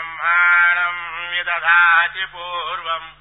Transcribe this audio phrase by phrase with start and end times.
[0.00, 3.12] ब्रह्माणम् विदधाति पूर्वम्।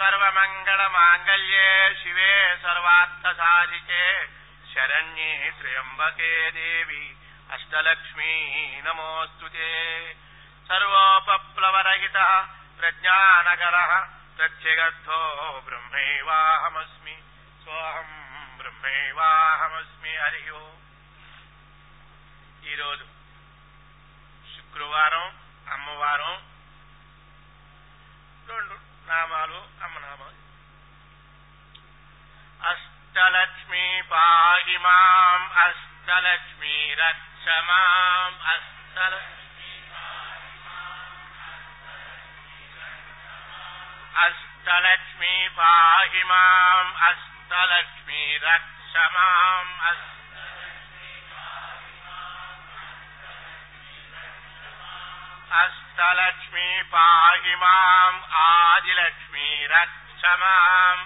[0.00, 1.68] सर्वमङ्गलमाङ्गल्ये
[2.00, 2.32] शिवे
[2.64, 4.02] सर्वार्थसाधिके
[4.72, 5.30] शरण्ये
[5.60, 7.04] त्र्यम्बके देवी
[7.54, 8.34] अष्टलक्ष्मी
[8.86, 9.70] नमोऽस्तु ते
[10.70, 12.30] सर्वोपप्लवरहितः
[12.80, 13.92] प्रज्ञानकरः
[14.38, 15.20] प्रत्यगर्थो
[15.68, 17.16] ब्रह्मैवाहमस्मि
[17.64, 18.16] सोऽहम्
[18.58, 20.72] బ్రహ్మైవాహమస్మి హరి ఓం
[22.62, 23.06] ఈరోజు
[24.52, 25.24] శుక్రవారం
[25.74, 26.34] అమ్మవారం
[28.50, 28.76] రెండు
[29.11, 30.39] నామాలు అమ్మ నామాలు
[32.61, 39.71] అష్టలక్ష్మి పాహి మాం అష్టలక్ష్మి రక్ష మాం అష్టలక్ష్మి
[44.21, 49.67] అష్టలక్ష్మి పాహి మాం అష్టలక్ష్మి రక్ష మాం
[55.51, 60.99] అష్టలక్ష్మి పాహి మాం ఆదిలక్ష్మి రక్ష మాం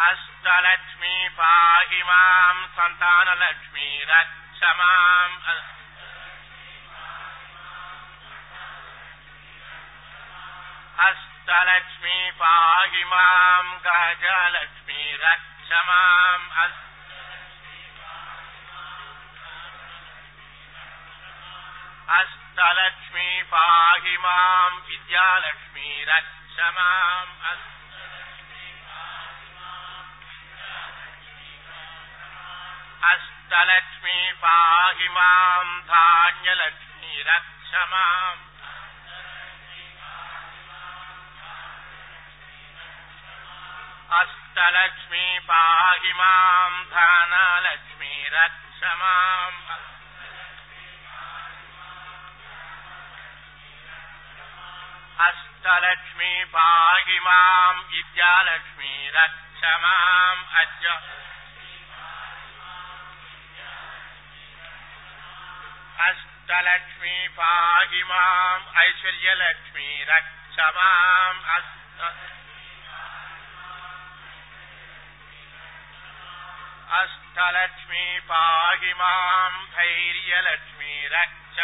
[0.00, 5.30] అష్టలక్ష్మి పాహి మాం సంతానలక్ష్మి రక్ష మాం
[11.00, 15.70] అష్టలక్ష్మి పాహి మాం గజలక్ష్మి రక్ష
[22.10, 27.28] మాం అష్టలక్ష్మి పాహి మాం విద్యాలక్ష్మి రక్ష మాం
[33.02, 38.36] అష్టలక్ష్మి పాహి మాం ధాన్యలక్ష్మి రక్ష మాం
[44.12, 48.82] అష్టలక్ష్మి పాహి మాం ధనలక్ష్మి రక్ష
[55.20, 60.86] మాం అష్టలక్ష్మి పాహి మాం విద్యాలక్ష్మి రక్ష మాం అద్య
[66.00, 72.00] అష్టలక్ష్మి పాహి మాం ఐశ్వర్యలక్ష్మి రక్ష మాం అష్ట
[76.92, 81.58] అష్టలక్ష్మి పాహి మాం ధైర్యలక్ష్మి రక్ష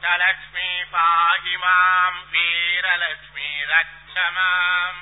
[0.00, 4.94] మాం అష్టలక్ష్మి పాహి మాం వీరలక్ష్మి రక్ష మాం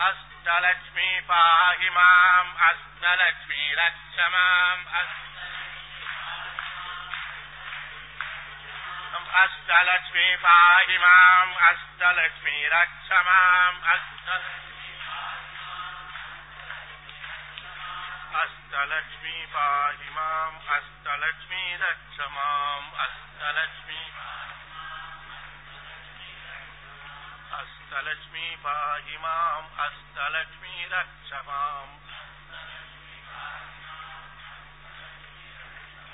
[0.00, 4.78] అష్టలక్ష్మి పాహి మాం అష్టలక్ష్మి రక్ష మాం
[9.38, 13.74] అష్టలక్ష్మి పాహి మాం అష్టలక్ష్మి రక్ష మాం
[18.38, 24.00] అష్టలక్ష్మీ పాహి మాం అష్టలక్ష్మీ రక్ష మాం అష్టలక్ష్మీ
[27.58, 31.88] అష్టలక్ష్మీ పాహి మాం అష్టలక్ష్మీ రక్ష మాం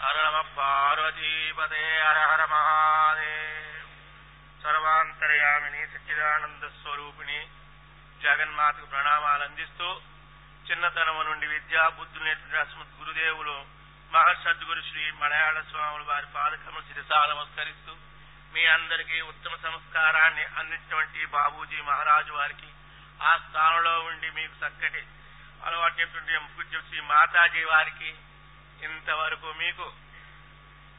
[0.01, 3.91] హర నమ పార్వతీపదే హర హర మహాదేవ్
[4.63, 7.41] సర్వాంతర్యామిని సచ్చిదానంద స్వరూపిణి
[8.21, 9.89] జగన్మాతకు ప్రణామాలు అందిస్తూ
[10.67, 12.31] చిన్నతనము నుండి విద్యా బుద్ధులు
[12.99, 13.57] గురుదేవులు
[14.13, 17.93] మహర్షద్గురు శ్రీ మలయాళ స్వాములు వారి పాదకము శిరసా నమస్కరిస్తూ
[18.55, 22.71] మీ అందరికీ ఉత్తమ సంస్కారాన్ని అందించినటువంటి బాబూజీ మహారాజు వారికి
[23.21, 25.03] ఆ స్థానంలో ఉండి మీకు చక్కటి
[25.65, 26.07] అలవాటు
[26.55, 28.11] పూజ్య శ్రీ మాతాజీ వారికి
[28.83, 29.87] ఇంతవరకు మీకు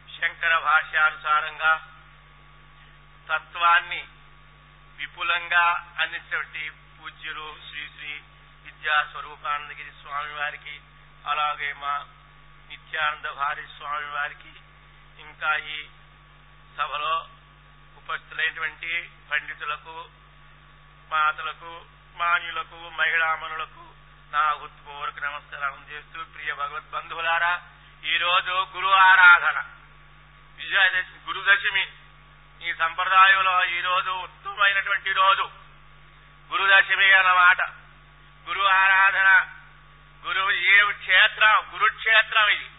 [0.08, 1.74] శంకర భాష్యానుసారంగా
[3.28, 4.02] తత్వాన్ని
[5.00, 5.66] విపులంగా
[6.00, 6.64] అందించినటువంటి
[6.98, 8.14] పూజ్యులు శ్రీ శ్రీ
[8.86, 10.82] విద్యా స్వరూపానందగిరి స్వామి వారికి
[11.28, 12.06] అలాగే మా
[12.70, 14.52] నిత్యానంద భారీ స్వామి వారికి
[15.22, 15.88] ఇంకా ఈ
[16.78, 17.30] సభలో
[17.98, 20.10] ఉపస్థితులైనటువంటి పండితులకు
[21.12, 21.86] మాతలకు
[22.16, 23.94] మాన్యులకు మహిళామణులకు
[24.32, 27.62] నా హృత్పూర్వక నమస్కారం చేస్తూ ప్రియ భగవత్ బంధువులారా
[28.04, 29.60] ఈ రోజు గురు ఆరాధన.
[30.58, 31.88] విజయదశమి గురుదశమి
[32.70, 35.50] ఈ సంప్రదాయంలో ఈ రోజు ఉత్తమమైనటువంటి రోజు.
[36.52, 37.85] గురుదశమి అన్నమాట.
[38.48, 39.30] గురు ఆరాధన
[40.26, 40.44] గురు
[40.92, 42.70] క్షేత్రం గురుక్షేత్రం ఇది.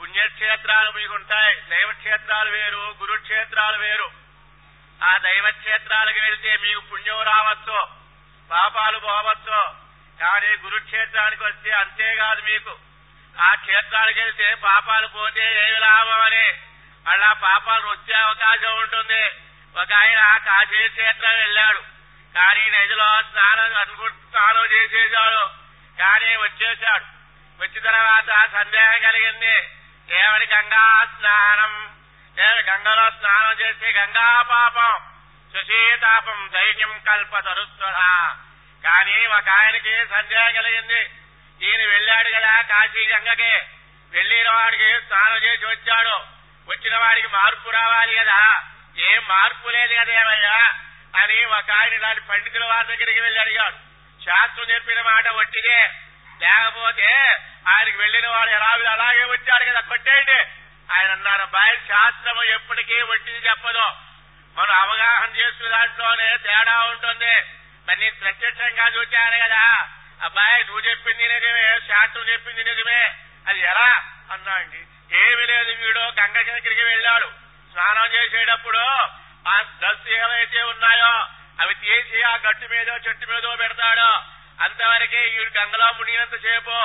[0.00, 4.10] పుణ్యక్షేత్రాలు మీకు ఉంటాయి దైవ క్షేత్రాలు వేరు గురుక్షేత్రాలు వేరు.
[5.02, 7.78] ఆ దైవక్షేత్రాలకు వెళ్తే మీకు పుణ్యం రావచ్చు
[8.50, 9.60] పాపాలు పోవచ్చు
[10.20, 12.78] కానీ గురుక్షేత్రానికి వస్తే అంతేకాదు మీకు.
[13.40, 16.46] ఆ క్షేత్రానికి వెళ్తే పాపాలు పోతే ఏమి లాభం అని.
[17.06, 19.22] అలా పాపాలు వచ్చే అవకాశం ఉంటుంది.
[19.80, 21.97] ఒక ఆయన కాశీ క్షేత్రం వెళ్ళాడు.
[22.34, 25.50] కానీ నదిలో స్నానం అనుకు స్నానం చేసేసాడు
[25.98, 27.04] కానీ వచ్చేసాడు
[27.60, 29.56] వచ్చిన తర్వాత సందేహం కలిగింది.
[30.10, 31.94] ఏమని గంగా స్నానం.
[32.38, 34.98] ఏమి గంగలో స్నానం చేస్తే గంగా పాపం
[35.52, 38.34] సుశీతాపం ధైర్యం కల్ప తరుస్వర
[38.84, 41.00] కానీ ఒక ఆయనకి సందేహం కలిగింది.
[41.62, 43.66] ఈయన వెళ్ళాడు కదా కాశీ గంగకి.
[44.12, 46.16] వెళ్ళిన వాడికి స్నానం చేసి వచ్చాడు.
[46.70, 48.62] వచ్చిన వాడికి మార్పు రావాలి కదా.
[48.98, 53.74] ఏం మార్పు లేదు కదేమయ్యా అని ఒక ఆయన ఇలాంటి పండితుల వారి దగ్గరికి వెళ్ళి అడిగాడు.
[54.24, 55.90] శాస్త్రం చెప్పిన మాట వట్టిదే
[56.40, 57.36] లేకపోతే
[57.68, 60.44] ఆయనకి వెళ్ళిన వాడు ఎలా అలాగే వచ్చాడు కదా కొట్టేయండి.
[60.92, 63.84] ఆయన అన్నారు అబ్బాయి శాస్త్రము ఎప్పటికీ వట్టింది చెప్పదు.
[64.58, 67.40] మనం అవగాహన చేసుకునే దాంట్లోనే తేడా ఉంటుంది.
[67.88, 69.88] మరి నేను ప్రత్యక్షంగా చూచాను కదా.
[70.22, 73.14] అబ్బాయి నువ్వు చెప్పింది నిజమే శాస్త్రం చెప్పింది నిజమే.
[73.48, 74.04] అది ఎలా?
[74.32, 74.78] అన్నా అండి.
[75.18, 77.32] ఏమి లేదు వీడు గంగ దగ్గరికి వెళ్ళాడు.
[77.72, 78.78] స్నానం చేసేటప్పుడు
[79.48, 81.12] ఆ డ్రస్ ఏవైతే ఉన్నాయో
[81.60, 84.10] అవి తీసి ఆ గట్టు మీదో చెట్టు మీదో పెడతాడో.
[84.60, 86.76] అంతవరకే ఈ గంగలో మునిగినంత సేపు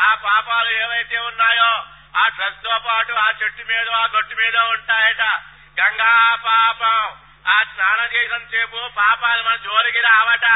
[0.00, 1.70] ఆ పాపాలు ఏవైతే ఉన్నాయో
[2.16, 5.22] ఆ డ్రస్తో పాటు ఆ చెట్టు మీద ఆ గట్టు మీద ఉంటాయట.
[5.80, 7.16] గంగా పాపం.
[7.46, 10.46] ఆ స్నానం చేసిన సేపు పాపాలు మన జోలికి రావట.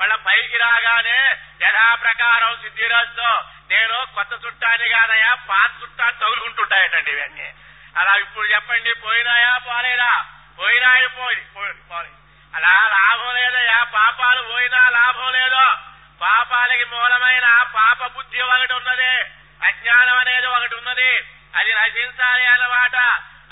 [0.00, 1.18] వాళ్ళ పైకి రాగానే
[1.62, 3.30] యథా ప్రకారం సిద్ధిరస్తో
[3.70, 7.48] నేను కొత్త చుట్టాన్ని కాదయా పాత చుట్టాన్ని తగులుకుంటుంటాయటండి ఇవన్నీ.
[7.96, 10.12] అలా ఇప్పుడు చెప్పండి పోయినాయా పోలేదా?
[10.60, 12.08] పోయినాయి పోయి పోయి
[12.54, 15.64] అలా లాభం లేదయా పాపాలు పోయినా లాభం లేదో.
[16.20, 19.16] పాపాలకి మూలమైన పాప బుద్ధి ఒకటి ఉన్నది.
[19.66, 21.16] అజ్ఞానం అనేది ఒకటి ఉన్నది.
[21.54, 22.96] అది నశించాలి అన్నమాట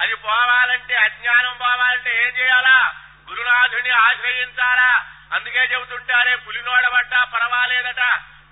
[0.00, 2.94] అది పోవాలంటే అజ్ఞానం పోవాలంటే ఏం చేయాలా?
[3.30, 5.04] గురునాథుని ఆశ్రయించాలా?
[5.32, 8.00] అందుకే చెబుతుంటారే పులినోట పడ్డా పర్వాలేదట.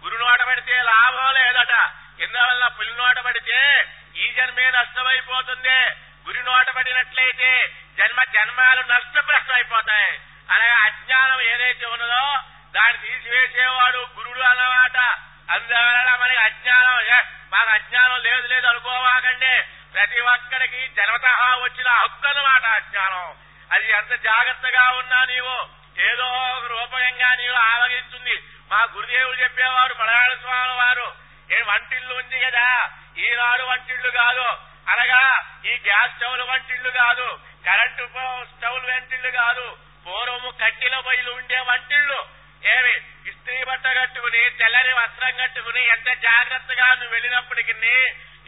[0.05, 1.91] గురునోట పడితే లాభం లేదట.
[2.21, 6.06] ఎందువల్ల పులినోట పడితే ఈ జన్మే నష్టమైపోతుంది.
[6.27, 10.21] గురి నోటబడినట్లయితే జన్మ జన్మాలు నష్టప్రశ్న అయిపోతాయి.
[10.51, 12.39] అలాగే అజ్ఞానం ఏదైతే ఉన్నదో
[12.75, 14.97] దాన్ని తీసివేసేవాడు గురుడు అన్నమాట.
[15.51, 17.17] అందువలన మనకి అజ్ఞానం
[17.53, 19.63] మాకు అజ్ఞానం లేదు లేదు అనుకోవాకండి.
[19.95, 21.27] ప్రతి ఒక్కడికి జన్మత
[21.63, 23.35] వచ్చిన హక్కు అన్నమాట అజ్ఞానం.
[23.73, 25.69] అది ఎంత జాగ్రత్తగా ఉన్నా నీవు?
[26.01, 31.15] ఏదో ఒక రూపకంగా నీవు ఆవగిస్తుంది మా గురుదేవుడు చెప్పేవారు మలయాళ స్వామి వారు
[31.51, 32.91] ఏ వంటిల్లు ఉంది కదా?
[33.19, 34.76] ఈనాడు వంటిల్లు కాదు.
[34.89, 41.59] అనగా ఈ గ్యాస్ స్టవ్లు వంటిళ్ళు కాదు కరెంటు పో- స్టవ్లు వంటిళ్ళు కాదు పూర్వము కట్టెల బయలు ఉండే
[41.59, 42.27] వంటిళ్ళు.
[42.77, 42.93] ఏమి?
[43.31, 47.73] ఇస్త్రీ బట్ట కట్టుకుని తెల్లని వస్త్రం కట్టుకుని ఎంత జాగ్రత్తగా నువ్వు వెళ్ళినప్పటికీ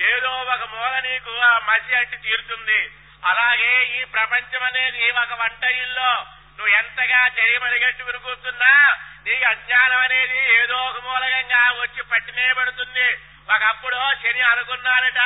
[0.04, 2.90] ఏదో ఒక మూల నీకు ఆ మసి అంటి తీరుతుంది.
[3.24, 8.96] అలాగే ఈ ప్రపంచం అనేది ఒక వంట ఇల్లు నువ్వు ఎంతగా చెయ్యమడిగట్టుకుని కూర్చున్నా
[9.26, 13.16] నీకు అజ్ఞానం అనేది ఏదో ఒక మూలకంగా వచ్చి పట్టినే పడుతుంది.
[13.50, 15.18] ఒకప్పుడు శని అనుకున్నానట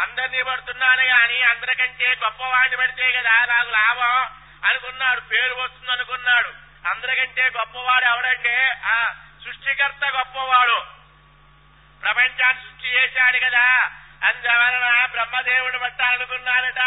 [0.00, 4.28] అందరినీ పడుతున్నాను గాని అందరికంటే గొప్పవాడిని పడితే కదా నాకు లాభం
[4.64, 5.20] అనుకున్నాడు.
[5.20, 6.48] పేరు వస్తుంది అనుకున్నాడు.
[6.88, 9.14] అందరికంటే గొప్పవాడు ఎవడంటే ఆ
[9.44, 10.86] సృష్టికర్త గొప్పవాడు.
[12.02, 13.90] ప్రపంచాన్ని సృష్టి చేశాడు కదా.
[14.24, 16.80] అందువలన బ్రహ్మదేవుడు పట్టాలనుకున్నాడట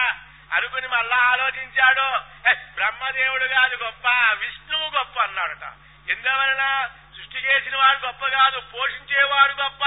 [0.54, 2.18] అనుకుని మళ్ళా ఆలోచించాడు.
[2.74, 5.74] బ్రహ్మదేవుడు కాదు గొప్ప విష్ణువు గొప్ప అన్నాడట.
[6.10, 6.89] ఎందువలన?
[7.15, 9.86] సృష్టి చేసిన వాడు గొప్ప కాదు పోషించేవాడు గొప్ప.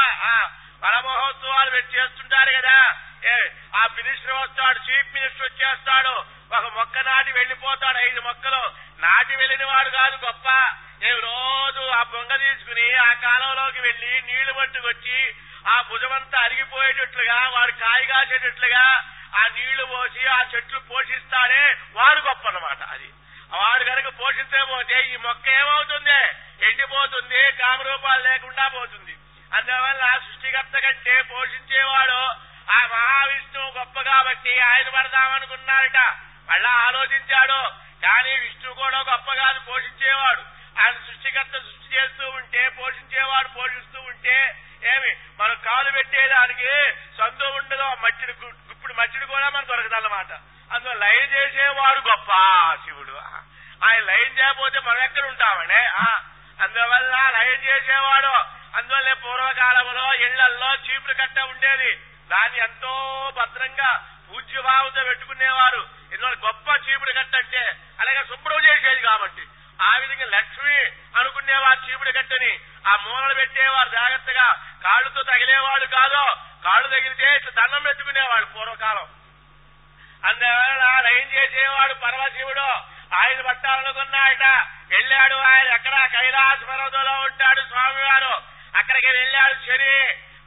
[0.82, 2.76] ఆ, వనమహోత్సవాలు పెట్టి చేస్తుంటారు కదా.
[3.24, 3.36] ఏ
[3.74, 6.14] ఆ మినిస్టర్ వస్తాడు చీఫ్ మినిస్టర్ వచ్చేస్తాడు.
[6.52, 8.62] ఒక మొక్క నాటి వెళ్ళిపోతాడు ఐదు మొక్కలు.
[8.98, 10.48] నాటి వెళ్ళిన వాడు కాదు గొప్ప.
[11.02, 15.34] ఏ రోజు ఆ బొంగ తీసుకుని ఆ కాలంలోకి వెళ్ళి నీళ్ళు పట్టుకొచ్చి
[15.66, 18.84] ఆ భుజమంతా అరిగిపోయేటట్లుగా వాడు కాయ కాసేటట్లుగా
[19.34, 23.10] ఆ నీళ్ళు పోసి ఆ చెట్లు పోషిస్తాడే వాడు గొప్ప అన్నమాట అది.
[23.52, 26.20] వాడు కనుక పోషించకపోతే ఈ మొక్క ఏమవుతుంది?
[26.66, 29.14] ఎండిపోతుంది కామరూపాలు లేకుండా పోతుంది.
[29.54, 35.96] అందువల్ల సృష్టికర్త కంటే పోషించేవాడు ఆ మహావిష్ణువు గొప్ప కాబట్టి ఆయన పడదామనుకున్నారట.
[36.50, 37.72] మళ్ళా ఆలోచించాడు
[38.06, 40.42] కానీ విష్ణువు కూడా గొప్ప కాదు పోషించేవాడు.
[40.80, 44.56] ఆయన సృష్టికర్త సృష్టి చేస్తూ ఉంటే పోషించేవాడు పోషిస్తూ ఉంటే
[44.96, 48.32] ఏమి మనం కాలు పెట్టేదానికి సందు ఉండదు మట్టిని
[48.70, 50.32] ఇప్పుడు మట్టిని కూడా మనకు దొరకదన్నమాట.
[50.72, 52.30] అందులో లైన్ చేసేవాడు గొప్ప
[52.84, 53.12] శివుడు.
[53.84, 55.74] ఆయన లైన్ చేయకపోతే మనం ఎక్కడ ఉంటామండి?
[55.74, 56.20] ఆ,
[56.62, 61.96] అందువల్ల లయం చేసేవాడు అందువల్లే పూర్వకాలంలో ఇళ్ళల్లో చీపులు కట్ట ఉండేది.
[62.30, 65.86] దాన్ని ఎంతో భద్రంగా పూజ్యభావంతో పెట్టుకునేవారు.
[66.12, 69.46] ఎందువల్ల గొప్ప చీపుడు కట్ట అంటే అలాగే శుభ్రం చేసేది కాబట్టి.
[69.82, 70.78] ఆ విధంగా లక్ష్మి
[71.18, 72.60] అనుకునేవారు చీపుడు కట్టని.
[72.86, 74.52] ఆ మూలలు పెట్టేవారు జాగ్రత్తగా.
[74.84, 76.24] కాళ్ళుతో తగిలేవాడు కాదు.
[76.64, 79.06] కాళ్ళు తగిలితే ఇట్లా దండం పెట్టుకునేవాడు పూర్వకాలం.
[80.24, 82.91] అందువల్ల లయం చేసేవాడు పరమశివుడు.
[83.14, 84.44] ఆయన పట్టాలనుకున్నాడట
[84.90, 88.42] వెళ్ళాడు ఆయన ఎక్కడ కైలాస పర్వతంలో ఉంటాడు స్వామివారు.
[88.76, 89.96] అక్కడికి వెళ్ళాడు శని.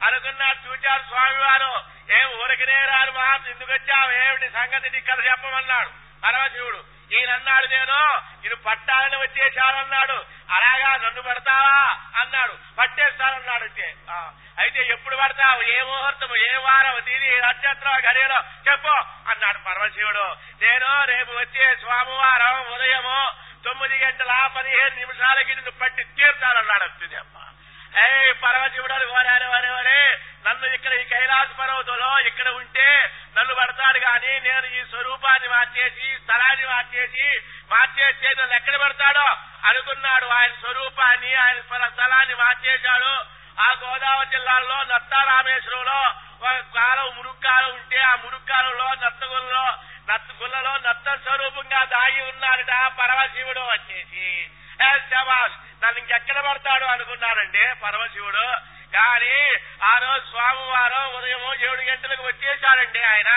[0.06, 1.72] అనుకున్నాడు చూచాడు స్వామివారు.
[2.10, 4.10] ఏం ఊరికినే రారు మా ఎందుకు వచ్చావు?
[4.10, 4.90] ఏమిటి సంగతి?
[4.90, 5.90] నీ కథ చెప్పమన్నాడు
[6.24, 6.84] పరమశివుడు.
[7.12, 7.96] ఈయన అన్నాడు నేను
[8.42, 10.16] నేను పట్టాలని వచ్చేసానన్నాడు
[10.50, 11.76] అలాగా నన్ను పడతావా?
[12.20, 12.54] అన్నాడు.
[12.78, 13.94] పట్టేస్తానన్నాడు అంటే
[14.58, 15.62] అయితే ఎప్పుడు పడతావు?
[15.62, 16.36] ఏ ముహూర్తం?
[16.36, 16.96] ఏ వారం?
[17.04, 18.38] దీని నక్షత్రం గడియలో
[18.70, 18.88] చెప్పు
[19.30, 20.36] అన్నాడు పరమశివుడు.
[20.62, 22.55] నేను రేపు వచ్చే స్వామివారం
[24.06, 27.36] గంటల పదిహేను నిమిషాలకి నిన్ను పట్టి తీరుతానన్నాడు వచ్చింది అమ్మ.
[27.98, 28.06] ఏ
[28.42, 30.00] పరమశివుడు అని వరే వరే
[30.46, 32.88] నన్ను ఇక్కడ ఈ కైలాస పర్వతంలో ఇక్కడ ఉంటే
[33.36, 37.26] నన్ను పడతాడు గాని నేను ఈ స్వరూపాన్ని మార్చేసి స్థలాన్ని మార్చేసి
[37.70, 39.26] మార్చేస్తే నన్ను ఎక్కడ పడతాడో
[39.64, 40.26] అనుకున్నాడు.
[40.38, 43.12] ఆయన స్వరూపాన్ని ఆయన స్థలాన్ని మార్చేశాడు.
[43.58, 46.00] ఆ గోదావరి జిల్లాలో నత్తారామేశ్వరంలో
[46.40, 49.64] ఒక కాలం మురుక్కాలం ఉంటే ఆ మురుక్కాలంలో నత్తగుల్లో
[50.08, 54.26] నత్తగుల్లలో నత్త స్వరూపంగా దాగి ఉన్నాడట పరమశివుడు వచ్చేసి.
[54.80, 58.46] శవాస్ శబాష్ నన్ను ఇంకెక్కడ పడతాడు అనుకున్నాడండి పరమశివుడు.
[58.96, 59.36] కానీ
[59.82, 63.30] ఆ రోజు స్వామివారం ఉదయం ఏడు గంటలకు వచ్చేసాడండి ఆయన.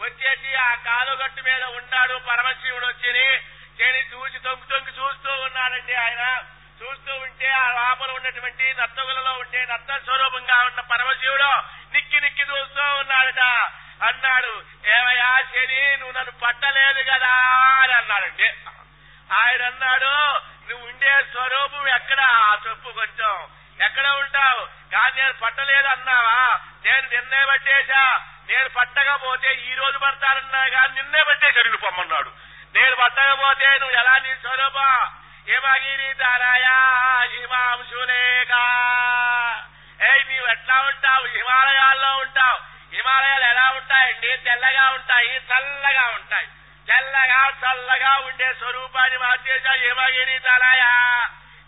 [0.00, 3.10] వచ్చేసి ఆ కాలుగట్టు మీద ఉన్నాడు పరమశివుడు వచ్చి
[3.78, 6.24] చేని చూసి తొంగి తొంగి చూస్తూ ఉన్నాడండి ఆయన.
[6.80, 11.50] చూస్తూ ఉంటే ఆ లోపల ఉన్నటువంటి నత్తగులలో ఉండే నత్త స్వరూపంగా ఉన్న పరమశివుడు
[11.94, 13.42] నిక్కి నిక్కి చూస్తూ ఉన్నాడట.
[14.02, 14.62] అన్నాడు.
[14.98, 17.34] ఏమయ్యా శని నువ్వు నన్ను పట్టలేదు కదా
[17.82, 18.48] అని అన్నాడండి.
[19.34, 22.20] ఆయన అన్నాడు నువ్వు ఉండే స్వరూపం ఎక్కడ?
[22.20, 23.48] ఆ చెప్పు కొంచెం.
[23.84, 24.90] ఎక్కడ ఉంటావు?
[24.92, 26.60] కానీ నేను పట్టలేదు అన్నావా?
[26.84, 28.22] నేను నిన్నే పట్టేశా.
[28.48, 32.30] నేను పట్టకపోతే ఈ రోజు పడతానన్నా కానీ నిన్నే పట్టేశాడు నువ్వు పొమ్మన్నాడు.
[32.74, 35.10] నేను పట్టకపోతే నువ్వు ఎలా నీ స్వరూపం?
[35.48, 36.78] హిమగిరి ధరయా
[37.32, 38.64] హిమాంశులేగా
[40.00, 41.26] ఏ నీవు ఎట్లా ఉంటావు?
[41.26, 42.73] హిమాలయాల్లో ఉంటావు.
[42.94, 44.36] హిమాలయాలు ఎలా ఉంటాయండి?
[44.36, 46.46] తెల్లగా ఉంటాయి చల్లగా ఉంటాయి.
[46.88, 50.92] తెల్లగా చల్లగా ఉండే స్వరూపాన్ని మార్చేశా హిమగిరి తలయా.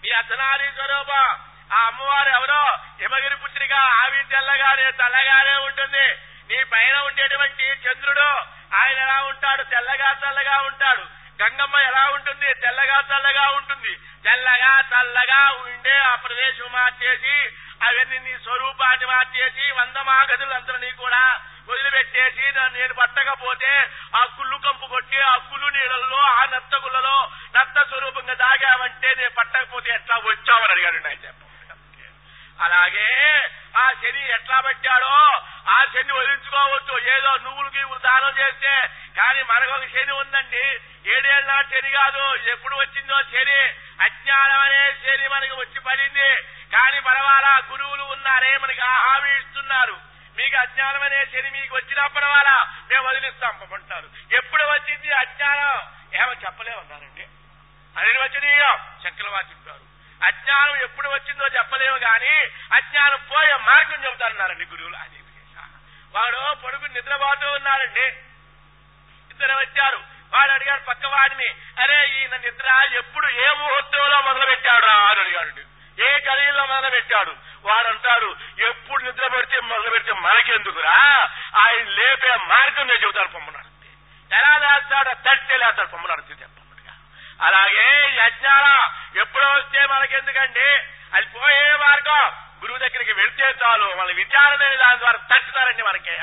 [0.05, 1.29] నీ అసనాది స్వరూపం.
[1.73, 2.79] ఆ అమ్మవారు ఎవరో?
[3.01, 6.13] హిమగిరి పుత్రిగా ఆవి తెల్లగానే తెల్లగానే ఉంటుంది.
[6.51, 8.29] నీ పైన ఉండేటువంటి చంద్రుడు
[8.77, 9.63] ఆయన ఎలా ఉంటాడు?
[9.63, 11.01] తెల్లగా చల్లగా ఉంటాడు.
[11.43, 12.55] గంగమ్మ ఎలా ఉంటుంది?
[12.55, 13.97] తెల్లగా చల్లగా ఉంటుంది.
[14.25, 17.49] తెల్లగా చల్లగా ఉండే ఆ ప్రదేశం మార్చేసి
[17.85, 25.37] అవన్నీ నీ స్వరూపాన్ని మార్చేసి వంద మాగదులందరినీ కూడా వదిలిపెట్టేసి నేను పట్టకపోతే ఆ కుళ్ళు కంపు కొట్టి ఆ
[25.37, 31.43] కుళ్ళు నీళ్ళల్లో ఆ నత్త గుల్లలో నత్త స్వరూపంగా దాగావంటే నేను పట్టకపోతే ఎట్లా వచ్చావని అడిగాడు ఆయన చెప్ప.
[32.61, 33.09] అలాగే
[33.77, 35.17] ఆ శని ఎట్లా పట్టాడో
[35.71, 37.17] ఆ శని వదిలించుకోవచ్చు.
[37.17, 40.81] ఏదో నువ్వులు గీవులు దానం చేస్తే కానీ మనకొక శని ఉందండి.
[41.11, 42.51] ఏడేళ్ళ శని కాదు.
[42.51, 43.61] ఎప్పుడు వచ్చిందో శని?
[44.01, 46.31] అజ్ఞానం అనే శని మనకి వచ్చి పడింది.
[46.73, 49.97] కానీ పర్వాలా గురువులు ఉన్నారే మనకి హామీ ఇస్తున్నారు
[50.39, 52.57] మీకు అజ్ఞానం అనే శని మీకు వచ్చినా పర్వాలా
[52.91, 54.09] మేము వదిలిస్తాం పంపంటారు
[54.39, 55.77] ఎప్పుడు వచ్చింది అజ్ఞానం?
[56.15, 57.25] ఏమో చెప్పలేమన్నారండి
[57.97, 59.85] అనిర్వచనీయం చక్రవాతి చెప్పారు.
[60.21, 62.35] అజ్ఞానం ఎప్పుడు వచ్చిందో చెప్పలేము గాని
[62.73, 64.97] అజ్ఞానం పోయే మార్గం చెబుతారన్నారండి గురువులు.
[64.97, 65.23] అది
[66.15, 68.07] వాడు పొడుగు నిద్రపోతూ ఉన్నారండి
[69.31, 69.99] ఇద్దరు వచ్చారు.
[70.33, 71.49] వాడు అడిగాడు పక్క వాడిని
[71.83, 72.69] అరే ఈయన నిద్ర
[73.01, 75.65] ఎప్పుడు ఏ ముహూర్తంలో మొదలు పెట్టాడు అని అడిగాడు
[75.99, 77.37] ఏ గడియల్లో మొదలు పెట్టాడు?
[77.65, 81.29] వాడు అంటాడు ఎప్పుడు నిద్ర పెడితే మొదలు పెడితే మనకెందుకురా?
[81.57, 83.67] ఆయన లేపే మార్గం నేను చెబుతాను పొమ్మన్నాడు.
[84.35, 86.27] ఎలా లేస్తాడో తట్టే లేస్తాడు పొమ్మన్నాడు
[87.41, 88.89] అలాగే యజ్ఞాల
[89.21, 90.71] ఎప్పుడు వస్తే మనకెందుకండి?
[91.15, 92.31] అది పోయే మార్గం.
[92.63, 96.17] గురువు దగ్గరికి వెళ్తే చాలు మన విచారణ దాని ద్వారా తట్టుతారండి మనకి.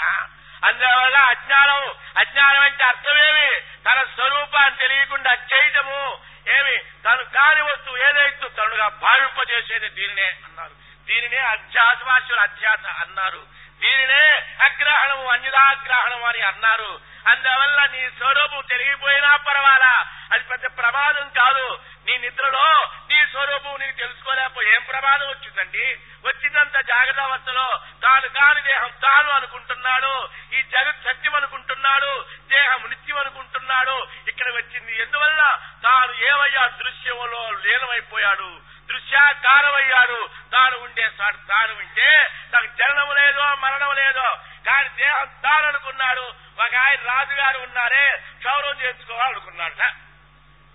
[0.64, 3.60] అందువల్ల అజ్ఞానం అజ్ఞానం అంటే అర్థమేమి?
[3.60, 6.78] తన స్వరూపాన్ని తెలియకుండా చేయటము ఏమి?
[6.80, 10.72] తను కాని వస్తువు ఏదైతే తనుగా భావింపజేసేది దీనినే అన్నారు.
[11.06, 13.44] దీనినే అధ్యాత్మాశ్వర అధ్యాస అన్నారు.
[13.80, 14.30] దీనినే
[14.66, 17.13] అగ్రహణము అన్యుదాగ్రహణము అని అన్నారు.
[17.28, 20.12] అందువల్ల నీ స్వరూపం తెలియపోయినా పర్వాలా?
[20.34, 21.80] అది పెద్ద ప్రమాదం కాదు.
[22.06, 26.00] నీ నిద్రలో నీ స్వరూపం నీకు తెలుసుకోలేకపోయి ఏం ప్రమాదం వచ్చిందండి?
[26.26, 30.30] వచ్చిందంత జాగ్రత్త అవస్థలో తాను కాని దేహం తాను అనుకుంటున్నాడు.
[30.54, 32.26] ఈ జగత్ సత్యం అనుకుంటున్నాడు.
[32.48, 34.08] దేహం నిత్యం అనుకుంటున్నాడు.
[34.28, 35.60] ఇక్కడ వచ్చింది ఎందువల్ల?
[35.84, 38.62] తాను ఏమయ్యా దృశ్యములో లీనమైపోయాడు?
[38.90, 40.30] దృశ్యాకారమయ్యాడు.
[40.52, 41.10] తాను ఉండే
[41.50, 44.38] తాను ఉంటే తనకు జననము లేదో మరణం లేదో.
[44.68, 46.34] కానీ దేహం తాను అనుకున్నాడు.
[46.60, 48.06] ఒక ఆయన రాజుగారు ఉన్నారే
[48.38, 49.76] క్షౌరం చేసుకోవాలనుకున్నాడు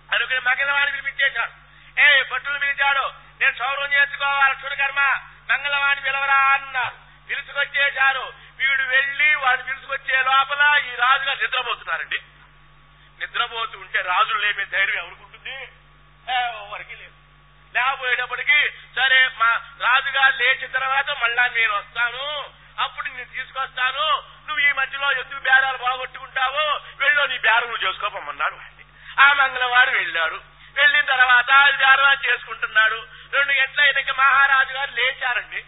[0.09, 1.53] అనుకుని మంగళవాణి పిలిపించేశాడు.
[2.01, 5.01] ఏ భట్టులు పిలిచాడు నేను క్షౌరం చేసుకోవాలి చూడకర్మ
[5.49, 6.95] మంగళవాణి పిలవరా అన్నారు.
[7.29, 12.19] పిలుచుకొచ్చేశారు వీడు వెళ్ళి వాడు పిలుచుకొచ్చే లోపల ఈ రాజుగారు నిద్రపోతున్నారండి.
[13.19, 15.55] నిద్రపోతూ ఉంటే రాజులు లేపే ధైర్యం ఎవరుకుంటుంది?
[16.27, 17.13] ఎవరికి లేదు.
[17.75, 22.53] లేకపోయేటప్పటికి సరే మా రాజుగారు లేచిన తర్వాత మళ్ళా నేను వస్తాను.
[22.79, 24.05] అప్పుడు నేను తీసుకొస్తాను.
[24.47, 26.63] నువ్వు ఈ మధ్యలో ఎందుకు బేరాలు బాగొట్టుకుంటావు
[27.03, 28.57] వెళ్ళో నీ బేరం నువ్వు చేసుకోపమ్మన్నాడు
[29.21, 30.37] ఆ మంగళవాడు వెళ్ళాడు.
[30.75, 32.99] వెళ్ళిన తర్వాత బేరం చేసుకుంటున్నాడు.
[33.33, 35.61] రెండు గంటల అయినాక మహారాజు గారు లేచారండి.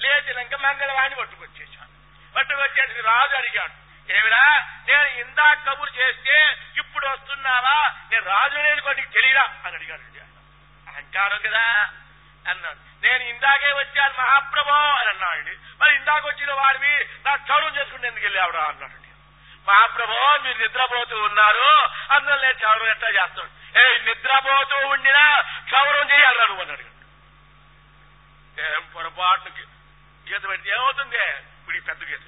[0.00, 1.92] లేచినాక మంగళవాణి పట్టుకొచ్చేసాడు
[2.36, 3.74] పట్టుకొచ్చేసి రాజు అడిగాడు
[4.08, 4.44] ఏమిరా
[4.88, 6.36] నేను ఇందాక కబురు చేస్తే
[6.76, 7.76] ఇప్పుడు వస్తున్నావా?
[8.10, 10.02] నేను రాజు అనేది కొన్ని తెలియరా అని అడిగాడు.
[10.96, 11.64] అంటారు కదా
[12.48, 13.06] అన్నాడు.
[13.06, 15.82] నేను ఇందాకే వచ్చాను మహాప్రభో అని అన్నాడు.
[15.82, 19.02] మరి ఇందాక వచ్చిన వాడివి నా క్షౌరం చేసుకుంటే ఎందుకు వెళ్ళావురా అన్నాడు.
[19.68, 21.88] మహాప్రభో మీరు నిద్రపోతూ ఉన్నారు.
[22.12, 23.78] అందులో నేను క్షౌరం ఎట్లా చేస్తాడు?
[23.78, 26.92] ఏ నిద్రపోతూ ఉండినా క్షౌరం చేయాలన్నాడు నువ్వు అని అడిగాడు
[28.74, 29.50] ఏం పొరపాటు
[30.30, 31.16] గీత పెడితే ఏమవుతుంది?
[31.16, 32.20] ఇప్పుడు ఈ పెద్ద గీత.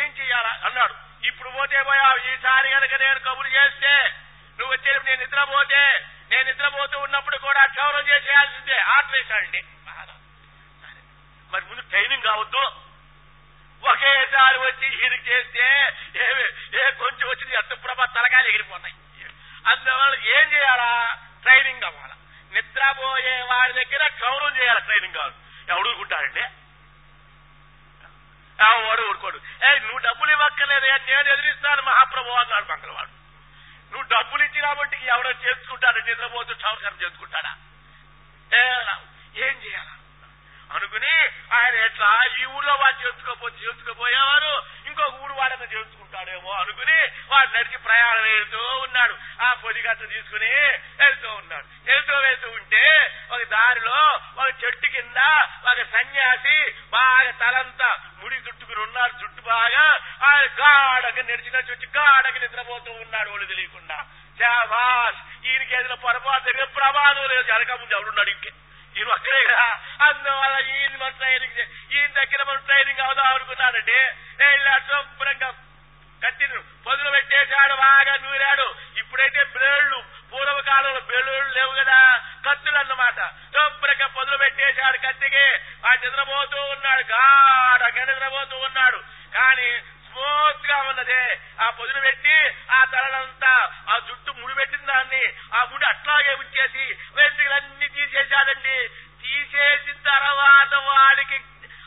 [0.00, 0.60] ఏం చెయ్యాలా?
[0.64, 0.94] అన్నాడు.
[1.26, 4.08] ఇప్పుడు పోతే పోయావు ఈసారి కనుక నేను కబురు చేస్తే
[4.58, 9.64] నువ్వు వచ్చేటప్పుడు నేను నిద్రపోతే నేను నిద్రపోతూ ఉన్నప్పుడు కూడా క్షౌరం చేసేయాల్సిందే ఆర్డర్ వేశాడండి
[11.52, 12.64] మరి ముందు ట్రైనింగ్ కావద్దు.
[13.88, 15.64] ఒకేసారి వచ్చి హీరికి చేస్తే
[16.16, 16.26] ఏ
[16.78, 18.94] ఏ కొంచెం వచ్చింది ఎంత ప్రభా తలకాయలు ఎగిరిపోతాయి.
[19.66, 21.16] అందువల్ల ఏం చేయాలా?
[21.42, 22.16] ట్రైనింగ్ అవ్వాలా.
[22.52, 24.80] నిద్రపోయే వాడి దగ్గర క్షౌరం చేయాలి?
[24.80, 25.34] ట్రైనింగ్ కాదు.
[25.68, 26.42] ఎవడుకుంటారండి
[28.86, 29.40] వాడు ఊరుకోడు.
[29.64, 30.86] ఏ నువ్వు డబ్బులు ఇవ్వక్కర్లేదు.
[30.86, 31.82] నేను ఎదిరిస్తాను.
[31.82, 33.19] మహాప్రభు అన్నాడు మంగళవాడు.
[33.92, 37.52] నువ్వు డబ్బులు ఇచ్చి కాబట్టి ఎవడో చేసుకుంటాడు నిద్రపోతూ చౌరకరం చేసుకుంటాడా?
[38.50, 38.62] ఏ,
[39.46, 39.94] ఏం చేయాలా?
[40.70, 41.14] అనుకుని
[41.52, 42.10] ఆయన ఎట్లా
[42.40, 44.52] ఈ ఊర్లో వాడు చేసుకోపో చేసుకుపోయేవారు
[44.86, 46.98] ఇంకొక ఊరు వాడని చేర్చుకుంటాడేమో అనుకుని
[47.28, 49.14] వాడు నడిచి ప్రయాణం వెళ్తూ ఉన్నాడు.
[49.40, 50.52] ఆ పొదిగట్ట తీసుకుని
[51.00, 51.66] వెళ్తూ ఉన్నాడు.
[51.86, 52.84] వెళ్తూ వెళ్తూ ఉంటే
[53.30, 53.98] ఒక దారిలో
[54.38, 55.20] ఒక చెట్టు కింద
[55.64, 56.56] ఒక సన్యాసి
[56.92, 59.84] బాగా తలంతా ముడి చుట్టుకుని ఉన్నాడు చుట్టు బాగా
[60.28, 63.98] ఆయన గాఢంగా నడిచిన చుట్టు గాఢంగా నిద్రపోతూ ఉన్నాడు వాళ్ళు తెలియకుండా.
[64.38, 65.20] శాబాష్!
[65.46, 67.42] ఈయనకి ఏదైనా పొరపాటు జరిగే ప్రమాదం లేదు.
[67.46, 68.50] జరగముందు ఎవరున్నాడు ఇంకే
[68.96, 69.78] ఈయన అక్కడే కదా.
[70.08, 71.60] అందువల్ల ఈయన మన ట్రైనింగ్
[71.92, 74.08] ఈయన దగ్గర మనం ట్రైనింగ్ అవుదాం అనుకున్నానండి
[74.44, 75.50] వెళ్ళా అశుభ్రంగా
[76.24, 78.74] కత్తిని పొదులు పెట్టేశాడు బాగా నూరాడు.
[78.98, 82.20] ఇప్పుడైతే బ్లేళ్ళు పూర్వకాలంలో బెలూళ్ళు లేవు కదా.
[82.48, 83.16] కత్తులు అన్నమాట.
[83.26, 85.46] శుభ్రంగా పొదులు పెట్టేశాడు కత్తికి.
[85.88, 89.02] ఆ నిద్రపోతూ ఉన్నాడు గాఢంగా నిద్రపోతూ ఉన్నాడు.
[89.34, 91.40] కానీ స్మూత్గా ఉన్నదే.
[91.60, 92.36] ఆ పొదులు పెట్టి
[92.70, 95.22] ఆ తలనంతా ఆ జుట్టు ముడి పెట్టిన దాన్ని
[95.54, 98.88] ఆ ముడి అట్లాగే ఉంచేసి వెంట్రుకలన్నీ తీసేశాడండి.
[99.22, 101.40] తీసేసిన తర్వాత వాడికి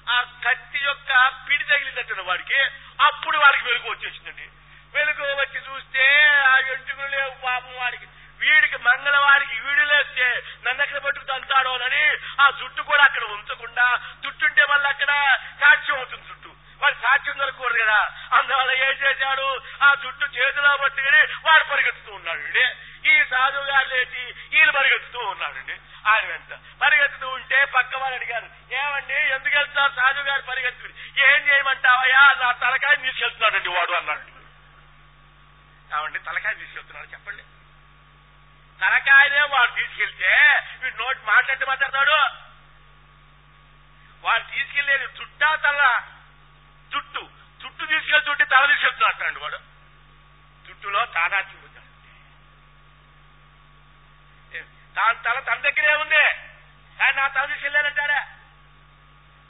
[0.10, 2.60] ఆ కత్తి యొక్క పిడి తగిలినట్టు వాడికి.
[3.04, 4.50] అప్పుడు వాడికి వెలుగు వచ్చేసిందండి.
[4.94, 8.06] వెలుగు వచ్చి చూస్తే ఆ వెంట్రుకలు లేవు పాపం వాడికి.
[8.40, 12.10] వీడికి మంగళవాడికి వీడు లేస్తే నన్ను ఎక్కడ పట్టుకు తంతాడోనని
[12.42, 13.86] ఆ జుట్టు కూడా అక్కడ ఉంచకుండా
[14.24, 15.12] జుట్టుంటే మళ్ళీ అక్కడ
[15.62, 16.53] సాక్ష్యం అవుతుంది జుట్టు.
[16.84, 18.00] వాడు సాధ్యం దొరకకూడదు కదా.
[18.34, 19.62] అందువల్ల ఏం చేశాడు?
[19.84, 22.42] ఆ జుట్టు చేతిలో పట్టుకుని వాడు పరిగెత్తుతూ ఉన్నాడు
[23.08, 25.76] ఈ సాధువు గారు లేచి వీళ్ళు పరిగెత్తుతూ ఉన్నాడండి
[26.10, 30.94] ఆయన వెంట పరిగెత్తుతూ ఉంటే పక్క వాళ్ళు అడిగారు ఏమండి ఎందుకు వెళ్తున్నారు సాధువు గారు పరిగెత్తుకుని
[31.34, 32.36] ఏం చేయమంటావయ్యా?
[32.42, 34.22] నా తలకాయ తీసుకెళ్తున్నాడండి వాడు అన్నాడు.
[35.98, 37.44] ఏమండి తలకాయ తీసుకెళ్తున్నాడు చెప్పండి.
[38.82, 42.18] తలకాయనే వాడు తీసుకెళ్తే వీడు నోటి మాట్లాడి మాట్లాడతాడు.
[44.22, 46.02] వాడు తీసుకెళ్ళేది చుట్టా తల.
[46.94, 47.22] జుట్టు
[47.62, 47.84] జుట్టు
[48.30, 49.60] చుట్టి తల తీసుకెళ్తున్నాడు వాడు.
[50.68, 51.90] జుట్టులో తానా ఉంటాడు
[54.96, 56.24] తాను తల తన దగ్గరే ఉంది.
[57.00, 58.20] కానీ నా తల తీసుకెళ్ళానంటాడా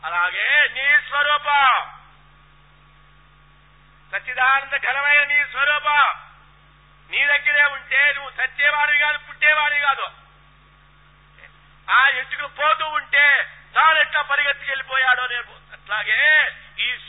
[0.04, 2.00] అలాగే నీ స్వరూపం.
[4.12, 6.04] సచ్చిదానంద ఘనమైన నీ స్వరూపం.
[7.12, 10.08] నీ దగ్గరే ఉంటే నువ్వు సచ్చేవాడివి కాదు పుట్టేవాడివి కాదు.
[11.88, 13.26] ఆ ఎత్తుకు పోతూ ఉంటే
[13.76, 16.20] తాను ఎట్లా పరిగెత్తికి వెళ్ళిపోయాడో నేను అట్లాగే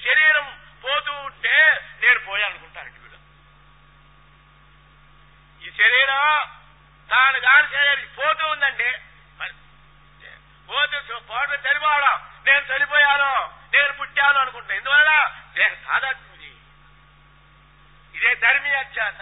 [0.04, 3.16] శరీరం పోతూ ఉంటే నేను పోయాలనుకుంటానండి వీడు.
[5.64, 6.38] ఈ శరీరం
[7.10, 8.92] తాను కాని శరీరం పోతూ ఉందండి
[10.68, 14.74] పోతూ పోవడం చనిపోవడం నేను చనిపోయాను నేను పుట్టాను అనుకుంటా.
[14.74, 15.10] ఎందువల్ల
[15.56, 16.56] నేను సాధాత్మది
[18.14, 19.18] ఇదే ధర్మీయాధ్యాస.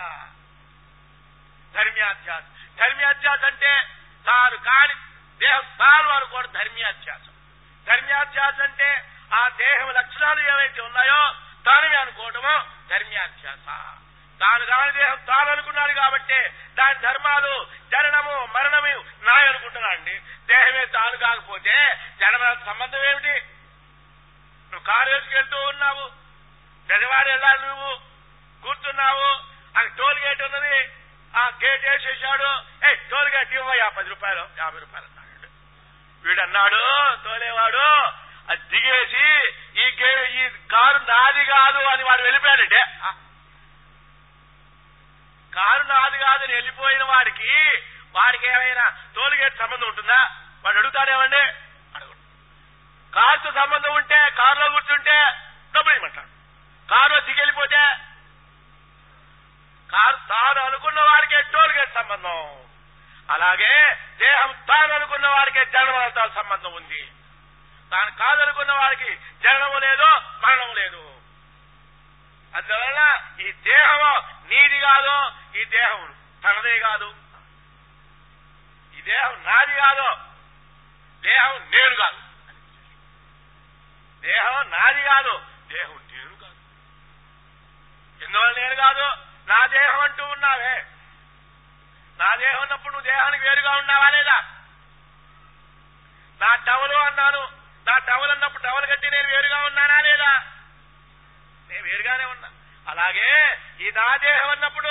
[1.75, 2.43] ధర్మీయాధ్యాస.
[2.79, 3.83] ధర్మీయాధ్యాస అంటే
[4.27, 4.95] తాను కాని
[5.39, 7.33] దేహం తాను అనుకోవడం ధర్మీయాధ్యాసం.
[7.85, 11.35] ధర్మ్యాధ్యాస అంటే ఆ దేహం లక్షణాలు ఏవైతే ఉన్నాయో
[11.67, 12.55] తానమే అనుకోవటము
[12.89, 13.67] ధర్మ్యాధ్యాస
[14.41, 20.19] తాను దాని దేహం తాను అనుకున్నాడు కాబట్టి దాని ధర్మాలు జననము మరణము నాయ అనుకుంటున్నా అండి.
[20.21, 23.41] దేహమే తాను కాకపోతే జనమ సంబంధం ఏమిటి?
[24.73, 26.11] నువ్వు కారు వేసుకెళ్తూ ఉన్నావు.
[26.89, 28.01] పెదవాడు వెళ్ళాలి నువ్వు
[28.63, 29.29] కూర్చున్నావు?
[29.79, 30.91] ఆ టోల్ గేట్ ఉన్నది.
[31.37, 32.51] ఆ గేట్ వేసేసాడు
[32.91, 35.49] ఏ టోల్ గేట్ ఇవ్వ యాభై రూపాయలు యాభై రూపాయలు అన్నాడు.
[36.27, 36.83] వీడన్నాడు
[37.25, 37.87] తోలేవాడు.
[38.49, 39.25] అది దిగేసి
[39.81, 39.87] ఈ
[40.43, 42.83] ఈ కారు నాది కాదు అని వాడు వెళ్ళిపోయాడంటే?
[45.53, 47.53] కారు నాది కాదు అని వెళ్ళిపోయిన వాడికి
[48.15, 50.21] వాడికి ఏమైనా టోల్గేట్ సంబంధం ఉంటుందా?
[50.65, 51.43] వాడు అడుగుతాడేమండి?
[51.95, 52.19] అడగడు.
[53.13, 55.17] కారుతో సంబంధం ఉంటే కారులో కూర్చుంటే
[55.75, 56.31] డబ్బులు ఇవ్వమంటాడు
[56.89, 57.83] కారులో దిగెళ్ళిపోతే
[59.91, 62.67] కారు తాను అనుకున్న వాడికే టోల్గేట్ సంబంధం.
[63.31, 63.73] అలాగే
[64.19, 67.13] దేహం తాను అనుకున్న వాడికే జన్మలతో సంబంధం ఉంది.
[67.93, 70.09] తాను కాదనుకున్న వాడికి జననము లేదు
[70.47, 71.21] మరణం లేదు.
[72.55, 73.01] అందువల్ల
[73.41, 74.13] ఈ దేహము
[74.49, 75.15] నీది కాదు
[75.59, 77.15] ఈ దేహం తనదే కాదు.
[78.95, 80.09] ఈ దేహం నాది కాదు
[81.23, 82.21] దేహం నేను కాదు.
[84.23, 86.59] దేహం నాది కాదు దేహం నేను కాదు.
[88.25, 89.07] ఎందువల్ల నేను కాదు?
[89.47, 90.75] నా దేహం అంటూ ఉన్నావే.
[92.19, 94.37] నా దేహం ఉన్నప్పుడు నువ్వు దేహానికి వేరుగా ఉన్నావా లేదా?
[96.41, 97.62] నా టవలు అన్నాను.
[97.87, 100.33] నా టవల్ అన్నప్పుడు టవల్ కట్టి నేను వేరుగా ఉన్నానా లేదా?
[101.71, 102.51] నేను వేరుగానే ఉన్నా.
[102.89, 104.89] అలాగే ఈ నా దేహం అన్నప్పుడు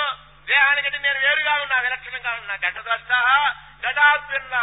[0.82, 1.76] కట్టి నేను వేరుగా ఉన్నా.
[1.76, 2.56] విలక్షణంగా ఉన్నా.
[2.56, 3.12] ఘటదష్ట
[3.88, 4.54] ఘటాభిన్న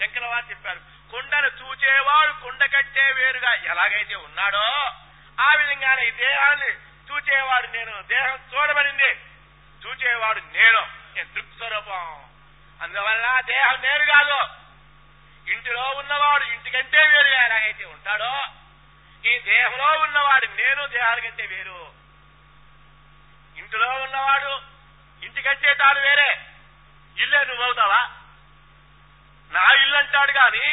[0.00, 0.80] శంకరవారు చెప్పారు
[1.12, 4.92] కుండను చూచేవాడు కుండ కట్టే వేరుగా ఎలాగైతే ఉన్నాడో
[5.40, 6.68] ఆ విధంగానే ఈ దేహాన్ని
[7.10, 8.02] చూచేవాడు నేను.
[8.02, 9.10] దేహం చూడబడింది.
[9.86, 10.80] చూచేవాడు నేను.
[11.14, 12.24] నేను దృక్స్వరూపం
[12.82, 14.61] అందువల్ల దేహం నేను కాదు.
[15.46, 18.32] ఇంటిలో ఉన్నవాడు ఇంటికంటే వేరు ఎలాగైతే ఉంటాడో
[19.24, 21.80] ఈ దేహంలో ఉన్నవాడు నేను దేహానికంటే వేరు.
[23.56, 24.52] ఇంటిలో ఉన్నవాడు
[25.22, 26.30] ఇంటికంటే తాను వేరే.
[27.16, 28.00] ఇల్లే నువ్వు అవుతావా
[29.50, 30.64] నా ఇల్లు అంటాడు కానీ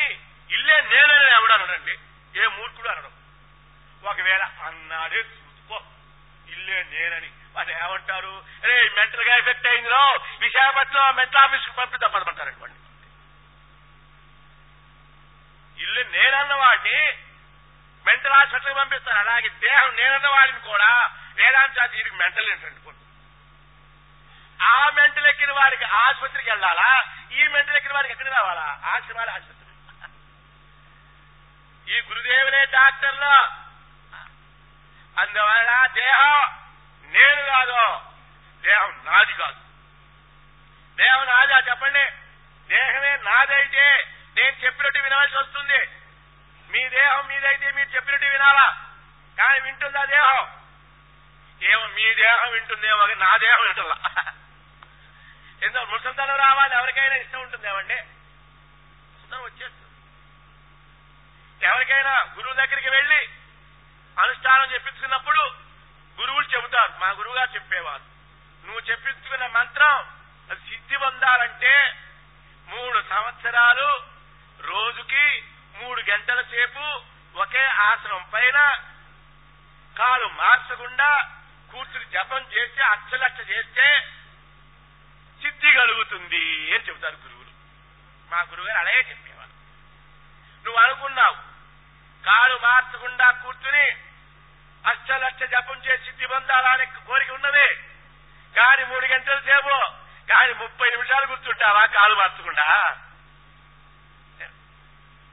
[0.50, 1.96] ఇల్లే నేనని ఎవడనండి
[2.36, 3.14] ఏ మూర్ఖుడు అనడం.
[4.04, 5.78] ఒకవేళ అన్నాడే చూసుకో
[6.48, 7.30] ఇల్లే నేనని.
[7.56, 8.34] వాళ్ళు ఏమంటారు?
[8.64, 10.02] రే మెంటల్గా ఎఫెక్ట్ అయిందిలో
[10.40, 12.60] విశాఖపట్నం మెంటల్ ఆఫీస్కు పంపిద్దాం పదమంటారండి
[15.80, 17.12] ఇల్లు నేనన్న వాడిని
[18.08, 19.18] మెంటల్ హాస్పిటల్కి పంపిస్తారు.
[19.18, 23.04] అలాగే దేహం నేనన్న వాడిని కూడా వేదాంత దీనికి మెంటల్ ఏంటండి కొన్ని.
[24.64, 27.04] ఆ మెంటల్ ఎక్కిన వారికి ఆసుపత్రికి వెళ్ళాలా?
[27.32, 28.80] ఈ మెంటల్ ఎక్కిన వారికి ఎక్కడికి రావాలా?
[28.86, 29.60] ఆశ్రమాల ఆసుపత్రి.
[31.94, 33.36] ఈ గురుదేవులే డాక్టర్లు.
[35.20, 36.42] అందువల్ల దేహం
[37.12, 38.02] నేను కాదు
[38.62, 39.60] దేహం నాది కాదు.
[40.96, 42.06] దేహం నాదా చెప్పండి?
[42.68, 45.80] దేహమే నాదైతే నేను చెప్పినట్టు వినవలసి వస్తుంది.
[46.70, 48.68] మీ దేహం మీదైతే మీరు చెప్పినట్టు వినాలా?
[49.38, 50.60] కానీ వింటుందా దేహం?
[51.62, 53.98] ఏమో మీ దేహం వింటుందేమో నా దేహం వింటుందా?
[55.62, 57.96] ఎందుకు ముసల్తనం రావాలి ఎవరికైనా ఇష్టం ఉంటుందేమండి?
[59.14, 59.88] ముసల్తనం వచ్చేస్తుంది
[61.66, 63.30] ఎవరికైనా గురువు దగ్గరికి వెళ్ళి
[64.18, 65.42] అనుష్ఠానం చెప్పించుకున్నప్పుడు
[66.20, 66.94] గురువులు చెబుతారు.
[67.00, 68.04] మా గురువుగారు చెప్పేవారు.
[68.66, 70.20] నువ్వు చెప్పించుకున్న మంత్రం
[70.70, 71.74] సిద్ధి పొందాలంటే
[72.68, 74.19] మూడు సంవత్సరాలు
[74.62, 75.44] రోజుకి
[75.76, 77.02] మూడు గంటల సేపు
[77.40, 78.84] ఒకే ఆసనం పైన
[79.98, 81.38] కాలు మార్చకుండా
[81.72, 84.00] కూర్చుని జపం చేస్తే అచ్చలచ్చ చేస్తే
[85.42, 87.52] సిద్ధి కలుగుతుంది అని చెబుతారు గురువులు.
[88.32, 89.50] మా గురువుగారు అలాగే చెప్పేవారు.
[90.66, 91.36] నువ్వు అనుకున్నావు
[92.26, 93.92] కాలు మార్చకుండా కూర్చుని
[94.90, 97.76] అచ్చలచ్చ జపం చేసి సిద్ధి పొందాలని కోరిక ఉన్నది.
[98.58, 99.70] కాని మూడు గంటల సేపు
[100.34, 103.00] కాని ముప్పై నిమిషాలు కూర్చుంటావా కాలు మార్చకుండా?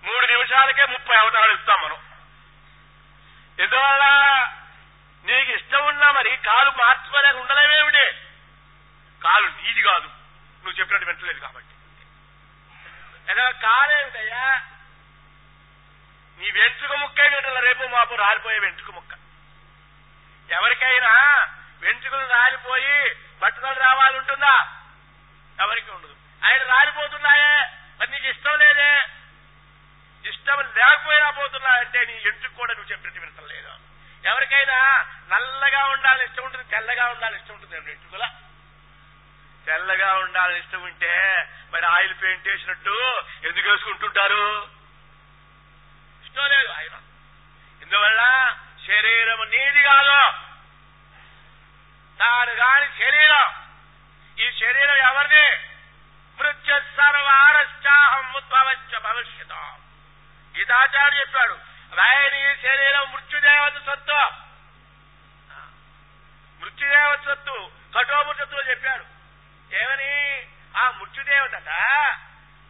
[0.04, 1.96] మూడు నిమిషాలకే ముప్పై అవతారాలు ఇస్తాం మనం.
[3.58, 4.04] ఎందువల్ల
[5.24, 8.10] నీకు ఇష్టం ఉన్నా మరి కాలు మార్చుకోలేక ఉండలేమేమిటే?
[9.24, 10.06] కాలు నీది కాదు.
[10.64, 11.72] నువ్వు చెప్పినట్టు వింటలేదు కాబట్టి.
[13.62, 14.62] కాలేమిటయ్యా
[16.38, 19.14] నీ వెంట్రుక ముక్కే వింటల రేపు మాపు రాలిపోయే వెంట్రుక ముక్క.
[20.50, 21.46] ఎవరికైనా
[21.80, 24.72] వెంట్రుకలు రాలిపోయి బట్టలు రావాలి ఉంటుందా
[25.60, 26.16] ఎవరికి ఉండదు.
[26.44, 27.66] ఆయన రాలిపోతున్నాయే
[28.00, 29.00] మరి నీకు ఇష్టం లేదే?
[30.28, 33.72] ఇష్టం లేకపోయినా పోతున్నా అంటే నీ ఎంట్రుకు కూడా నువ్వు చెప్పినట్టు వింటం లేదు?
[34.24, 37.96] ఎవరికైనా నల్లగా ఉండాలని ఇష్టం ఉంటుంది తెల్లగా ఉండాలని ఇష్టం ఉంటుంది ఎవరి
[39.66, 44.70] తెల్లగా ఉండాలని ఇష్టం ఉంటే మరి ఆయిల్ పెయింట్ వేసినట్టు ఎందుకు వేసుకుంటుంటారు?
[46.24, 47.00] ఇష్టం లేదు ఆయన.
[47.82, 48.52] ఇందువల్ల
[48.86, 50.32] శరీరం నీది కాదు.
[52.18, 53.66] తాను కాని శరీరం.
[54.38, 55.56] ఈ శరీరం ఎవరిది?
[56.38, 59.78] మృత్యు సర్వారశ్చాహం ఉద్భవశ్చ భవిష్యత.
[60.58, 61.58] గీతాచార్యుడు చెప్పాడు
[61.94, 64.30] రాయని శరీరం మృత్యుదేవత సత్తు.
[66.60, 69.04] మృత్యుదేవత సత్తు కఠోపనిషత్తులో చెప్పాడు.
[69.74, 70.46] ఏమని?
[70.76, 71.68] ఆ మృత్యుదేవతట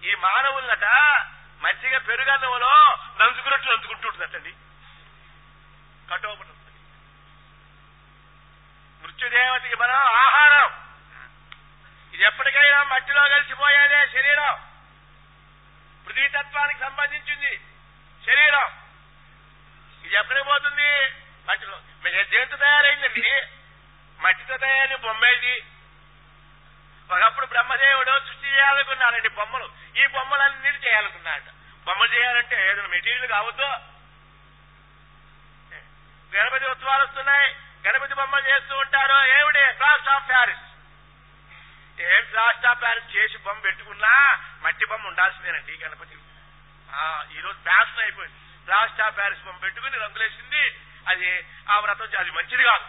[0.05, 0.85] ఈ మానవులట
[1.61, 4.53] మంచిగా పెరుగన్నంలో నంచుకున్నట్లు నంచుకుంటుంటుందటండి
[6.11, 6.73] కఠోపనిషత్తు.
[9.03, 10.87] మృత్యుదేవతకి మనం ఆహారం.
[12.15, 14.67] ఇది ఎప్పటికైనా మట్టిలో కలిసిపోయేదే శరీరం.
[16.07, 17.61] పృథ్వీతత్వానికి సంబంధించింది.
[18.27, 18.69] శరీరం.
[20.05, 20.91] ఇది ఎక్కడికి పోతుంది?
[21.49, 21.77] మట్టిలో.
[22.23, 23.43] దేంతో తయారైందండి?
[24.21, 25.65] మట్టితో తయారైన బొమ్మేది
[27.11, 29.73] ఒకప్పుడు బ్రహ్మదేవుడు సృష్టి చేయాలనుకున్నాడండి బొమ్మలు.
[29.97, 31.51] ఈ బొమ్మలన్నీ చేయాలనుకున్నాడు
[31.87, 33.69] బొమ్మలు చేయాలంటే ఏదైనా మెటీరియల్ కావద్దు.
[36.37, 37.57] గణపతి ఉత్సవాలు వస్తున్నాయి.
[37.89, 39.17] గణపతి బొమ్మలు చేస్తూ ఉంటారు.
[39.41, 39.73] ఏమిటి?
[39.79, 40.65] ప్లాస్టర్ ఆఫ్ ప్యారిస్
[42.01, 44.15] ఏం ప్లాస్టర్ ఆఫ్ ప్యారిస్ చేసి బొమ్మ పెట్టుకున్నా
[44.63, 46.17] మట్టి బొమ్మ ఉండాల్సిందేనండి గణపతి
[47.33, 48.37] ఈ రోజు ఫ్యాషన్ అయిపోయింది.
[48.67, 50.63] ప్లాస్టర్ ఆఫ్ ప్యారిస్ పెట్టుకుని రంగులేసింది.
[51.07, 51.29] అది
[51.69, 52.87] ఆ వ్రతం అది మంచిది కాదు.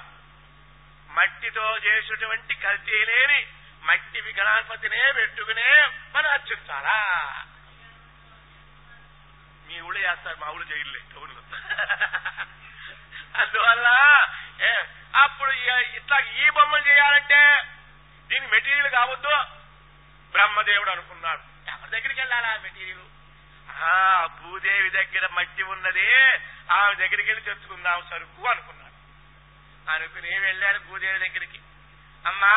[1.09, 3.39] మట్టితో చేసినటువంటి కల్తీ లేని
[3.83, 5.69] మట్టి విఘనాధిపతినే పెట్టుకునే
[6.15, 6.97] మనం అర్చిస్తారా
[9.67, 11.41] మీ ఊళ్ళో చేస్తారు మా ఊళ్ళో చేయలే టౌన్లో
[13.33, 13.87] అందువల్ల
[14.61, 14.71] ఏ,
[15.13, 15.51] అప్పుడు
[15.97, 17.41] ఇట్లా ఈ బొమ్మలు చేయాలంటే
[18.29, 19.35] దీని మెటీరియల్ కావద్దు.
[20.33, 21.43] బ్రహ్మదేవుడు అనుకున్నాడు.
[21.67, 23.03] ఎవరి దగ్గరికి వెళ్ళాలా మెటీరియల్?
[23.71, 26.13] ఆ భూదేవి దగ్గర మట్టి ఉన్నది
[26.71, 28.87] ఆమె దగ్గరికి వెళ్ళి తెచ్చుకుందాం సరుకు అనుకున్నాడు.
[29.91, 31.59] అనుకుని వెళ్ళాను భూదేవి దగ్గరికి.
[32.25, 32.55] అమ్మా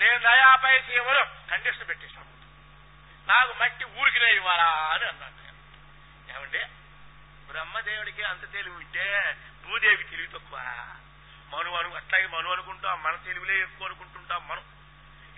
[0.00, 2.26] నేను దయాపై సేవలు కండిషన్ పెట్టేశాను.
[3.28, 5.56] నాకు మట్టి ఊరికినే ఇవ్వాలా అని అన్నాను నేను.
[6.36, 6.64] ఏమండి?
[7.52, 10.58] బ్రహ్మదేవుడికి అంత తెలివి ఉంటే భూదేవి తెలివి తక్కువ.
[11.52, 14.64] మను అను అట్లాగే మను అనుకుంటాం మన తెలివిలే ఎక్కువ అనుకుంటుంటాం మనం.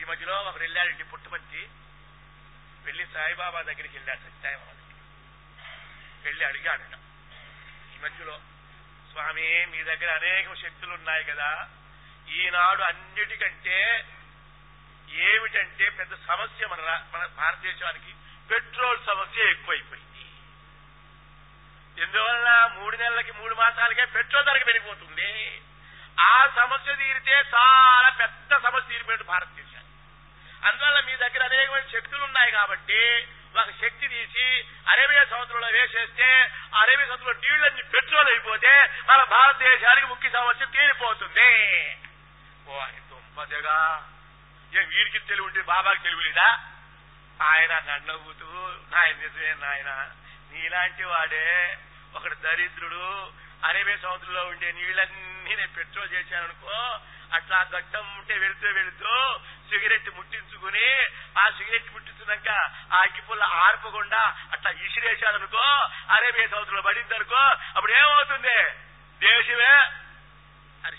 [0.01, 1.69] ఈ మధ్యలో ఒకరు వెళ్ళాడండి పుట్టపర్తి
[2.89, 6.95] వెళ్ళి సాయిబాబా దగ్గరికి వెళ్ళాడు సత్యాయబాబా దగ్గరికి వెళ్ళి అడిగాడట
[7.95, 8.41] ఈ మధ్యలో
[9.11, 11.69] స్వామి మీ దగ్గర అనేక శక్తులు ఉన్నాయి కదా.
[12.29, 14.07] ఈనాడు అన్నిటికంటే
[15.11, 18.15] ఏమిటంటే పెద్ద సమస్య మన మన భారతదేశానికి.
[18.51, 20.25] పెట్రోల్ సమస్య ఎక్కువైపోయింది.
[22.03, 25.63] ఎందువల్ల మూడు నెలలకి మూడు మాసాలకే పెట్రోల్ ధరకు పెరిగిపోతుంది.
[26.21, 29.88] ఆ సమస్య తీరితే చాలా పెద్ద సమస్య తీరిపోయింది భారతదేశానికి.
[30.63, 37.33] అందువల్ల మీ దగ్గర అనేకమైన శక్తులు ఉన్నాయి కాబట్టి ఒక శక్తి తీసి అరేబియా సముద్రంలో వేసేస్తే అరేబియా సముద్రంలో
[37.33, 38.73] నీళ్ళన్ని పెట్రోల్ అయిపోతే
[39.09, 41.51] మన భారతదేశానికి ముఖ్య సమస్య తీరిపోతుంది.
[42.69, 44.09] ఓ ఆయన దుంపదగా
[44.73, 46.59] ఏ వీరికి తెలివి ఉంటే బాబాకి తెలివి లేదా?
[47.43, 50.11] ఆయన నన్నవ్వుతూ నాయన నిజమే నాయన
[50.53, 51.79] నీలాంటి వాడే.
[52.15, 53.33] ఒకడు దరిద్రుడు.
[53.65, 57.01] అరేబియా సముద్రంలో ఉండే నీళ్ళన్నీ నేను పెట్రోల్ చేశాననుకో
[57.33, 60.89] అట్లా గట్టం ఉంటే వెళుతూ వెళుతూ సిగరెట్ ముట్టించుకుని
[61.39, 62.51] ఆ సిగరెట్ ముట్టించినాక
[62.93, 65.65] ఆ అగ్గిపుల్ల ఆర్పకుండా అట్లా ఇసిరేశాడనుకో
[66.15, 67.43] అరేబియా సముద్రంలో పడిందనుకో
[67.77, 68.59] అప్పుడు ఏమవుతుంది?
[69.27, 69.73] దేశమే
[70.85, 70.97] హరి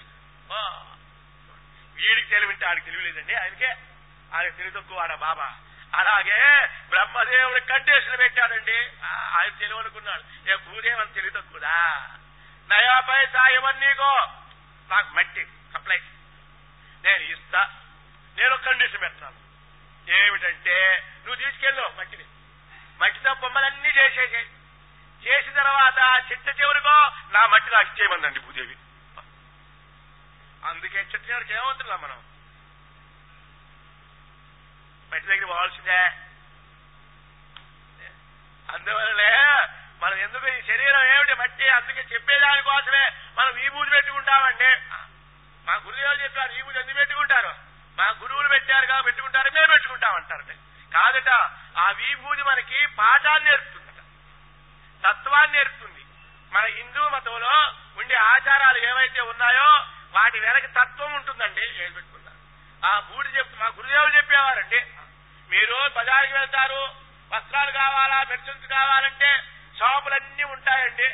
[1.95, 3.69] వీడికి తెలివింటే ఆడికి తెలియలేదండి ఆయనకే
[4.35, 5.55] ఆయన తెలివి తక్కువ ఆడ బాబా.
[5.93, 8.79] అలాగే బ్రహ్మదేవుడి కండిషన్ పెట్టాడండి.
[9.05, 10.51] ఆయన తెలివనుకున్నాడు.
[10.51, 11.77] ఏ భూదేవని తెలివి తక్కువదా?
[12.69, 13.43] నయా పైసా
[14.89, 15.99] నాకు మట్టి సప్లై.
[17.03, 17.78] నేను ఇస్తా.
[18.39, 19.39] నేను కండిషన్ పెడతాను.
[20.11, 20.75] ఏమిటంటే
[21.25, 22.25] నువ్వు తీసుకెళ్ళు మట్టిని.
[23.01, 24.49] మట్టితో బొమ్మలన్నీ చేసేసాయి.
[25.23, 25.99] చేసిన తర్వాత
[26.31, 26.95] చిట్ట చివరికో
[27.33, 28.75] నా మట్టి నాకు చేయమందండి భూదేవి.
[30.65, 32.19] అందుకే చిట్ట చివరికి ఏమవుతుందా మనం?
[35.11, 36.01] మట్టి దగ్గర పోవాల్సిందే
[38.73, 39.31] అందువల్లనే
[40.01, 41.69] మనం ఎందుకు ఈ శరీరం ఏమిటి మట్టి?
[41.69, 43.05] అందుకే చెప్పేదాని కోసమే
[43.37, 44.69] మనం ఈ పూజ పెట్టుకుంటామండి.
[45.67, 47.68] మా గురుదేవులు చెప్పారు ఈ పూజ ఎందుకు పెట్టుకుంటారు?
[47.99, 50.51] మా గురువులు పెట్టారుగా పెట్టుకుంటారు మేము పెట్టుకుంటామంటారట
[50.93, 51.29] కాదట
[51.77, 53.99] ఆ విభూతి మనకి పాఠాన్ని నేర్పుతుందట.
[55.07, 56.05] తత్వాన్ని నేర్పుతుంది.
[56.51, 61.83] మన హిందూ మతంలో ఉండే ఆచారాలు ఏవైతే ఉన్నాయో వాటి వెనక తత్వం ఉంటుందండి.
[61.83, 62.39] ఏం పెట్టుకున్నారు
[62.85, 64.79] ఆ బూడి చెప్తు మా గురుదేవులు చెప్పేవారండి.
[65.49, 66.81] మీరు బజార్కి వెళ్తారు
[67.35, 69.43] వస్త్రాలు కావాలా మెడిసిన్స్ కావాలంటే
[69.79, 71.07] షాపులన్నీ ఉంటాయండి.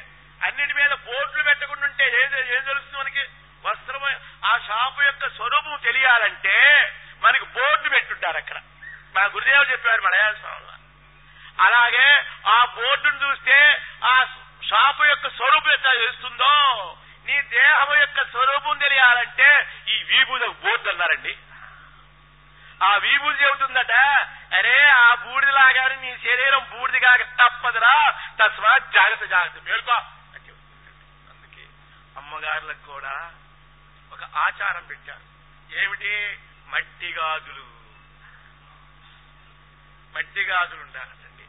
[0.43, 3.23] అన్నిటి మీద బోర్డులు పెట్టకుండా ఉంటే ఏం ఏం తెలుస్తుంది మనకి?
[3.65, 4.01] వస్త్రం
[4.45, 6.57] ఆ షాపు యొక్క స్వరూపం తెలియాలంటే
[7.21, 8.57] మనకి బోర్డు పెట్టుంటారు అక్కడ.
[9.15, 10.65] మా గురుదేవులు చెప్పారు మలయాళ స్వామి.
[11.61, 14.25] అలాగే ఆ బోర్డును చూస్తే ఆ
[14.69, 16.53] షాపు యొక్క స్వరూపం ఎట్లా తెలుస్తుందో
[17.25, 21.37] నీ దేహం యొక్క స్వరూపం తెలియాలంటే ఈ వీబుద బోర్డు అన్నారండి.
[22.83, 23.91] ఆ వీబుది చెబుతుందట
[24.53, 29.91] అరే ఆ బూడిదలాగానే నీ శరీరం బూడిదిగా తప్పదురా తస్మాత్ జాగ్రత్త జాగ్రత్త మేల్కో.
[29.91, 30.49] అని
[31.29, 31.63] అందుకే
[32.17, 33.31] అమ్మగారులకు కూడా
[34.15, 35.21] ఒక ఆచారం పెట్టారు.
[35.79, 36.39] ఏమిటి?
[36.67, 37.65] మట్టి గాజులు.
[40.17, 41.43] మట్టి గాజులు ఉండాలండి.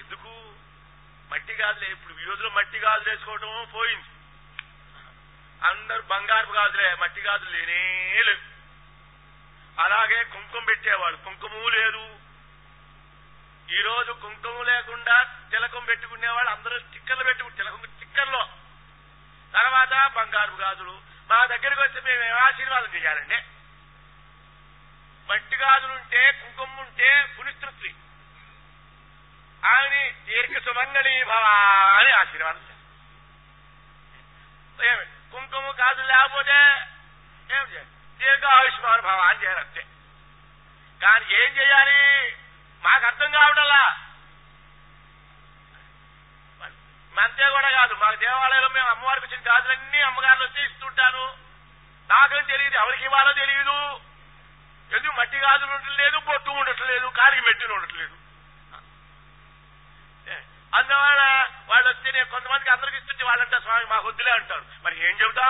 [0.00, 0.54] ఎందుకు?
[1.30, 1.90] మట్టి గాజులే.
[1.90, 4.04] ఇప్పుడు ఈ రోజులో మట్టి గాజులు వేసుకోవటం పోయింది.
[5.66, 6.94] అందరు బంగారు గాజులే.
[6.94, 8.38] మట్టి గాజులు లేనే లేవు.
[9.82, 11.24] అలాగే కుంకుమ పెట్టేవాళ్ళు.
[11.24, 12.18] కుంకుమ లేదు.
[13.70, 18.46] ఈ రోజు కుంకుమ లేకుండా తిలకం పెట్టుకునేవాళ్ళు అందరూ స్టిక్కర్లు పెట్టుకు తిలకం స్టిక్కర్లో.
[19.52, 21.09] తర్వాత బంగారు గాజులు.
[21.30, 23.38] మా దగ్గరికి వచ్చి మేము ఏం ఆశీర్వాదం చేయాలండి?
[25.28, 27.94] మట్టి గాజులు ఉంటే కుంకుమ ఉంటే పునిస్తృప్తి
[29.64, 31.44] ఆమెని దీర్ఘ సుమంగళి భవ
[31.98, 32.64] అని ఆశీర్వాదం
[34.80, 35.06] చేయాలి.
[35.32, 36.58] కుంకుమ కాదు లేకపోతే
[37.56, 37.90] ఏం చేయాలి?
[38.18, 39.82] దీర్ఘ ఆయుష్మాన్ భవ అని చేయాలి అంతే.
[41.02, 42.36] కానీ ఏం చేయాలి?
[42.82, 44.09] మాకు అర్థం కావడంలా
[47.22, 47.94] అంతే కూడా కాదు.
[47.94, 51.24] మాకు దేవాలయంలో మేము అమ్మవారికి వచ్చిన గాజులన్నీ అమ్మగారులు వచ్చి ఇస్తుంటాను.
[52.10, 53.76] నాకేం తెలియదు ఎవరికి ఇవ్వాలో తెలియదు.
[54.96, 58.16] ఎందుకు మట్టి గాజులు ఉండట్లేదు బొట్టు ఉండట్లేదు కాలికి మెట్టిన ఉండట్లేదు.
[60.78, 61.22] అందువల్ల
[61.68, 64.64] వాళ్ళు వస్తే నేను కొంతమందికి అందరికి ఇస్తుంటే వాళ్ళంటే స్వామి మాకు వద్దులే అంటారు.
[64.84, 65.46] మరి ఏం చెబుతా?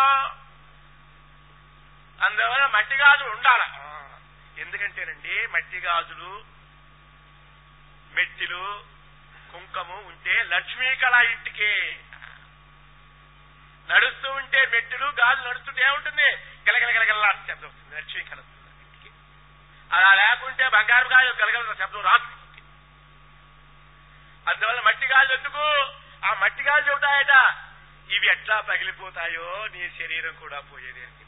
[2.27, 3.63] అందువల్ల మట్టి గాజులు ఉండాల?
[4.59, 6.31] ఎందుకంటేనండి మట్టి గాజులు
[8.17, 8.65] మెట్టిలు
[9.53, 11.99] కుంకము ఉంటే లక్ష్మీ కళ ఇంటికి.
[13.93, 16.29] నడుస్తూ ఉంటే మెట్టులు గాలి నడుస్తుంటే ఏముంటుంది?
[16.71, 17.97] గలగలగలగల శబ్దం వస్తుంది.
[17.97, 19.11] లక్ష్మీ కళ ఇంటికి.
[19.97, 22.67] అలా లేకుంటే బంగారు గాలి గలగల శబ్దం రాదు ఇంటికి.
[24.51, 25.65] అందువల్ల మట్టి గాలి ఎందుకు?
[26.27, 27.35] ఆ మట్టి గాలి చెబుతాయట
[28.11, 31.27] ఇవి ఎట్లా పగిలిపోతాయో నీ శరీరం కూడా పోయేది అని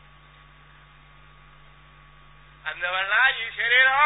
[2.68, 4.00] అందువల్ల ఈ శరీరం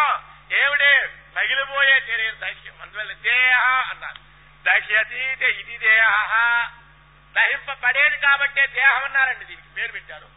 [0.57, 0.92] ఏమిటి?
[1.37, 4.20] పగిలిపోయే శరీరం దహ్యం అందువల్ల దేహ అన్నారు.
[4.62, 6.11] దహ్యతీతే ఇది దేహ.
[7.37, 10.29] దహింపబడేది కాబట్టే దేహం అన్నారండి దీనికి పేరు పెట్టారు.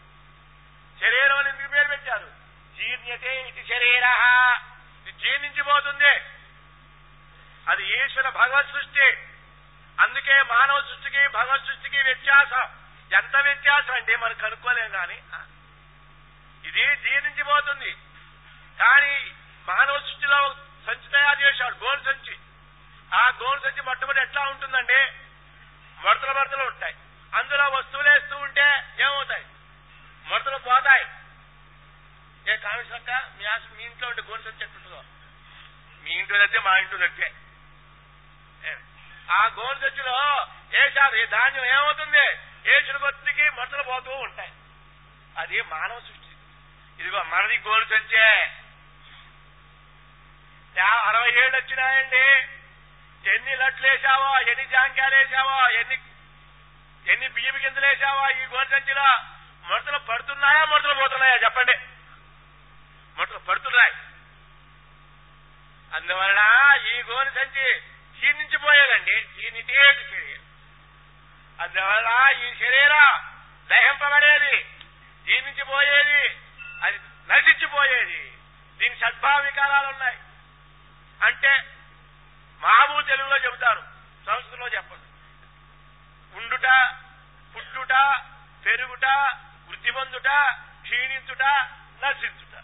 [1.00, 2.32] శరీరం అని ఎందుకు పేరు పెట్టారు?
[2.78, 4.06] జీర్ణ్యతే ఇది శరీర.
[5.02, 6.12] ఇది జీర్ణించిపోతుంది.
[7.68, 9.18] అది ఈశ్వర భగవత్ సృష్టి.
[10.00, 12.70] అందుకే మానవ సృష్టికి భగవత్ సృష్టికి వ్యత్యాసం.
[13.14, 15.22] ఎంత వ్యత్యాసం అంటే మనం కనుక్కోలేం కానీ
[16.68, 17.92] ఇది జీర్ణించిపోతుంది.
[18.80, 19.32] కానీ
[19.68, 20.56] మానవ సృష్టిలో
[20.90, 22.38] సంచి తయారు చేశాడు గోల్ సంచి.
[23.16, 25.02] ఆ గోల్ సంచి మొట్టమొదటి ఎట్లా ఉంటుందండి
[26.06, 26.96] మడతలు మడతలు ఉంటాయి.
[27.36, 29.46] అందులో వస్తువులు వేస్తూ ఉంటే ఏమవుతాయి?
[30.30, 31.06] మడతలు పోతాయి.
[32.54, 35.04] ఏ కామేశ్వరక్క మీ ఆశ మీ ఇంట్లో ఉంటే గోల్ సంచి ఎట్టుంటుందో
[36.04, 37.34] మీ ఇంట్లో అయితే మా ఇంట్లో తెచ్చే
[39.32, 42.26] ఆ గోల్ సంచిలో వేశారు ఈ ధాన్యం ఏమవుతుంది?
[42.70, 44.52] వేసిన కొద్దికి మడతలు పోతూ ఉంటాయి.
[45.38, 46.32] అది మానవ సృష్టి.
[47.00, 48.59] ఇదిగో మనది గోలు సంచే.
[50.78, 52.48] అరవై ఏళ్ళు వచ్చినాయండి.
[53.30, 56.00] ఎన్ని లట్లు వేసావో ఎన్ని జాంకాయలు వేసావో ఎన్ని
[57.12, 59.04] ఎన్ని బియ్యం గింజలు వేసావో ఈ గోలు సంచిలో
[59.64, 61.36] ముడతలు పడుతున్నాయా ముడతలు పోతున్నాయా?
[61.36, 61.78] చెప్పండి.
[63.18, 63.94] ముడతలు పడుతున్నాయి.
[65.96, 69.22] అందువలన ఈ గోని సంచి క్షీణించిపోయేదండి.
[69.22, 70.44] క్షీణితే శరీరం.
[71.62, 73.24] అందువలన ఈ శరీరం
[73.70, 74.64] దహింపబడేది
[75.24, 76.38] క్షీణించిపోయేది
[76.84, 78.34] అది నశించిపోయేది.
[78.78, 80.18] దీని సద్భావ వికారాలు ఉన్నాయి.
[81.24, 81.76] అంటే
[82.62, 83.84] మామూలు తెలుగులో చెబుతారు
[84.26, 85.02] సంస్కృతంలో చెప్పదు
[86.38, 86.96] ఉండుట
[87.56, 87.94] పుట్టుట
[88.66, 89.06] పెరుగుట
[89.70, 90.28] వృద్ధిపొందుట
[90.82, 91.42] క్షీణించుట
[92.04, 92.64] నశించుట.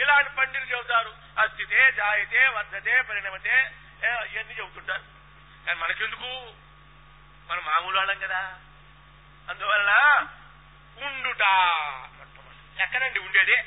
[0.00, 3.72] ఇలాంటి పండితులు చెబుతారు అస్థితే జాయితే వర్ధతే పరిణమతే
[4.04, 5.02] ఇవన్నీ చెబుతుంటారు.
[5.66, 6.52] కానీ మనకెందుకు?
[7.50, 8.54] మనం మామూలు వాళ్ళం కదా.
[9.50, 9.92] అందువలన
[11.04, 11.42] ఉండుట
[12.80, 13.62] ఎక్కడండి ఉండేది?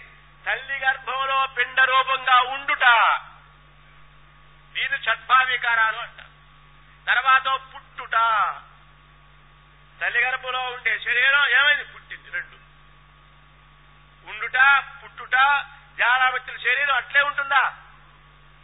[0.45, 2.85] తల్లి గర్భంలో పిండ రూపంగా ఉండుట.
[4.77, 6.27] దీని షడ్భావికారాలు అంటారు
[7.05, 8.11] తర్వాత పుట్టుట.
[10.01, 11.83] తల్లి గర్భంలో ఉండే శరీరం ఏమైంది?
[11.83, 12.57] పుట్టింది రెండు.
[14.29, 15.35] ఉండుట పుట్టుట
[15.99, 17.77] జారావచ్చిన శరీరం అట్లే ఉంటుందా?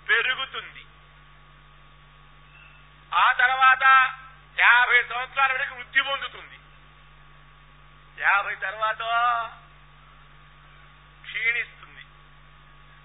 [0.10, 0.86] పెరుగుతుంది.
[3.16, 3.84] ఆ తర్వాత
[4.60, 6.60] యాభై సంవత్సరాల వరకు వృద్ధి పొందుతుంది.
[8.24, 9.02] యాభై తర్వాత
[11.26, 12.06] క్షీణిస్తుంది.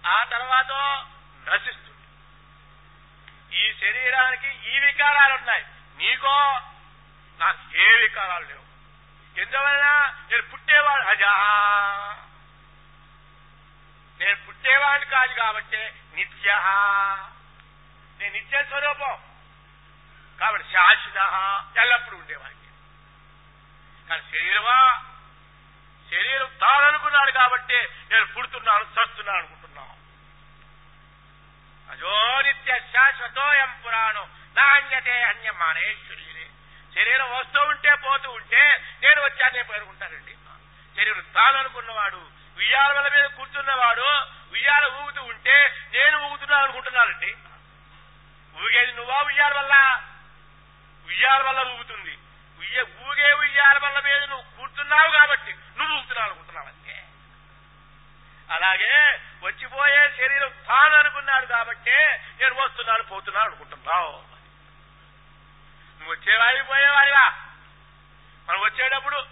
[0.09, 0.71] ఆ తర్వాత
[1.49, 1.98] నశిస్తుంది.
[3.53, 5.65] ఈ శరీరానికి ఈ వికారాలు ఉన్నాయి.
[5.97, 6.61] నీకో
[7.39, 8.69] నాకు ఏ వికారాలు లేవు.
[9.41, 11.33] ఎందువలన నేను పుట్టేవాడు అజా
[14.21, 16.55] నేను పుట్టేవాడిని కాదు కాబట్టి నిత్య
[18.21, 19.23] నేను నిత్య స్వరూపం.
[20.41, 21.17] కాబట్టి శాశ్వత
[21.77, 22.69] ఎల్లప్పుడూ ఉండేవాడిని.
[24.09, 25.05] కానీ శరీరమా?
[26.11, 29.58] శరీరం తాననుకున్నాడు కాబట్టి నేను పుడుతున్నాను చస్తున్నాను.
[31.91, 34.27] అజోనిత్య శాశ్వతోయం పురాణం.
[34.57, 36.25] నాణ్యతే అన్యమానేశ్వరి
[36.95, 37.31] శరీరం.
[37.39, 38.63] వస్తూ ఉంటే పోతూ ఉంటే
[39.03, 40.35] నేను వచ్చానే పేరుకుంటానండి.
[40.97, 42.17] శరీరం తాను అనుకున్నవాడు
[42.57, 44.07] ఉయ్యాల వల్ల మీద కూర్చున్నవాడు
[44.53, 47.37] ఉయ్యాల ఊగుతూ ఉంటే నేను ఊగుతున్నాను అనుకుంటున్నానండి
[48.61, 49.75] ఊగేది నువ్వా ఉయ్యాల వల్ల?
[51.07, 52.19] ఉయ్యాల వల్ల ఊగుతుంది.
[52.59, 56.97] ఉయ్య ఊగే ఉయ్యాల వల్ల మీద నువ్వు కూర్చున్నావు కాబట్టి నువ్వు ఊగుతున్నావు అనుకుంటున్నావు అంతే
[58.51, 61.97] అలాగే వచ్చిపోయే శరీరం తాను అనుకున్నాడు కాబట్టి
[62.41, 64.13] నేను వస్తున్నాను పోతున్నాను అనుకుంటున్నావు.
[65.99, 67.27] నువ్వు వచ్చేవాడివి పోయేవాడివా
[68.49, 69.27] మనం వచ్చేటప్పుడు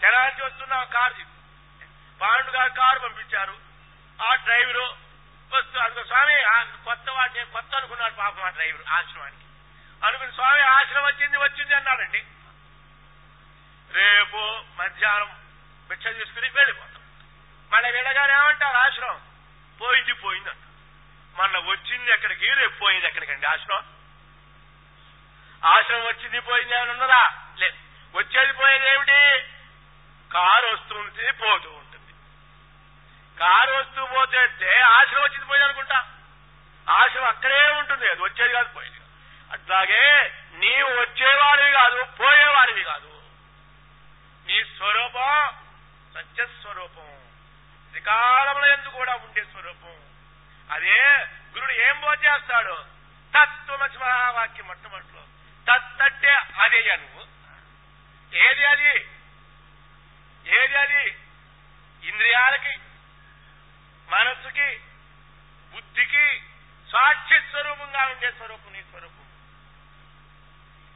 [0.00, 1.14] తెరాల్సి వస్తున్నావు కారు
[2.20, 3.58] పాండు గారు కారు పంపించారు.
[4.22, 4.96] ఆ డ్రైవరు
[5.52, 6.36] వస్తూ అందుకో స్వామి
[6.84, 9.44] కొత్త వాడిని కొత్త అనుకున్నాడు పాపం ఆ డ్రైవర్ ఆశ్రమానికి.
[10.06, 12.24] అనుకుని స్వామి ఆశ్రమం వచ్చింది వచ్చింది అన్నాడండి.
[13.90, 15.30] రేపు మధ్యాహ్నం
[15.88, 16.93] భిక్ష తీసుకుని వెళ్ళిపో.
[17.74, 19.20] మళ్ళీ వెళ్ళగానే ఏమంటారు ఆశ్రమం.
[19.80, 20.58] పోయింది పోయింది అంట.
[21.36, 22.54] మొన్న వచ్చింది ఎక్కడికి?
[22.54, 23.46] రేపు పోయింది ఎక్కడికండి?
[23.46, 23.84] ఆశ్రమం?
[25.64, 27.52] ఆశ్రమం వచ్చింది పోయింది ఏమైనా ఉన్నదా?
[27.56, 27.76] లేదు
[28.16, 29.48] వచ్చేది పోయేది ఏమిటి?
[30.32, 32.12] కారు వస్తుంటే పోతూ ఉంటుంది.
[33.40, 36.12] కారు వస్తూ పోతే అంటే ఆశ్రమం వచ్చింది పోయింది అనుకుంటా.
[36.90, 39.10] ఆశ్రమం అక్కడే ఉంటుంది అది వచ్చేది కాదు పోయేది కాదు.
[39.52, 43.22] అట్లాగే నీవు వచ్చేవాడివి కాదు పోయేవాడివి కాదు.
[44.46, 45.56] నీ స్వరూపం
[46.14, 47.33] సత్యస్వరూపం.
[47.94, 49.96] త్రికాలముల ఎందు కూడా ఉండే స్వరూపం.
[50.70, 51.00] అదే
[51.54, 52.84] గురుడు ఏం బోధేస్తాడు
[53.34, 55.22] తత్వమసి మహావాక్యం మొట్టమొదటిలో.
[55.68, 57.26] తత్తంటే అదే నువ్వు
[58.36, 58.94] ఏది అది?
[60.46, 61.18] ఏది అది?
[62.02, 62.78] ఇంద్రియాలకి
[64.08, 64.80] మనస్సుకి
[65.74, 66.42] బుద్ధికి
[66.92, 69.26] సాక్షి స్వరూపంగా ఉండే స్వరూపం నీ స్వరూపం.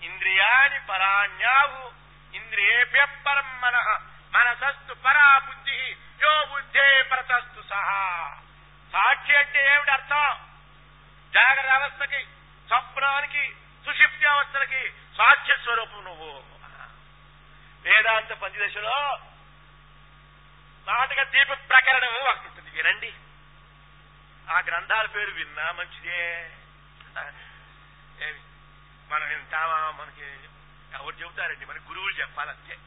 [0.03, 1.93] ఇంద్రియాని పరాణ్యాహు
[2.37, 3.77] ఇంద్రియేభ్య పరం మన
[4.33, 8.03] మనసస్తు పరా బుద్ధి యో బుద్ధే ప్రతస్తు సహా.
[8.93, 10.31] సాక్షి అంటే ఏమిటి అర్థం?
[11.35, 12.25] జాగ్రత్త అవస్థకి
[12.69, 13.57] స్వప్నానికి
[13.87, 16.45] సుషిప్తి అవస్థలకి సాక్ష్య స్వరూపం నువ్వు.
[17.83, 19.19] వేదాంత పంచదశలో
[20.89, 23.13] నాటక దీప ప్రకరణం ఒకటి ఉంటుంది వినండి
[24.51, 26.51] ఆ గ్రంథాల పేరు విన్నా మంచిదే.
[29.11, 29.91] మనం వింటామా?
[29.91, 30.27] మనకి
[30.95, 31.65] ఎవరు చెబుతారండి?
[31.65, 32.79] మన గురువులు చెప్పాలంతే.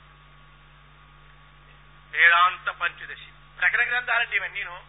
[2.11, 3.29] వేదాంత పంచదశి.
[3.59, 4.83] ప్రకటన గ్రంథాలండి ఇవన్నీను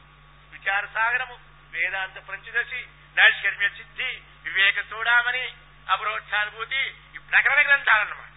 [0.53, 1.39] విచార సాగరము
[1.73, 5.55] వేదాంత పంచదశి నైష్కర్మ్య సిద్ధి వివేక చూడామని
[5.91, 8.33] అపరోక్షానుభూతి ఈ ప్రకటన గ్రంథాలన్నమాట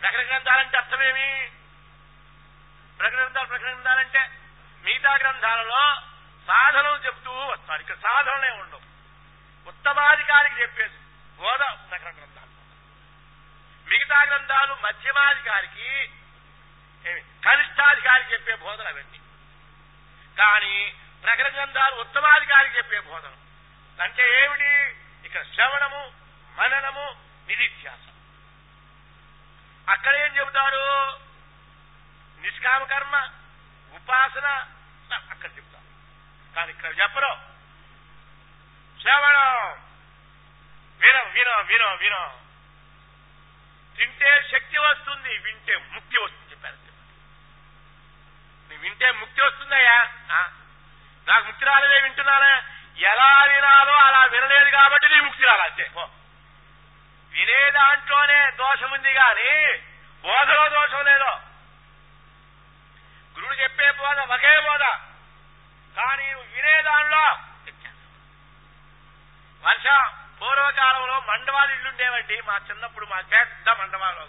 [0.00, 1.52] ప్రకటన గ్రంథాలంటే అర్థమేమి
[2.98, 4.30] ప్రకటన గ్రంథాలు ప్రకటన గ్రంథాలంటే
[4.84, 6.02] మిగతా గ్రంథాలలో
[6.46, 7.80] సాధనలు చెప్తూ వస్తాడు.
[7.80, 8.80] ఇక్కడ సాధనలే ఉండవు.
[9.68, 10.98] ఉత్తమాధికారికి చెప్పేసి
[11.38, 11.60] బోధ
[11.90, 12.54] ప్రకటన గ్రంథాలు.
[13.90, 16.12] మిగతా గ్రంథాలు మధ్యమాధికారికి
[17.08, 17.22] ఏమి?
[17.44, 19.18] కనిష్టాధికారికి చెప్పే బోధన అవన్నీ.
[20.36, 20.74] కానీ
[21.24, 23.34] ప్రకటన గ్రంథాలు ఉత్తమాధికారి చెప్పే బోధన.
[23.98, 24.70] అంటే ఏమిటి?
[25.24, 26.02] ఇక్కడ శ్రవణము
[26.52, 27.04] మననము
[27.48, 28.14] నిధిధ్యాసం
[29.88, 30.84] అక్కడ ఏం చెబుతారు?
[32.38, 33.14] నిష్కామ కర్మ
[33.92, 34.46] ఉపాసన
[35.30, 35.88] అక్కడ చెప్తారు
[36.54, 37.32] కానీ ఇక్కడ చెప్పరు.
[38.98, 39.56] శ్రవణం.
[41.00, 42.28] వినం వినం వినం వినం.
[43.96, 46.76] తింటే శక్తి వస్తుంది వింటే ముక్తి వస్తుంది చెప్పారు
[48.70, 49.96] నువ్వు వింటే ముక్తి వస్తుందయ్యా
[50.30, 50.40] ఆ,
[51.26, 52.54] నాకు ముక్తి రాలేదే వింటున్నానే?
[53.04, 55.84] ఎలా వినాలో అలా వినలేదు కాబట్టి నీ ముక్తి రాలంతే
[57.32, 59.50] వినే దాంట్లోనే దోషం ఉంది కానీ
[60.24, 61.32] బోధలో దోషం లేదో.
[63.34, 64.84] గురుడు చెప్పే బోధ ఒకే బోధ.
[65.96, 67.24] కానీ నువ్వు వినే దానిలో
[69.62, 69.86] వర్ష
[70.40, 72.40] పూర్వకాలంలో మండవాలు ఇల్లుండేవండి.
[72.46, 74.26] మా చిన్నప్పుడు మా పెద్ద మండవాలు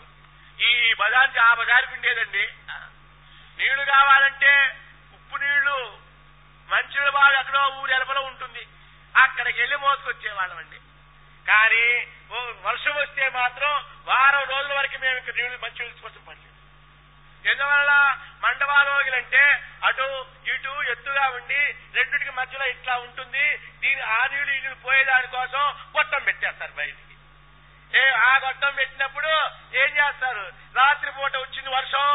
[0.63, 2.45] ఈ బజార్కి ఆ బజార్కి ఉండేదండి.
[3.59, 4.53] నీళ్ళు కావాలంటే
[5.13, 5.98] ఉప్పు నీళ్ళు
[6.71, 8.63] మంచినీళ్ళు ఎక్కడో ఊరు ఎలపలో ఉంటుంది.
[9.15, 10.79] అక్కడికి వెళ్ళి మోసుకొచ్చేవాళ్ళమండి.
[11.49, 11.85] కానీ
[12.67, 13.71] వర్షం వస్తే మాత్రం
[14.09, 16.35] వారం రోజుల వరకు మేము ఇక్కడ నీళ్ళు మంచి నీళ్ళు కోసం
[17.45, 17.91] ఎందువల్ల
[18.43, 19.43] మండవారోగులంటే
[19.87, 20.05] అటు
[20.53, 21.61] ఇటు ఎత్తుగా ఉండి
[21.95, 23.45] రెండింటికి మధ్యలో ఇట్లా ఉంటుంది.
[23.81, 25.61] దీని ఆ నీళ్ళు ఈ నీళ్ళు పోయేదాని కోసం
[25.97, 27.15] గొట్టం పెట్టేస్తారు బయటికి.
[27.99, 29.31] ఏ ఆ గొట్టం పెట్టినప్పుడు
[29.81, 30.45] ఏం చేస్తారు?
[30.79, 32.05] రాత్రి పూట వచ్చింది వర్షం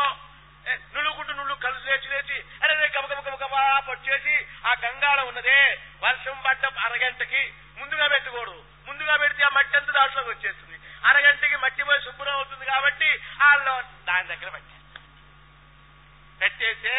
[0.66, 4.34] ఏ, నులుగుంటూ నుళ్ళు కలిసి లేచి లేచి అరే రే గబ గబ గబ గబా పట్టేసి
[4.64, 5.58] ఆ గంగాళ ఉన్నదే.
[6.02, 7.42] వర్షం పడ్డ అరగంటకి
[7.78, 10.76] ముందుగా పెట్టకూడదు ముందుగా పెడితే ఆ మట్టి అంతా దాంట్లోకి వచ్చేస్తుంది.
[11.04, 13.08] అరగంటకి మట్టి పోయి శుభ్రం అవుతుంది కాబట్టి
[13.40, 13.74] వాళ్ళు
[14.08, 14.72] దాని దగ్గర పెట్టారు
[16.40, 16.94] పెట్టేస్తే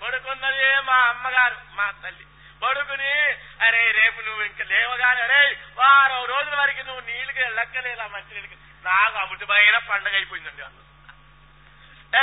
[0.00, 2.24] పడుకున్నది మా అమ్మగారు మా తల్లి.
[2.62, 3.12] పడుకుని
[3.60, 5.40] అరే రేపు నువ్వు ఇంకా లేవగానే అరే
[5.76, 8.56] వారం రోజుల వరకు నువ్వు నీళ్ళకి లెక్కలేలా మంచి నీళ్ళకి.
[8.84, 10.82] నాకు అమృతమైన పండగ అయిపోయిందండి వాళ్ళు
[12.14, 12.20] ఏ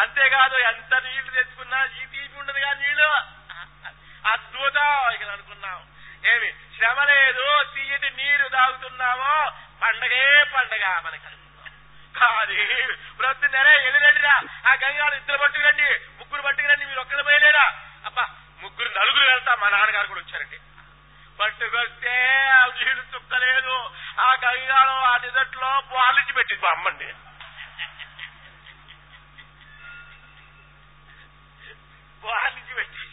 [0.00, 3.08] అంతేకాదు ఎంత నీళ్ళు తెచ్చుకున్నా ఈ తీపి ఉండదు కానీ నీళ్ళు?
[4.28, 5.14] అద్భుతం!
[5.14, 5.86] ఇక్కడ అనుకున్నాం.
[6.34, 6.52] ఏమి?
[6.76, 7.74] శ్రమ లేదు.
[7.74, 9.52] తీయటి నీరు తాగుతున్నామో.
[9.82, 11.22] పండగే పండగ మనకి.
[12.20, 15.82] కాదు ప్రతి ప్రొద్దున్నరే ఎదురండిరా ఆ గంగాలు ఇద్దరు పట్టుకురండి.
[16.18, 16.84] ముగ్గురు పట్టుకురండి.
[16.84, 17.80] మీరు ఒక్కరు పోయలేరా?
[18.04, 18.28] అబ్బా
[18.62, 19.54] ముగ్గురు నలుగురు వెళ్తా.
[19.54, 20.58] మా నాన్నగారు కూడా వచ్చారండి.
[21.40, 23.90] పట్టుకొస్తే ఆ నీళ్ళు చుక్కలేదు.
[24.20, 27.14] ఆ గంగాలో ఆ డిజర్ట్లో పాలించి పెట్టింది మా అమ్మండి.
[32.24, 33.04] పాలించి పెట్టి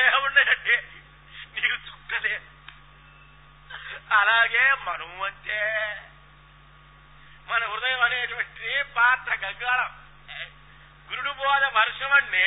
[0.00, 0.76] ఏమున్నాయంటే
[1.54, 2.34] నీకు చుక్కలే
[4.10, 5.58] అలాగే మనం అంటే
[7.48, 9.92] మన హృదయం అనేటువంటి పాత్ర గంగాళం
[11.08, 12.46] గురుడు బోధ వర్షం అండి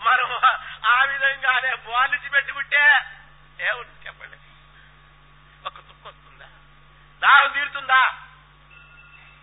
[0.00, 0.30] మనం
[0.86, 2.82] ఆ విధంగానే బోధించి పెట్టుకుంటే
[3.60, 4.36] ఏముంది చెప్పండి.
[5.64, 6.48] ఒక తుక్కు వస్తుందా?
[7.22, 8.00] దాహం తీరుతుందా?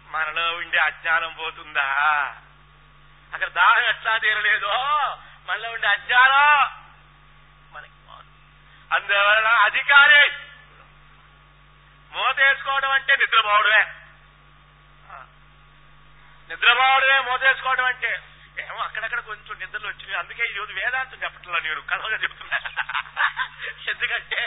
[0.07, 1.87] మనలో ఉండే అజ్ఞానం పోతుందా?
[3.33, 4.73] అక్కడ దాహం ఎట్లా తీరలేదో
[5.47, 6.47] మనలో ఉండే అజ్ఞానం
[7.73, 7.97] మనకి
[8.95, 10.23] అందువలన అధికారి
[12.11, 13.81] మోతేసుకోవడం అంటే నిద్రపోవడమే.
[16.49, 18.11] నిద్రపోవడమే మోతేసుకోవడం అంటే
[18.59, 20.19] ఏమో అక్కడక్కడ కొంచెం నిద్రలు వచ్చినాయి.
[20.19, 22.57] అందుకే ఈ రోజు వేదాంతం చెప్పట్లా నేను కథగా చెప్తున్నా.
[23.91, 24.41] ఎందుకంటే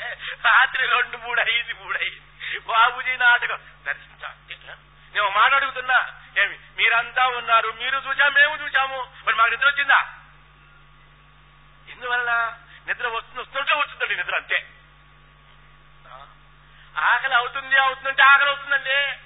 [0.46, 3.60] రాత్రి రెండు మూడు అయింది మూడు అయింది బాబుజీ నాటకం.
[3.86, 4.45] దర్శించాలి.
[5.16, 6.12] నేను మాట అడుగుతున్నా.
[6.42, 6.58] ఏమి?
[6.76, 9.12] మీరంతా ఉన్నారు మీరు చూసాం మేము చూచాము.
[9.26, 10.14] మరి మాకు నిద్ర వచ్చిందా?
[11.88, 12.58] ఎందువల్ల?
[12.86, 14.72] నిద్ర వస్తుంది వస్తుంటే వస్తుందండి నిద్ర అంతే.
[16.98, 19.18] ఆకలి అవుతుంది అవుతుందంటే ఆకలి అవుతుందండి.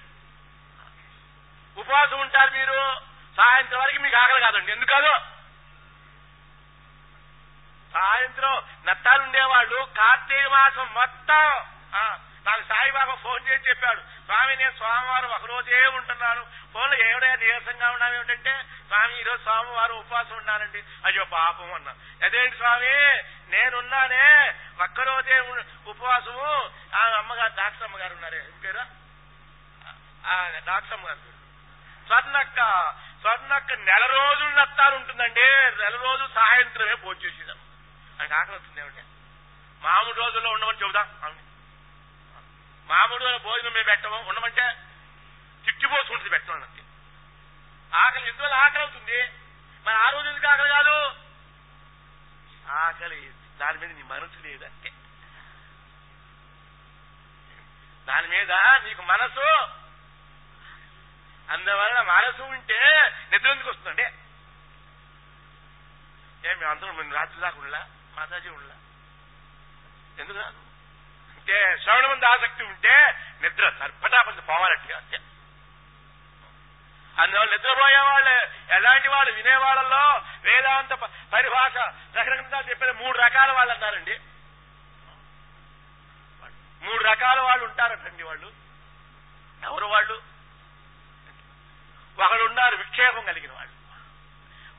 [1.80, 3.00] ఉపవాసం ఉంటారు మీరు.
[3.36, 4.72] సాయంత్రం వరకు మీకు ఆకలి కాదండి.
[4.72, 5.12] ఎందుకు కాదు
[7.92, 11.52] సాయంత్రం నత్తాలు ఉండేవాళ్ళు కార్తీక మాసం మొత్తం
[12.46, 14.00] నాకు సాయిబాబా ఫోన్ చేసి చెప్పాడు.
[14.00, 16.46] స్వామి నేను సోమవారం ఒక రోజే ఉంటున్నాను.
[16.74, 20.84] ఫోన్లో ఏమిడే నీరసంగా ఉన్నాం ఏమిటంటే స్వామి ఈ రోజు సోమవారం ఉపవాసం ఉన్నానండి.
[21.04, 21.94] అయ్యో పాపం అన్నా.
[22.24, 22.88] అదేంటి స్వామి?
[23.50, 24.54] నేనున్నానే.
[24.82, 25.40] ఒక్కరోజే
[25.86, 26.70] ఉపవాసము.
[26.96, 28.48] ఆ అమ్మగారు డాక్టర్ అమ్మగారు ఉన్నారే?
[28.64, 28.78] పేరు?
[30.66, 31.18] డాక్టర్ అమ్మగారు
[32.06, 32.56] స్వర్ణక్క
[33.20, 35.46] స్వర్ణక్క నెల రోజులు నత్తాలు ఉంటుందండి.
[35.82, 37.58] నెల రోజు సాయంత్రమే భోజనం చేసేదాం.
[38.20, 39.04] అని ఆకలి వస్తుంది ఏమంటే
[39.82, 41.06] మామూలు రోజుల్లో ఉండమని చెబుదాం.
[41.22, 41.49] అవును.
[42.90, 44.64] మామూలు భోజనం మేము పెట్టము ఉండమంటే
[45.64, 46.82] తిట్టిపోతుంటుంది పెట్టడం అంతే
[47.92, 49.18] ఆకలి ఎందువల్ల ఆకలి అవుతుంది?
[49.86, 50.96] మరి ఆ రోజు ఎందుకు ఆకలి కాదు?
[52.70, 53.20] ఆకలి.
[53.58, 54.90] దాని మీద నీ మనసు లేదు అంతే
[58.08, 58.52] దాని మీద
[58.84, 59.46] నీకు మనసు
[61.48, 62.80] అందువల్ల మనసు ఉంటే
[63.30, 64.06] నిద్ర ఎందుకు వస్తుందండి
[66.48, 67.82] ఏం మేము అందరం రాత్రి దాకా ఉండలా?
[68.16, 68.76] మాతాజీ ఉండలా?
[70.18, 70.69] ఎందుకు రాదు?
[71.40, 73.68] ఉంటే శ్రవణ మంది ఆసక్తి ఉంటే నిద్ర
[74.04, 75.18] పటాపంచి పోవాలంటే అంతే.
[77.22, 78.30] అందువల్ల నిద్రపోయే వాళ్ళు
[78.74, 80.94] ఎలాంటి వాళ్ళు వినేవాళ్ళల్లో వేదాంత
[81.32, 81.76] పరిభాష
[82.16, 84.20] రకరకాల చెప్పిన మూడు రకాల వాళ్ళు అన్నారండి
[86.82, 88.52] మూడు రకాల వాళ్ళు ఉంటారటండి వాళ్ళు.
[89.62, 90.22] ఎవరు వాళ్ళు?
[92.24, 93.74] ఒకళ్ళు ఉన్నారు విక్షేపం కలిగిన వాళ్ళు.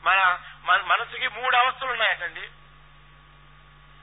[0.03, 2.49] మన మన మనసుకి మూడు అవస్థలు ఉన్నాయటండి.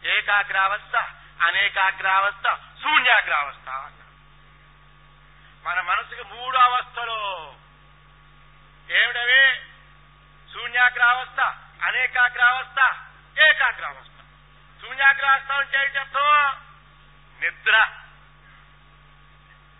[0.09, 3.69] ఏకాగ్రావస్థ అనేకాగ్రావస్థ శూన్యాగ్రావస్థ
[5.67, 7.49] మన మనసుకి మూడు అవస్థలు
[8.91, 9.61] ఏమిటవి?
[10.53, 11.41] శూన్యాగ్రావస్థ
[11.83, 12.97] అనేకాగ్రావస్థ
[13.41, 14.23] ఏకాగ్రావస్థ.
[14.81, 16.61] శూన్యాగ్రావస్థ అంటే అర్థం?
[17.41, 17.97] నిద్ర.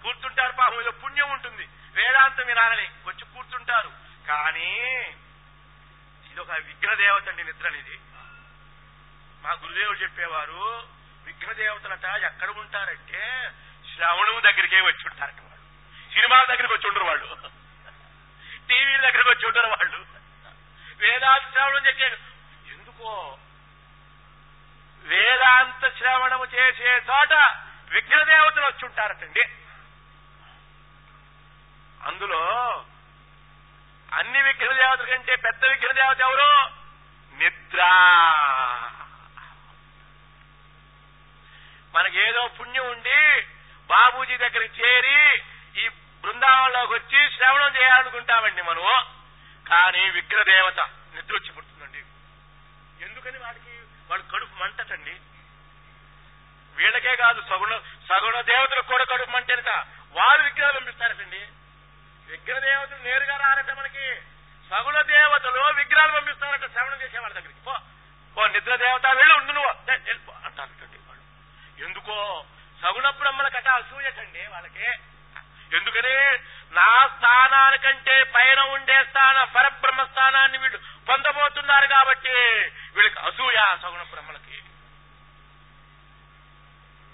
[0.03, 1.69] కూర్చుంటారు పాపం పుణ్యం ఉంటుంది.
[1.95, 3.93] వేదాంతం వినాలని వచ్చి కూర్చుంటారు.
[4.27, 4.91] కానీ
[6.31, 8.01] ఇది ఒక విగ్రహదేవత అండి నిద్ర అనేది.
[9.43, 10.98] మా గురుదేవుడు చెప్పేవారు
[11.29, 13.51] విఘ్నదేవతలట ఎక్కడ ఉంటారంటే
[13.95, 15.65] శ్రవణం దగ్గరికే వచ్చి ఉంటారట వాళ్ళు.
[16.13, 17.27] సినిమాల దగ్గరికి వచ్చి ఉండరు వాళ్ళు.
[18.69, 20.07] టీవీల దగ్గరికి వచ్చి ఉండరు వాళ్ళు.
[20.99, 22.05] వేదాంత శ్రవణం చేసే
[22.69, 23.39] ఎందుకో?
[25.03, 27.33] వేదాంత శ్రవణము చేసే చోట
[27.91, 29.43] విఘ్నదేవతలు వచ్చి ఉంటారటండి
[32.03, 32.85] అందులో
[34.15, 36.71] అన్ని విఘ్నదేవతల కంటే పెద్ద విఘ్నదేవత ఎవరు?
[37.35, 37.81] నిద్ర.
[41.95, 43.41] మనకేదో పుణ్యం ఉండి
[43.87, 45.43] బాబూజీ దగ్గరికి చేరి
[45.81, 49.07] ఈ బృందావనంలోకి వచ్చి శ్రవణం చేయాలనుకుంటామండి మనం
[49.69, 50.81] కానీ విగ్రహ దేవత
[51.15, 51.99] నిద్ర పుడుతుందండి.
[53.05, 53.71] ఎందుకని వాడికి
[54.11, 55.17] వాడు కడుపు మంటటండి
[56.77, 59.69] వీళ్ళకే కాదు సగుణ సగుణ దేవతలకు కూడా కడుపు మంటేనట.
[60.13, 61.49] వారు విగ్రహాలు పంపిస్తారటండి.
[62.31, 64.21] విగ్రహదేవతలు నేరుగా రారట మనకి.
[64.71, 67.61] సగుణ దేవతలు విగ్రహాలు పంపిస్తారట శ్రవణం చేసేవాడి దగ్గరికి.
[67.65, 67.79] పో
[68.37, 69.71] పో నిద్ర దేవత వెళ్ళి ఉండు నువ్వు.
[70.45, 70.98] అంటారటండి.
[71.85, 72.45] ఎందుకో?
[72.83, 74.87] సగుణ బ్రహ్మలకట అసూయటండి వాళ్ళకి.
[75.77, 76.39] ఎందుకని?
[76.75, 82.31] నా స్థానానికంటే పైన ఉండే స్థాన పరబ్రహ్మ స్థానాన్ని వీళ్ళు పొందబోతున్నారు కాబట్టి
[82.95, 84.63] వీళ్ళకి అసూయ సగుణ బ్రహ్మలకి.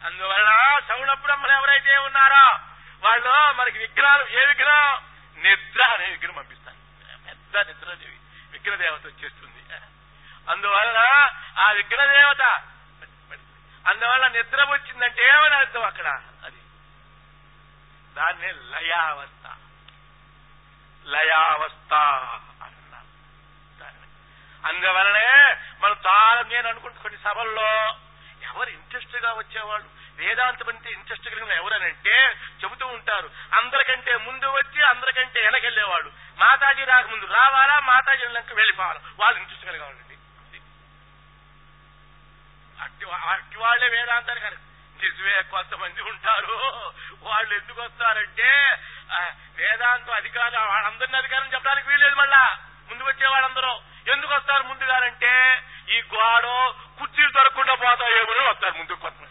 [0.06, 2.58] అందువలన సగుణ బ్రహ్మలు ఎవరైతే ఉన్నారో
[3.06, 5.04] వాళ్ళు మనకి విగ్రహాలు ఏ విగ్రహం?
[5.36, 6.76] నిద్ర అనే విగ్రహం పంపిస్తారు.
[7.28, 7.96] పెద్ద నిద్ర
[8.50, 9.74] విగ్రహదేవత వచ్చేస్తుంది.
[10.50, 12.73] అందువలన ఆ విగ్రహదేవత
[13.88, 16.06] అందువల్ల నిద్ర వచ్చిందంటే ఏమని అర్థం అక్కడ?
[16.44, 16.56] అది.
[18.14, 19.56] దాన్ని లయావస్థ.
[21.06, 21.94] లయావస్థ
[22.62, 23.06] అన్నారు
[23.80, 24.08] దాన్ని.
[24.66, 27.98] అందువలనే మనం చాలా నేను అనుకుంటు కొన్ని సభల్లో
[28.42, 29.88] ఎవరు ఇంట్రెస్ట్గా వచ్చేవాళ్ళు?
[30.16, 32.32] వేదాంతం అంటే ఇంట్రెస్ట్ కలిగిన ఎవరనంటే
[32.64, 33.30] చెబుతూ ఉంటారు
[33.60, 39.00] అందరికంటే ముందు వచ్చి అందరికంటే వెనకెళ్ళేవాళ్ళు మాతాజీ రాకముందు రావాలా మాతాజీ వెళ్ళాక వెళ్ళిపోవాలి?
[39.18, 40.13] వాళ్ళు ఇంట్రెస్ట్ కలిగా ఉండండి
[42.82, 46.92] అట్టి అట్టి వాళ్ళే వేదాంతాలు అనుకు నిజమే కొంతమంది ఉంటారు.
[47.22, 48.78] వాళ్ళు ఎందుకు వస్తారంటే
[49.56, 52.58] వేదాంతం అధికారులు వాళ్ళందరినీ అధికారం చెప్పడానికి వీల్లేదు మళ్ళా.
[52.88, 53.80] ముందుకు వచ్చే వాళ్ళందరూ.
[54.12, 57.72] ఎందుకు వస్తారు ముందుగానంటే ఈ గోడ కుర్చీలు దొరకకుండా
[58.08, 59.30] ఏమని వస్తారు ముందుకు కొంతమంది.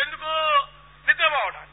[0.00, 0.26] ఎందుకు?
[1.06, 1.72] నిద్ర నిద్రపోవడానికి.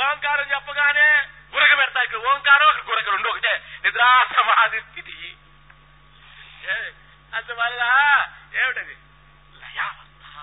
[0.00, 1.08] ఓంకారం చెప్పగానే
[1.54, 2.04] గురక పెడతాయి.
[2.04, 3.62] ఇక్కడ ఓంకారం అక్కడ గురక రెండు ఒకటే.
[3.84, 5.33] నిద్రా సమాధి స్థితి.
[7.34, 7.82] అందువల్ల
[8.54, 8.96] ఏమిటది?
[9.54, 10.36] లయావస్థ.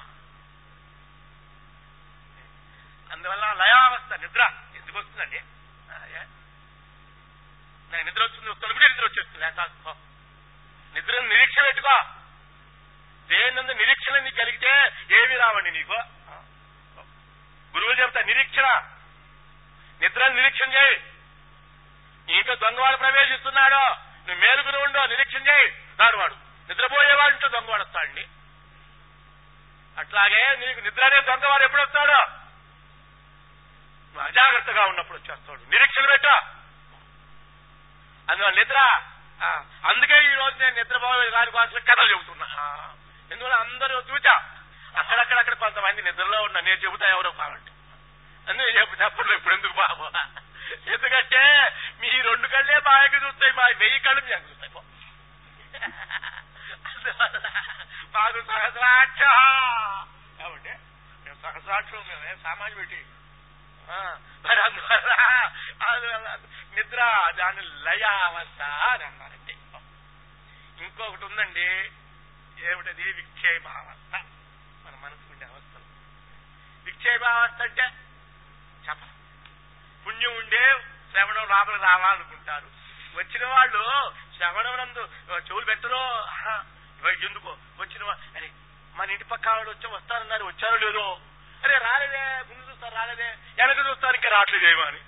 [3.12, 4.52] అందువల్ల లయావస్థ నిద్ర.
[4.76, 5.42] ఎందుకు వస్తుందండి?
[7.92, 9.60] నాకు నిద్ర వచ్చింది వస్తుంది కూడా నిద్ర వచ్చేస్తుంది లేక
[10.94, 12.04] నిద్ర నిరీక్ష పెట్టుకో.
[13.28, 14.70] దేనందు నిరీక్షణ నీకు కలిగితే
[15.24, 15.94] ఏమి రావండి నీకు.
[17.78, 18.68] గురువులు చెప్తా నిరీక్షణ.
[20.02, 21.00] నిద్ర నిరీక్షణ చేయి.
[22.28, 24.11] నీతో దొంగవాడు ప్రవేశిస్తున్నాడు.
[24.28, 25.68] నువ్వు మేలుకుని ఉండో నిరీక్షణ చేయి
[26.00, 26.36] దానివాడు వాడు
[26.70, 28.24] నిద్రపోయేవాడు ఇంట్లో దొంగవాడు వస్తాడండి.
[29.98, 32.20] అట్లాగే నీకు నిద్ర అనే దొంగవాడు ఎప్పుడు వస్తాడు?
[34.16, 35.62] అజాగ్రత్తగా ఉన్నప్పుడు వచ్చేస్తాడు.
[35.72, 36.36] నిరీక్షణ పెట్టా.
[38.30, 38.80] అందువల్ల నిద్ర
[39.42, 42.48] ఆ, అందుకే ఈ రోజు నేను నిద్రపోయే దాని కోసం కథలు చెబుతున్నా.
[43.32, 44.36] ఎందువల్ల అందరూ చూచా?
[44.96, 47.72] అక్కడక్కడక్కడ కొంతమంది నిద్రలో ఉన్నా నేను చెబుతా ఎవరో కావాలంటే.
[48.48, 50.04] అందుకే చెప్పు ఇప్పుడు ఎందుకు బాబు?
[50.94, 51.42] ఎందుకంటే
[52.02, 54.72] మీ రెండు కళ్ళే మాయకు చూస్తాయి మా వెయ్యి కళ్ళు మీకు చూస్తాయి.
[56.90, 57.38] అందువల్ల
[58.16, 59.22] మాకు సహస్రాక్ష.
[60.40, 60.74] కాబట్టి
[61.24, 63.00] మేము సహస్రాక్షం మేమే సామాన్య పెట్టి.
[64.46, 65.12] మరి అందువల్ల
[65.88, 66.30] అందువల్ల
[66.76, 67.00] నిద్ర
[67.38, 68.62] దాని లయ అవస్థ
[68.92, 69.56] అని అన్నారండి
[70.84, 71.68] ఇంకొకటి ఉందండి
[72.70, 73.06] ఏమిటది?
[73.20, 74.14] విక్షేపావస్థ
[74.86, 75.74] మన మనసు అవస్థ
[76.86, 77.86] విక్షేపావస్థ అంటే
[78.88, 79.14] చెప్పరు
[80.08, 80.80] పుణ్యం ఉండే
[81.12, 82.68] శ్రవణం లోపల రావాలనుకుంటారు.
[83.16, 86.28] వచ్చిన వాళ్ళు శ్రవణం నందు చెవులు పెట్టరో?
[87.24, 87.58] ఎందుకో?
[87.80, 88.04] వచ్చిన
[88.36, 88.52] అరే
[88.93, 91.22] మన ఇంటి పక్క వాళ్ళు వచ్చి వస్తారన్నారు వచ్చారో లేదో?
[91.64, 93.30] అరే రాలేదే ముందు చూస్తారు రాలేదే.
[93.58, 94.99] వెనక చూస్తారు ఇంకా రావట్లేదేమో అని.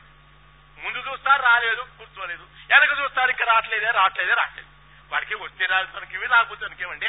[0.83, 2.43] ముందు చూస్తారు రాలేదు కూర్చోలేదు.
[2.43, 4.69] వెనక చూస్తారు ఇంకా రావట్లేదే రావట్లేదే రావట్లేదు.
[5.11, 7.07] వాడికి వస్తే రాజుతానికి రాకపోతే అనుకేమండి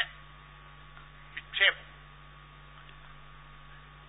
[1.35, 1.85] విక్షేపం.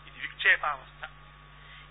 [0.06, 1.10] ఇది విక్షేపావస్థ.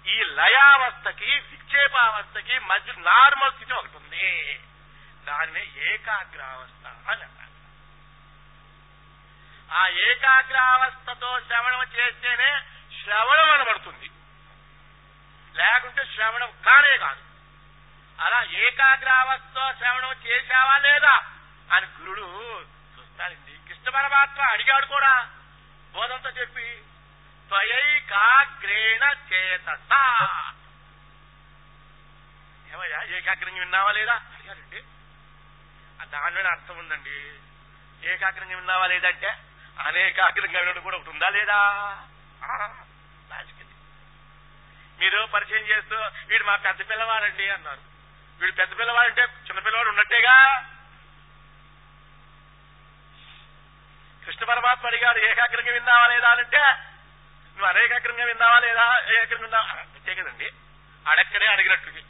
[0.08, 4.60] ఈ లయావస్థకి విక్షేపావస్థకి మధ్య నార్మల్ స్థితి ఒకటి ఉంది
[5.26, 7.46] దానినే ఏకాగ్రావస్థ అని అన్నారు
[9.74, 12.62] ఆ ఏకాగ్రావస్థతో శ్రవణం చేస్తేనే
[13.04, 14.12] శ్రవణం అనబడుతుంది.
[15.56, 17.22] లేకుంటే శ్రవణం కానే కాదు.
[18.22, 21.24] అలా ఏకాగ్రావస్థతో శ్రవణం చేశావా లేదా
[21.72, 22.62] అని గురుడు
[22.96, 23.68] చూస్తాడండి.
[23.68, 25.30] కృష్ణ పరమాత్మ అడిగాడు కూడా.
[25.94, 26.84] బోధంతో చెప్పి
[27.50, 29.92] త్వయైకాగ్రేణ చేతస.
[32.74, 34.14] ఏమయ్యా ఏకాగ్రంగా విన్నావా లేదా?
[34.14, 34.80] అడిగారండి
[36.02, 37.18] ఆ దాని మీద అర్థం ఉందండి.
[38.12, 39.30] ఏకాగ్రంగా విన్నావా లేదంటే
[39.80, 41.60] అనేకాగ్రంగా వినడం కూడా ఒకటి ఉందా లేదా?
[45.00, 45.96] మీరు పరిచయం చేస్తూ
[46.28, 47.82] వీడు మా పెద్ద పిల్లవాడండి అన్నారు.
[48.40, 50.36] వీడు పెద్ద పిల్లవాడంటే చిన్న పిల్లవాడు ఉన్నట్టేగా?
[54.26, 56.64] కృష్ణ పరమాత్మ అడిగాడు ఏకాగ్రంగా విన్నావా లేదా అంటే
[57.56, 60.52] నువ్వు అనేకాగ్రంగా విన్నావా లేదా ఏకాగ్రంగా విన్నావా అంతే కదండి.
[61.08, 62.02] అడక్కడే అడిగినట్టుకి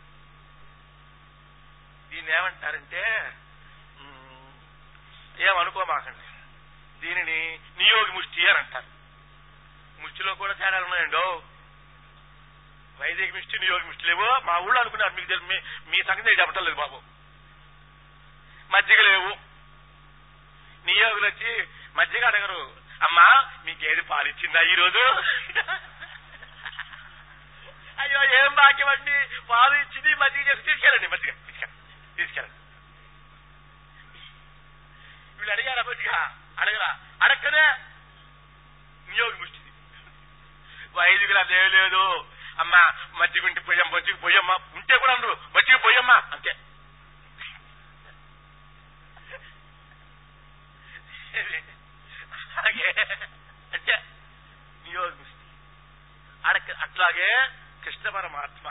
[2.10, 3.34] దీన్ని ఏమంటారంటే
[5.40, 6.36] ఏమనుకోమాకండి.
[7.00, 8.96] దీనిని నియోగి ముష్టి అని అంటారు.
[10.02, 11.18] ముష్టిలో కూడా తేడాలు ఉన్నాయండి?
[13.02, 14.46] వైదిక మిష్టి నియోగి మిష్టి లేవు?
[14.46, 17.02] మా ఊళ్ళో అనుకున్నారు మీకు తెలుసు మీ- మీ సంగతి చెప్పటం లేదు బాబు.
[18.72, 19.38] మజ్జిగ లేవు.
[20.86, 22.85] నియోగులు వచ్చి మజ్జిగ అడగరు.
[23.02, 25.04] అమ్మా మీకేది పాలిచ్చిందా ఈ రోజు
[28.00, 31.34] అయ్యో ఏం భాగ్యం అండి పాలు ఇచ్చింది మజ్జిగ చేసి తీసుకెళ్ళండి మజ్జిగ.
[31.34, 32.58] తీసుకెళ్ళండి తీసుకెళ్ళండి.
[35.38, 36.12] వీళ్ళు అడిగారా మజ్జిగ?
[36.60, 37.00] అడగరా?
[37.22, 37.66] అడక్కనే
[39.10, 39.72] నియోగి ముష్టిది.
[40.96, 42.32] వైదికులు అదే లేదు.
[42.60, 44.58] అమ్మా మజ్జిగ ఉంటే పోయాం మజ్జిగ పోయమ్మా.
[44.74, 46.14] ఉంటే కూడా అందరు మజ్జిగ పోయమ్మా.
[46.14, 46.56] అంతే.
[52.58, 52.90] అలాగే.
[53.74, 54.04] అంటే
[54.84, 55.26] నియోగి
[56.82, 57.50] అట్లాగే
[57.86, 58.68] కృష్ణ పరమాత్మ.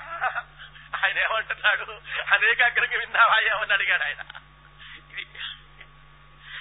[1.04, 2.02] ఆయన ఏమంటున్నాడు?
[2.34, 4.22] అనేక అగ్రంగా విన్నావా ఏమని అడిగాడు ఆయన.
[5.18, 5.38] ఇది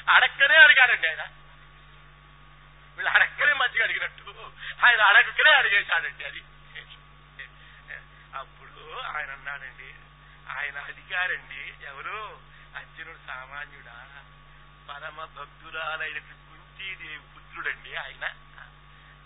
[0.09, 1.24] అడక్కనే అడిగాడండి ఆయన.
[2.95, 4.51] వీళ్ళు అడక్కనే మంచిగా అడిగినట్టు
[4.86, 6.43] ఆయన అడక్కనే అడిగేశాడండి అది.
[8.36, 9.89] అప్పుడు ఆయన అన్నాడండి
[10.49, 12.39] ఆయన అధికారండి ఎవరు?
[12.76, 13.97] అర్జునుడు సామాన్యుడా
[14.89, 16.42] పరమ భక్తురాలైనటువంటి
[16.74, 18.26] కుంతీదేవి పుత్రుడండి ఆయన.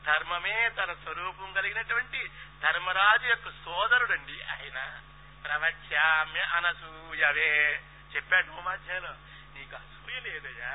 [0.06, 2.20] ధర్మమే తన స్వరూపం కలిగినటువంటి
[2.64, 4.80] ధర్మరాజు యొక్క సోదరుడండి ఆయన.
[5.46, 7.52] ప్రవచ్యామ్య అనసూయవే.
[8.16, 9.12] చెప్పాడు ఉమాధ్యాయులు
[9.56, 10.74] నీకు అసూయ లేదయ్యా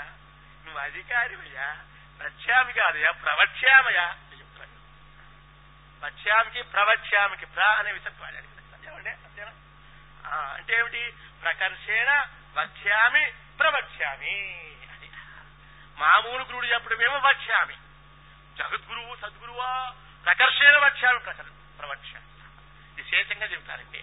[0.65, 1.69] నువ్వు అధికారివయ్యా
[2.21, 4.77] ప్రత్యామి కాదయ్యా ప్రవచ్యామయ్యా అని చెప్తాడు
[6.03, 8.49] పశ్యామికి ప్రవచ్యామికి ప్ర అనే విషయం వాడాడు
[10.55, 11.03] అంటే ఏమిటి?
[11.43, 12.11] ప్రకర్షేణ
[12.57, 13.25] వక్ష్యామి
[13.59, 14.35] ప్రవక్ష్యామి
[16.03, 17.77] మామూలు గురువుడు చెప్పడమేమో వక్ష్యామి.
[18.59, 19.71] జగద్గురువు సద్గురువా
[20.25, 22.19] ప్రకర్షణ వక్ష్యామి ప్రకర్ ప్రవక్ష్య
[22.97, 24.01] విశేషంగా చెబుతారండి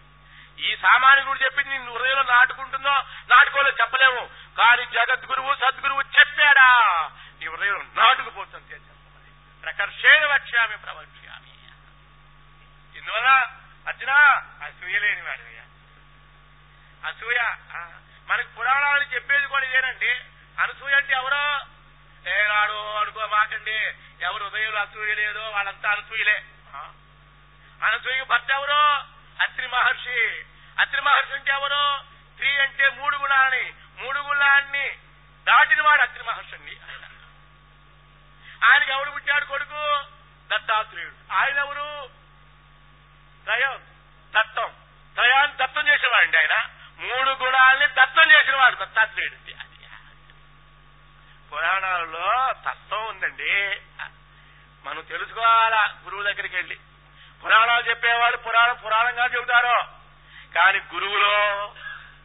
[0.67, 2.93] ఈ సామాన్యుడు చెప్పింది నీ హృదయంలో నాటుకుంటుందో
[3.31, 4.23] నాటుకోలో చెప్పలేము.
[4.57, 6.69] కానీ జగద్గురువు సద్గురువు చెప్పాడా?
[7.39, 8.79] నీ హృదయం నాటుకుపోతుంది
[9.63, 11.53] ప్రకర్షేణ వక్ష్యామి ప్రవక్ష్యామి.
[12.99, 13.29] ఇందువల్ల
[13.87, 14.11] అర్జున
[14.65, 15.65] అసూయ లేని వాడివయ్యా
[17.09, 17.39] అసూయ
[17.75, 20.13] మనకు మనకి పురాణాలు చెప్పేది కూడా ఇదేనండి.
[20.61, 21.43] అనసూయ అంటే ఎవరో?
[22.27, 26.43] ఏనాడు అనుకో మాకండి ఎవరు ఉదయం అసూయ లేదో వాళ్ళంతా అనసూయలే.
[26.75, 26.91] ఆ.
[27.83, 28.95] అనసూయ భర్త ఎవరు?
[29.43, 30.45] అత్రి మహర్షి.
[30.79, 31.99] అత్రి మహర్షి అంటే ఎవరు?
[32.37, 33.73] త్రీ అంటే మూడు గుణాలని.
[33.97, 34.89] మూడు గుణాన్ని
[35.47, 36.77] దాటిన వాడు అత్రి మహర్షి అండి.
[38.65, 40.03] ఆయనకి ఎవరు పుట్టాడు కొడుకు?
[40.53, 41.33] దత్తాత్రేయుడు.
[41.33, 42.09] ఆయన ఎవరు?
[43.43, 43.83] త్రయం
[44.37, 44.73] దత్తం.
[45.15, 46.69] త్రయాన్ని దత్తం చేసేవాడండి ఆయన.
[46.99, 49.68] మూడు గుణాలని దత్తం చేసినవాడు దత్తాత్రేయుడు.
[51.53, 53.81] పురాణాలలో తత్వం ఉందండి.
[54.85, 55.95] మనం తెలుసుకోవాలా?
[56.03, 56.79] గురువు దగ్గరికి వెళ్ళి.
[57.45, 59.87] పురాణాలు చెప్పేవాడు పురాణం పురాణంగా చెబుతారు.
[60.55, 61.73] కానీ గురువులో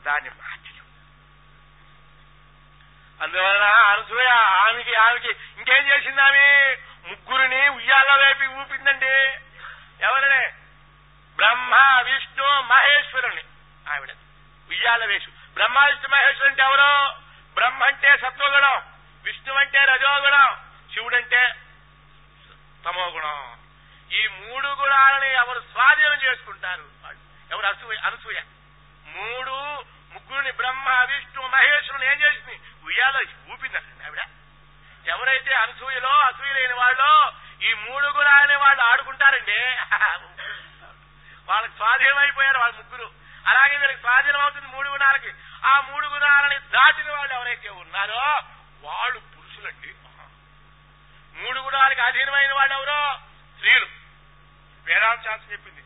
[0.06, 0.86] దాన్ని మార్చలేం.
[3.22, 4.26] అందువలన అనసూయ
[4.68, 6.76] ఆమెకి ఆమెకి ఇంకేం చేసింది ఆమె?
[7.06, 9.32] ముగ్గురిని ఉయ్యాల వేపి ఊపిందండి.
[10.04, 10.46] ఎవరిని?
[11.36, 13.42] బ్రహ్మ విష్ణు మహేశ్వరుని
[13.92, 14.10] ఆవిడ.
[14.68, 15.30] ఉయ్యాల వేసు.
[15.54, 17.14] బ్రహ్మ విష్ణు మహేశ్వరు అంటే ఎవరు?
[17.54, 18.93] బ్రహ్మ అంటే సత్వగుణం.
[19.24, 20.56] విష్ణు అంటే రజోగుణం
[20.94, 21.54] శివుడు అంటే
[22.84, 23.58] తమోగుణం.
[24.12, 26.88] ఈ మూడు గుణాలని ఎవరు స్వాధీనం చేసుకుంటారు?
[27.50, 28.40] ఎవరు అసూయ అనసూయ?
[29.06, 29.50] మూడు
[30.14, 32.60] ముగ్గురిని బ్రహ్మ విష్ణు మహేశ్వరుని ఏం చేసింది?
[32.84, 33.16] ఉయ్యాల
[33.52, 34.20] ఊపిందండి ఆవిడ.
[35.06, 37.32] ఎవరైతే అనసూయలో అసూయ లేని వాళ్ళు
[37.64, 39.60] ఈ మూడు గుణాలని వాళ్ళు ఆడుకుంటారండి.
[41.48, 43.10] వాళ్ళకి స్వాధీనం అయిపోయారు వాళ్ళ ముగ్గురు.
[43.46, 45.32] అలాగే వీళ్ళకి స్వాధీనం అవుతుంది మూడు గుణాలకి.
[45.64, 48.42] ఆ మూడు గుణాలని దాటిన వాళ్ళు ఎవరైతే ఉన్నారో
[48.84, 49.94] వాళ్ళు పురుషులండి.
[51.42, 53.18] మూడు గుణాలకి అధీనమైన వాళ్ళు ఎవరో
[53.54, 53.86] స్త్రీలు.
[54.84, 55.84] వేదాంత శాస్త్రం చెప్పింది.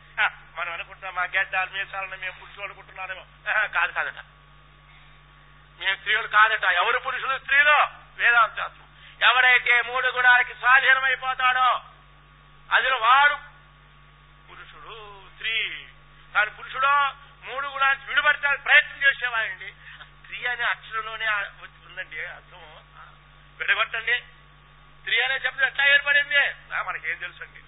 [0.57, 3.27] మనం అనుకుంటున్నాం మా గడ్డాలు మీసాలను మేము పురుషులు అనుకుంటున్నారేమో.
[3.67, 4.25] కాదు కాదట.
[5.81, 6.65] మేము స్త్రీలు కాదట.
[6.65, 7.39] ఎవరు పురుషులు?
[7.39, 7.77] స్త్రీలు.
[8.17, 8.89] వేదాంత శాస్త్రం.
[9.31, 11.83] ఎవరైతే మూడు గుణాలకి స్వాధీనమైపోతాడో
[12.75, 13.35] అందులో వాడు
[14.51, 15.87] పురుషుడు స్త్రీ.
[16.35, 16.87] కానీ పురుషుడు
[17.47, 19.73] మూడు గుణానికి విడిపడటానికి ప్రయత్నం చేసేవాడండి.
[20.03, 22.68] స్త్రీ అనే అక్షరంలోనే ఉందండి అర్థం
[23.59, 24.21] విడగొట్టండి.
[25.01, 26.39] స్త్రీ అనే శబ్దం ఎట్లా ఏర్పడింది?
[26.83, 27.61] మనకేం తెలుసు అండి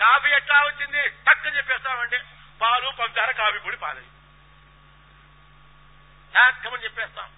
[0.00, 1.08] కాఫీ ఎట్లా వచ్చింది?
[1.08, 2.18] టక్కని చెప్పేస్తామండి.
[2.62, 4.06] పాలు పంచార కాఫీ పొడి పాలది
[6.34, 7.30] టక్కమని చెప్పేస్తాం.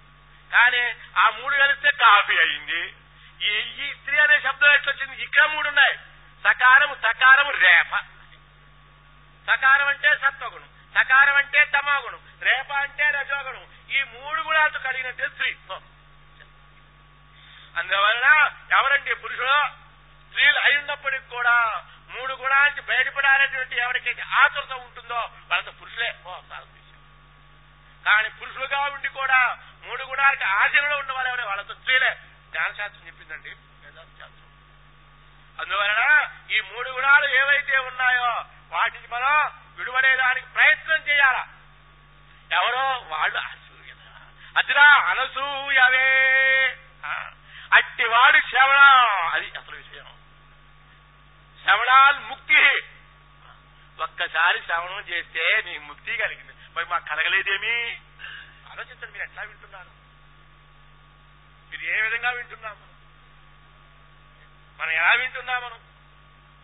[0.53, 2.95] కానీ ఆ మూడు కలిస్తే కాఫీ అయింది.
[3.43, 5.23] ఈ ఈ స్త్రీ అనే శబ్దం ఎట్లా వచ్చింది?
[5.23, 5.97] ఇక్కడ మూడు ఉన్నాయి.
[6.45, 7.97] సకారము సకారం రేప.
[9.47, 10.69] సకారం అంటే సత్వగుణం.
[10.95, 12.21] సకారం అంటే తమాగుణం.
[12.43, 13.67] రేప అంటే రజోగుణం.
[13.91, 15.57] ఈ మూడు గుణాలతో కలిగినట్టే స్త్రీ.
[17.77, 19.69] అందువలన ఎవరంటే పురుషుడు
[20.29, 26.41] స్త్రీలు అయినప్పటికి కూడా మూడు గుణానికి బయటపడాలనేటువంటి ఎవరికైతే ఆతురత ఉంటుందో వాళ్ళతో పురుషులే ఓ
[28.07, 31.43] కానీ పురుషులుగా ఉండి కూడా మూడు గుణాలకి ఆచరణలో ఉన్న వాళ్ళు ఎవరే?
[31.43, 32.15] వాళ్ళతో స్త్రీలే.
[32.51, 33.51] జ్ఞానశాస్త్రం చెప్పిందండి.
[33.51, 34.31] శాస్త్రం.
[35.61, 41.49] అందువలన ఈ మూడు గుణాలు ఏవైతే ఉన్నాయో వాటిని మనం విడువడేదానికి ప్రయత్నం చేయాలా?
[42.53, 43.93] ఎవరో వాళ్ళు అసూయ
[44.57, 46.80] అదిరా అనసూయవే.
[47.73, 49.29] అట్టివాడు శ్రవణం.
[49.29, 50.07] అది అసలు విషయం.
[51.63, 52.83] శ్రవణాల్ ముక్తి.
[54.03, 56.53] ఒక్కసారి శ్రవణం చేస్తే నీకు ముక్తి కలిగింది.
[56.77, 58.01] మరి మాకు కలగలేదేమీ?
[58.71, 59.91] ఆలోచించండి మీరు ఎట్లా వింటున్నారు?
[61.71, 62.91] మీరు ఏ విధంగా వింటున్నాము
[64.83, 65.81] మనం ఎలా వింటున్నాం మనం?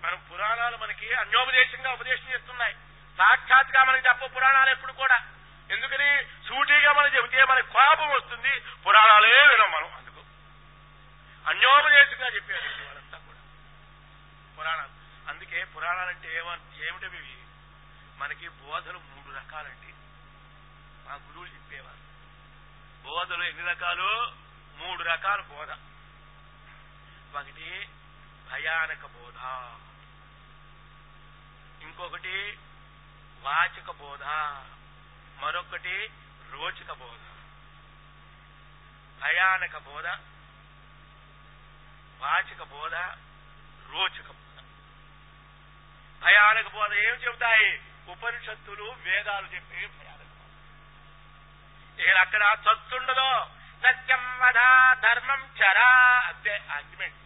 [0.05, 2.75] మనం పురాణాలు మనకి అన్యోపదేశంగా ఉపదేశం చేస్తున్నాయి.
[3.19, 5.21] సాక్షాత్గా మనకి చెప్ప పురాణాలు ఎప్పుడు కూడా.
[5.71, 8.61] ఎందుకని సూటిగా మనం చెబితే మనకి కోపం వస్తుంది.
[8.61, 10.06] పురాణాలే వినం మనం
[11.49, 13.39] అన్యోపదేశంగా చెప్పారు వాళ్ళంతా కూడా.
[14.59, 14.91] పురాణాలు.
[15.29, 16.37] అందుకే పురాణాలంటే
[16.89, 17.39] ఏమిటవి
[18.17, 19.93] మనకి బోధలు మూడు రకాలండి.
[21.09, 22.07] మా గురువులు చెప్పేవారు.
[23.03, 24.33] బోధలు ఎన్ని రకాలు?
[24.77, 25.71] మూడు రకాల బోధ.
[27.37, 27.89] ఒకటి
[28.51, 29.37] భయానక బోధ.
[31.83, 32.59] ఇంకొకటి
[33.41, 34.23] వాచక బోధ.
[35.41, 36.11] మరొకటి
[36.51, 37.21] రోచక బోధ.
[39.23, 40.07] భయానక బోధ.
[42.19, 42.95] వాచక బోధ
[43.91, 44.63] రోచక బోధ.
[46.23, 47.81] భయానక బోధ ఏం చెబుతాయి?
[48.09, 52.01] ఉపనిషత్తులు వేదాలు చెప్పే భయానక బోధ.
[52.01, 53.51] ఇక్కడ అక్కడ చచ్చుండదో
[53.83, 54.55] సత్యం వధ
[55.01, 57.17] ధర్మం చరా అంతే ఆర్గ్యుమెంట్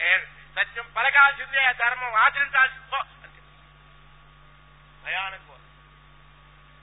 [0.00, 0.18] ఏ
[0.60, 2.96] సత్యం పలకాల్సిందే ధర్మం ఆచరించాల్సిందో.
[2.96, 3.40] అంతే.
[5.04, 5.60] భయానక బోధ.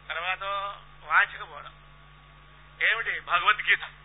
[0.10, 0.44] తర్వాత
[1.04, 1.66] వాచక బోధ.
[2.90, 3.20] ఏమిటి?
[3.20, 4.05] భగవద్గీత.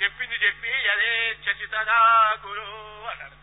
[0.00, 1.10] చెప్పింది చెప్పి అదే
[1.44, 1.98] చచితదా
[2.44, 2.66] గురు
[3.10, 3.36] అన్నాడు.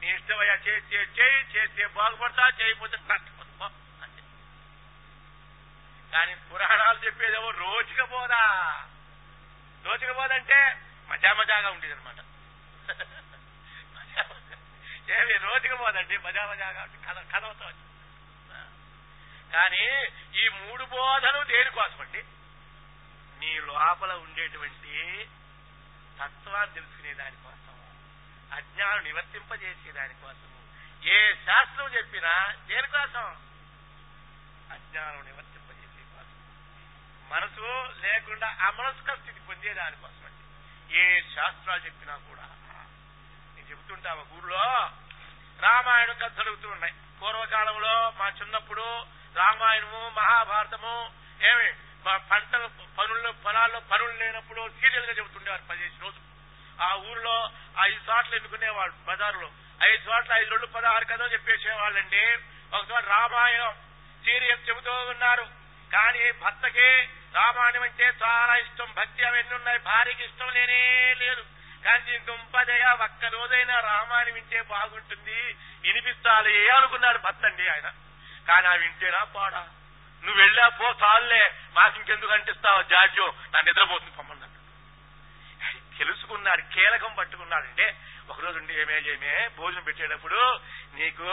[0.00, 3.66] నీ ఇష్టమయ్యా చేస్తే చేయి చేస్తే బాగుపడతా చేయకపోతే నష్టపోతా
[4.02, 4.22] అంతే
[6.12, 8.42] కానీ పురాణాలు చెప్పేదేమో రోజుక పోదా.
[11.10, 12.18] మజా మజాగా ఉండేది అనమాట
[15.10, 17.78] ఏమి రోజుక పోదండి మజా మజాగా కథ కథ అవుతుంది
[19.52, 19.84] కానీ
[20.34, 22.20] ఈ మూడు బోధలు దేనికోసమండి?
[23.40, 24.94] నీ లోపల ఉండేటువంటి
[26.20, 27.74] తత్వాన్ని తెలుసుకునే దానికోసం
[28.52, 30.50] అజ్ఞానం నివర్తింపజేసే దానికోసం
[31.04, 33.24] ఏ శాస్త్రం చెప్పినా దేనికోసం
[34.72, 36.38] అజ్ఞానం నివర్తింపజేసే కోసం.
[37.28, 40.44] మనసు లేకుండా అమనస్క స్థితి పొందేదానికోసం అండి.
[40.98, 42.42] ఏ శాస్త్రాలు చెప్పినా కూడా.
[43.56, 44.58] నేను చెబుతుంటా ఒక ఊర్లో
[45.60, 46.94] రామాయణ కథ జరుగుతూ ఉన్నాయి.
[47.22, 49.06] పూర్వకాలంలో మా చిన్నప్పుడు
[49.36, 51.10] రామాయణము మహాభారతము
[51.42, 51.89] ఏమి?
[52.06, 52.66] పంట పంటలు
[52.98, 56.30] పనుల్లో పొలాల్లో పనులు లేనప్పుడు సీరియల్గా చెబుతుండేవారు పదిహేను రోజులు.
[56.82, 59.50] ఆ ఊర్లో ఐదు చోట్ల ఎన్నుకునేవాళ్ళు బజారులో.
[59.92, 62.34] ఐదు చోట్ల ఐదు రెండు పదహారు కథ చెప్పేసేవాళ్ళండి.
[62.76, 63.74] ఒకసారి రామాయణం
[64.24, 65.42] సీరియల్ చెబుతూ ఉన్నారు.
[65.92, 68.92] కానీ భర్తకి రామాయణం అంటే చాలా ఇష్టం.
[68.96, 69.78] భక్తి అవన్నీ ఉన్నాయి?
[69.78, 71.44] భార్యకి ఇష్టం లేనే లేదు.
[71.84, 75.56] కానీ దీని దుంపదయ ఒక్క రోజైనా రామాయణం వింటే బాగుంటుంది.
[75.82, 77.92] వినిపిస్తాలి అనుకున్నాడు భర్త అండి ఆయన.
[78.48, 79.68] కానీ ఆ వింటేనా పాడా?
[80.22, 81.42] నువ్వు వెళ్ళా పో చాలులే.
[81.74, 82.80] మాకు ఇంకెందుకు అంటిస్తావు?
[82.90, 84.48] జాడ్యం నా నిద్రపోతుంది పొమ్మన్నాడు.
[85.98, 87.86] తెలుసుకున్నాడు కీలకం పట్టుకున్నాడంటే
[88.30, 90.38] ఒకరోజు ఉండి ఏమే ఏమే భోజనం పెట్టేటప్పుడు
[90.94, 91.26] నీకు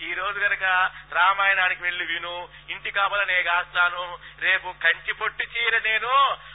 [0.00, 0.64] ఈ రోజు గనక
[1.12, 2.32] రామాయణానికి వెళ్ళి విను
[2.70, 4.02] ఇంటి కాపల కాస్తాను
[4.40, 6.12] రేపు కంచి పొట్టు చీర నేను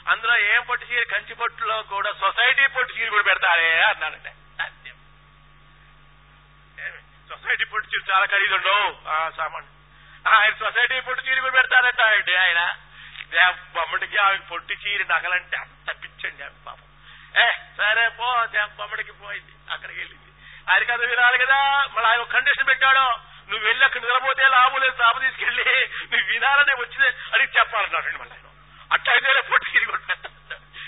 [0.08, 1.02] అందులో ఏం పొట్టు చీర?
[1.12, 4.32] కంచి పొట్టులో కూడా సొసైటీ పొట్టు చీర కూడా పెడతారే అన్నాడంటే
[7.30, 9.68] సొసైటీ పొట్టు చీర చాలా ఖరీదుండవు ఆ సామాన్
[10.28, 12.76] ఆయన సొసైటీ పొట్టు చీర కూడా పెడతారంట అండి ఆయన.
[13.74, 16.86] బొమ్మడికి ఆమె పొట్టి చీర నగలంటే అంత పిచ్చండి ఆమె పాపం.
[17.42, 17.46] ఏ
[17.76, 20.30] సరే పో దే- బొమ్మడికి పోయింది అక్కడికి వెళ్ళింది.
[20.72, 23.36] ఆయన కథ వినాలి కదా మళ్ళీ ఆయన ఒక కండిషన్ పెట్టాడు.
[23.50, 25.64] నువ్వు వెళ్ళి అక్కడ నిలబోతే లాభం లేదు సాపు తీసుకెళ్ళి
[26.02, 27.06] నువ్వు వినాలని వచ్చింది.
[27.06, 28.50] అని చెప్పాలన్నాడు మళ్ళీ ఆయన.
[28.92, 30.14] అట్లయితే పొట్టి చీర కూడా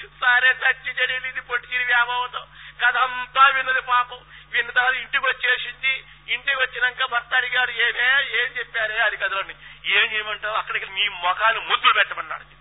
[0.06, 2.46] సారే చచ్చి చెడేది పొట్టి చీర వ్యామోహం
[2.84, 4.18] కథ అంతా విన్నది పాపం.
[4.50, 8.98] విన్న తర్వాత ఇంటికి వచ్చేసింది ఇంటికి వచ్చినాక భర్త అడిగాడు ఏమే ఏం చెప్పారే?
[8.98, 9.54] అది కథలోని.
[9.84, 10.56] ఏం చేయమంటావు?
[10.56, 12.58] అక్కడికి నీ ముఖాలు ముద్దులు పెట్టమన్నాడు.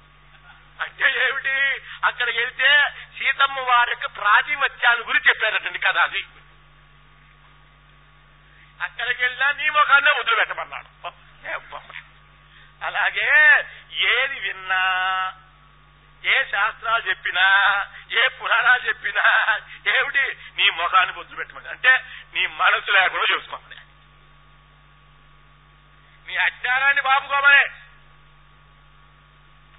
[0.83, 1.81] అంటే ఏమిటి?
[2.05, 2.83] అక్కడికి వెళ్తే
[3.19, 6.25] సీతమ్మ వారి యొక్క ప్రాతిమత్యాల గురించి చెప్పారటండి కథ అది.
[8.81, 11.11] అక్కడికి వెళ్ళినా నీ ముఖాన్నే ముద్దులు పెట్టమన్నాడు.
[12.85, 13.57] అలాగే
[13.91, 14.83] ఏది విన్నా
[16.23, 17.45] ఏ శాస్త్రాలు చెప్పినా
[18.11, 19.23] ఏ పురాణాలు చెప్పినా
[19.95, 20.23] ఏమిటి?
[20.57, 21.91] నీ ముఖాన్ని బొద్దు పెట్టమని అంటే
[22.33, 23.75] నీ మనసు లేకుండా చూసుకోమని
[26.27, 27.63] నీ అజ్ఞానాన్ని బాపుకోమని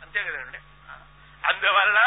[0.03, 0.59] అంతే కదండి.
[1.43, 1.99] అందువల్ల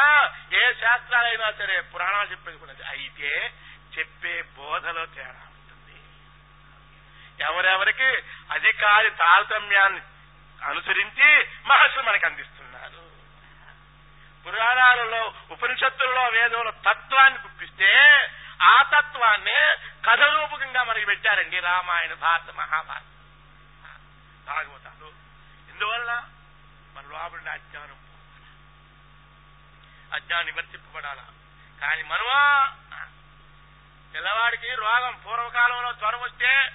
[0.54, 3.54] ఏ శాస్త్రాలైనా సరే పురాణాలు చెప్పేది కూడా అయితే
[3.98, 5.98] చెప్పే బోధలో తేడా ఉంటుంది.
[7.40, 8.10] ఎవరెవరికి
[8.52, 10.02] అధికారి తారతమ్యాన్ని
[10.70, 11.28] అనుసరించి
[11.66, 12.61] మహర్షులు మనకు అందిస్తారు
[14.46, 18.22] పురాణాలలో ఉపనిషత్తుల్లో వేదముల తత్వాన్ని గుప్పిస్తే
[18.62, 19.76] ఆ తత్వాన్ని
[20.10, 23.04] కథ రూపకంగా మనకి పెట్టారండి రామాయణ భారత మహాభారత.
[24.48, 25.06] భాగవతాలు.
[25.70, 26.30] ఎందువల్ల
[26.96, 27.98] మన లోపల అజ్ఞానం
[30.14, 31.26] అజ్ఞానం నివర్తింపబడాలా?
[31.82, 32.74] కానీ మనమా
[34.14, 36.72] పిల్లవాడికి రోగం పూర్వకాలంలో జ్వరం వస్తే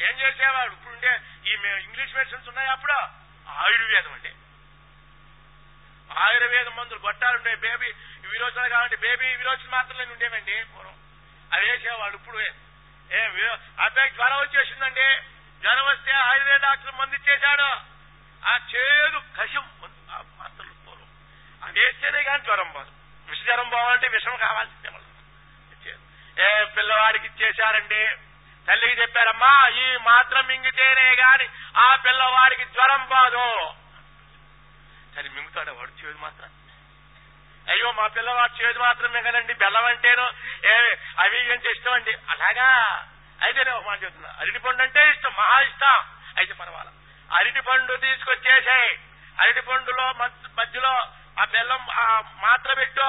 [0.00, 0.72] ఏం చేసేవాడు?
[0.72, 1.52] ఇప్పుడుండే ఈ
[1.84, 2.92] ఇంగ్లీష్ మెడిసిన్స్ ఉన్నాయి అప్పుడు.
[3.50, 4.34] ఆయుర్వేదం అంటే
[6.10, 7.88] ఆయుర్వేదం మందులు గొట్టాలుండే బేబీ
[8.32, 10.96] విరోచన కావాలంటే బేబీ విరోచన మాత్రమే ఉండేవండి పూర్వం.
[11.52, 12.48] అవి వేసేవాడు ఇప్పుడు ఏ
[13.84, 15.08] అబ్బాయి జ్వరం వచ్చేసిందండి
[15.62, 17.68] జ్వరం వస్తే ఆయుర్వేద డాక్టర్ మందు ఇచ్చేశాడు.
[18.42, 19.64] ఆ చేదు కషం
[20.40, 21.08] మాత్రలు పూర్వం.
[21.62, 22.92] అది వేస్తేనే కానీ జ్వరం పోదు
[23.28, 25.02] విష జ్వరం పోవాలంటే విషం కావాల్సిందే మళ్ళీ.
[26.36, 28.02] ఏ పిల్లవాడికి ఇచ్చేశారండి
[28.68, 29.52] తల్లికి చెప్పారమ్మా
[29.82, 31.46] ఈ మాత్రం మింగితేనే గాని
[31.84, 33.44] ఆ పిల్లవాడికి జ్వరం పోదు
[35.16, 36.50] కానీ మింగుతాడు వాడు చేదు మాత్రం.
[37.72, 40.24] అయ్యో మా పిల్లవాడు చేదు మాత్రమే కదండి బెల్లం అంటేను
[40.66, 42.12] ఏ అవి అంటే ఇష్టం అండి.
[42.30, 42.66] అలాగా?
[43.42, 44.30] అయితే నేను ఒక మాట చెప్తున్నా.
[44.40, 45.98] అరటి పండు అంటే ఇష్టం మహా ఇష్టం.
[46.36, 46.92] అయితే పర్వాలా.
[47.36, 48.98] అరటి పండు తీసుకొచ్చేసాయి.
[49.40, 50.12] అరటి పండులో
[50.58, 50.92] మధ్యలో
[51.40, 51.86] ఆ బెల్లం
[52.42, 53.08] మాత్ర పెట్టు.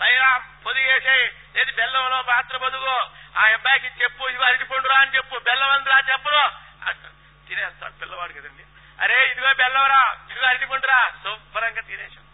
[0.00, 1.26] పైన పొదిగేసాయి
[1.56, 2.94] లేదు బెల్లంలో మాత్ర పొదుగు.
[3.38, 5.38] ఆ అబ్బాయికి చెప్పు ఇవి అరటి పండురా అని చెప్పు.
[5.38, 6.36] బెల్లం అందిరా చెప్పురు
[6.88, 8.64] అంటారు తినేస్తాడు పిల్లవాడు కదండి.
[9.00, 11.12] అరే ఇదిగో బెల్లంరా ఇదిగో అరటి పండురా.
[11.22, 12.24] శుభ్రంగా తినేసాడు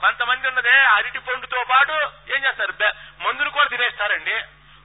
[0.00, 1.92] కొంతమంది ఉన్నదే అరటి పండుతో పాటు
[2.36, 2.72] ఏం చేస్తారు?
[2.72, 4.42] బె- మందులు కూడా తినేస్తారండి.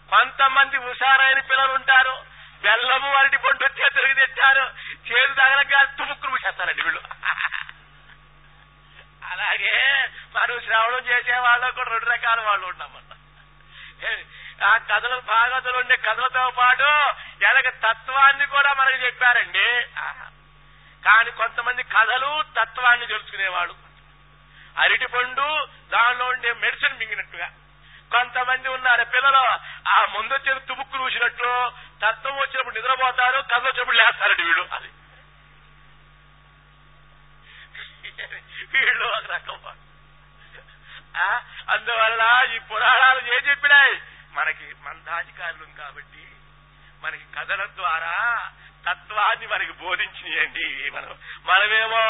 [0.10, 2.26] కొంతమంది హుషారైన పిల్లలు ఉంటారు.
[2.62, 4.64] బెల్లము అరటి పండు వచ్చే తిరిగి తెచ్చారు
[5.12, 7.02] చేదు తగలక తుముక్కులు పూసేస్తారండి వీళ్ళు.
[9.32, 13.06] అలాగే మనం శ్రావణం చేసే వాళ్ళు కూడా రెండు రకాల వాళ్ళు ఉన్నామన్న
[14.64, 16.84] ఆ కథలు భాగవతులు ఉండే కథలతో పాటు
[17.40, 19.80] వెనక తత్వాన్ని కూడా మనకు చెప్పారండి.
[20.00, 20.26] ఆహా.
[21.06, 23.76] కానీ కొంతమంది కథలు తత్వాన్ని తెలుసుకునేవాడు.
[24.78, 25.48] అరటిపండు
[25.90, 27.48] దానిలో ఉండే మెడిసిన్ మింగినట్టుగా.
[28.12, 29.44] కొంతమంది ఉన్నారు పిల్లలు
[29.90, 31.72] ఆ ముందు వచ్చిన తుబుక్కు చూసినట్లు
[32.02, 34.62] తత్వం వచ్చినప్పుడు నిద్రపోతారు కథ వచ్చినప్పుడు లేస్తారండి వీడు.
[34.72, 34.90] అది.
[38.74, 39.60] వీళ్ళు ఒక రకం
[41.18, 44.02] ఆ, అందువల్ల ఈ పురాణాలు ఏం చెప్పినాయి?
[44.32, 46.24] మనకి మందాధికారులు కాబట్టి
[47.02, 48.14] మనకి కథల ద్వారా
[48.88, 51.18] తత్వాన్ని మనకి బోధించినాయండి మనం.
[51.44, 52.04] మనమేమో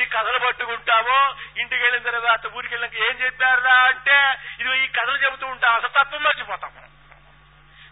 [0.00, 1.16] ఈ కథలు పట్టుకుంటాము
[1.60, 4.16] ఇంటికి వెళ్ళిన తర్వాత ఊరికి వెళ్ళినాక ఏం చెప్పారా అంటే
[4.60, 6.90] ఇది ఈ కథలు చెబుతూ ఉంటా అసలు తత్వం మర్చిపోతాం మనం.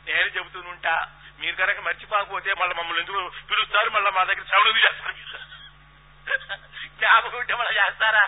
[0.06, 1.08] నేను చెబుతూ ఉంటా
[1.38, 3.90] మీరు కనుక మర్చిపోకపోతే మళ్ళీ మమ్మల్ని ఎందుకు పిలుస్తారు?
[3.90, 5.12] మళ్ళీ మా దగ్గర శ్రవణం చేస్తారు
[6.86, 8.24] జ్ఞాపకం ఉంటే మళ్ళీ చేస్తారా?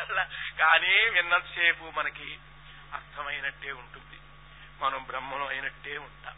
[0.00, 0.24] అసలు
[0.58, 2.38] కానీ విన్నంతసేపు మనకి
[2.94, 4.18] అర్థమైనట్టే ఉంటుంది.
[4.80, 6.36] మనం బ్రహ్మం అయినట్టే ఉంటాం.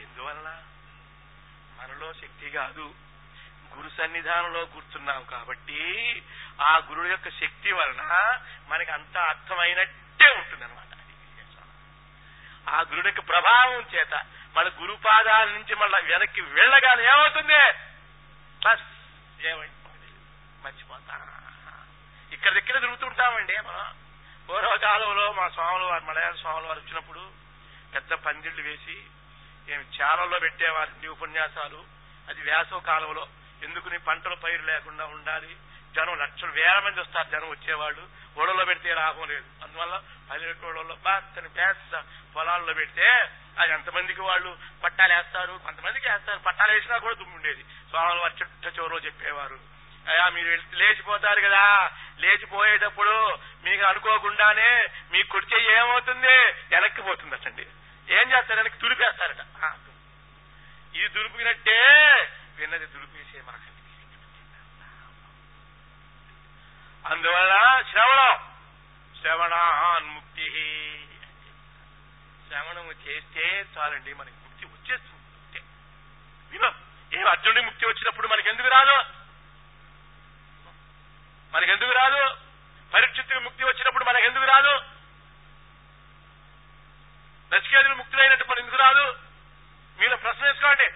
[0.00, 0.62] ఎందువల్ల
[1.78, 2.94] మనలో శక్తి కాదు.
[3.74, 5.80] గురు సన్నిధానంలో కూర్చున్నాం కాబట్టి
[6.60, 8.02] ఆ గురుడు యొక్క శక్తి వలన
[8.68, 10.84] మనకి అంత అర్థమైనట్టే ఉంటుంది అనమాట
[12.68, 14.14] ఆ గురుడు యొక్క ప్రభావం చేత
[14.56, 17.60] మన గురుపాదాల నుంచి మళ్ళీ వెనక్కి వెళ్ళగానే ఏమవుతుంది?
[18.64, 18.86] బస్
[19.46, 19.74] ఏమైంది
[20.64, 21.14] మర్చిపోతా.
[22.32, 23.98] ఇక్కడ దగ్గర తిరుగుతుంటామండి మనం
[24.48, 27.30] పూర్వకాలంలో మా స్వాముల వారు మలయాళ స్వాముల వారు వచ్చినప్పుడు
[27.94, 28.96] పెద్ద పందిళ్ళు వేసి
[29.68, 31.84] ఏమి చాలలో పెట్టేవారు ఉపన్యాసాలు?
[32.28, 33.26] అది వేసవ కాలంలో
[33.62, 35.56] ఎందుకుని పంటలు పైరు లేకుండా ఉండాలి?
[35.96, 38.08] జనం లక్షలు వేల మంది వస్తారు జనం వచ్చేవాళ్ళు.
[38.40, 39.64] ఓడలో పెడితే లాభం లేదు.
[39.64, 42.04] అందువల్ల పల్లెటూళ్ళలో బాగా పేస్త
[42.36, 43.10] పొలాల్లో పెడితే
[43.58, 45.60] అది ఎంతమందికి వాళ్ళు పట్టాలు వేస్తారు?
[45.64, 46.38] కొంతమందికి వేస్తారు.
[46.38, 47.62] పట్టాలు వేసినా కూడా దుమ్ము ఉండేది.
[47.62, 49.58] స్వాములు వారు చుట్ట చోరో చెప్పేవారు.
[50.08, 51.90] అయ్యా మీరు లేచిపోతారు కదా.
[52.18, 56.36] లేచిపోయేటప్పుడు మీకు అనుకోకుండానే మీ కుర్చీ ఏమవుతుంది?
[56.74, 57.66] వెనక్కి పోతుంది అసండి.
[58.10, 58.78] ఏం చేస్తారు వెనక్కి
[60.94, 61.80] ఇది దులుపుకినట్టే
[62.56, 63.78] విన్నది దులిపేసే మాకండి
[67.06, 68.54] అందువల్ల శ్రవణం.
[69.20, 70.50] శ్రవణాన్ముక్తి
[72.48, 75.24] శ్రవణము చేస్తే చాలండి మనకి ముక్తి వచ్చేస్తుంది.
[75.36, 75.60] అంతే.
[77.16, 78.96] ఏం ఏ అర్జునుడి ముక్తి వచ్చినప్పుడు మనకెందుకు రాదు?
[81.54, 82.36] మనకెందుకు రాదు?
[82.94, 84.97] పరీక్షిత్తుకి ముక్తి వచ్చినప్పుడు మనకెందుకు రాదు?
[87.52, 89.18] నచికేతులు ముక్తులైనటువంటి మరి ఎందుకు రాదు
[89.98, 90.90] మీరు ప్రశ్న వేసుకోండి.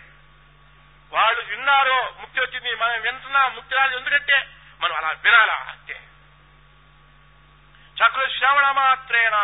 [1.16, 4.46] వాళ్ళు విన్నారు ముక్తి వచ్చింది మనం వింటున్నాం ముక్తి రాదు ఎందుకంటే
[4.80, 6.00] మనం అలా వినాలా అంతే
[7.94, 9.42] చక్ర శ్రవణ మాత్రేనా?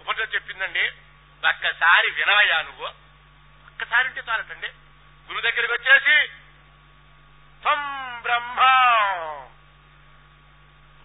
[0.00, 0.88] ఉపనిషత్తు చెప్పిందండి
[1.48, 2.86] ఒక్కసారి వినవయ్యా నువ్వు.
[3.66, 4.68] ఒక్కసారి ఉంటే చాలటండి.
[5.26, 6.28] గురువు దగ్గరికి వచ్చేసి
[7.62, 7.80] త్వం
[8.22, 8.60] బ్రహ్మ.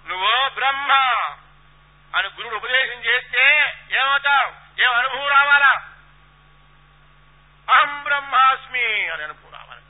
[0.07, 0.87] నువ్వు బ్రహ్మ.
[2.15, 3.57] అని గురుడు ఉపదేశం చేస్తే
[3.91, 4.81] ఏమవుతావు?
[4.81, 5.71] ఏం అనుభవం రావాలా?
[7.73, 9.81] అహం బ్రహ్మాస్మి అని అనుభవం రావాలి.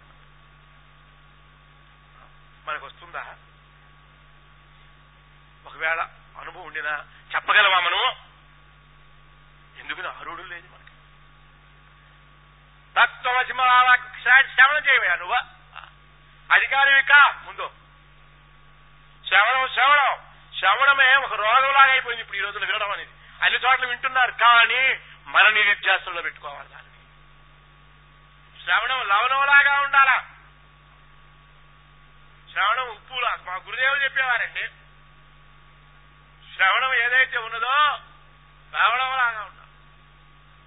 [2.68, 3.36] మనకు వస్తుందా?
[5.66, 6.02] ఒకవేళ
[6.40, 7.06] అనుభవం ఉండినా
[7.36, 8.16] చెప్పగలవా మనము?
[9.80, 10.92] ఎందుకు అరుడు లేదు మనకి.
[12.98, 13.54] తత్వమసి
[14.56, 15.36] శ్రవణం చేయమే నువ్వు.
[16.54, 17.42] అధికారివి కా?
[17.46, 17.72] ముందు.
[19.28, 20.35] శ్రవణం శ్రవణం.
[20.66, 23.12] శ్రవణమే ఒక రోగంలాగా అయిపోయింది ఇప్పుడు ఈ రోజుల్లో వినడం అనేది.
[23.44, 26.92] అన్ని చోట్ల వింటున్నారు కానీ మన నిరుధ్యాసంలో పెట్టుకోవాలి దాన్ని.
[28.64, 30.26] శ్రవణం లవణంలాగా ఉండాలా?
[32.52, 33.38] శ్రవణం ఉప్పులా?
[33.44, 34.68] మా గురుదేవులు చెప్పేవారండి
[36.56, 38.00] శ్రవణం ఏదైతే ఉన్నదో
[38.74, 39.72] లవణంలాగా ఉండాలి.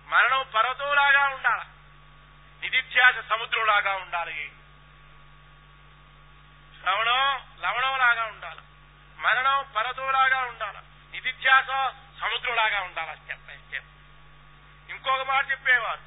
[0.06, 1.64] మరణం పర్వతంలాగా ఉండాలి.
[2.62, 4.52] నిధిధ్యాస సముద్రంలాగా ఉండాలి.
[6.80, 8.60] శ్రవణం లవణంలాగా ఉండాలి.
[9.18, 10.78] మరణం పరదోలాగా ఉండాలి.
[11.12, 11.66] నిధిధ్యాస
[12.20, 13.84] సముద్రంలాగా ఉండాలి స్టెప్ బై స్టెప్
[14.90, 16.00] ఇంకొక మాట చెప్పేవారు.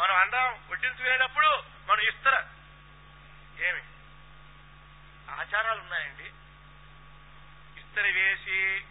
[0.00, 2.44] మనం అన్నం వడ్డించుకునేటప్పుడు మనం ఇస్తర.
[3.60, 3.82] ఏమి?
[5.30, 6.24] ఆచారాలు ఉన్నాయండి.
[7.80, 8.84] ఇస్తర వేసి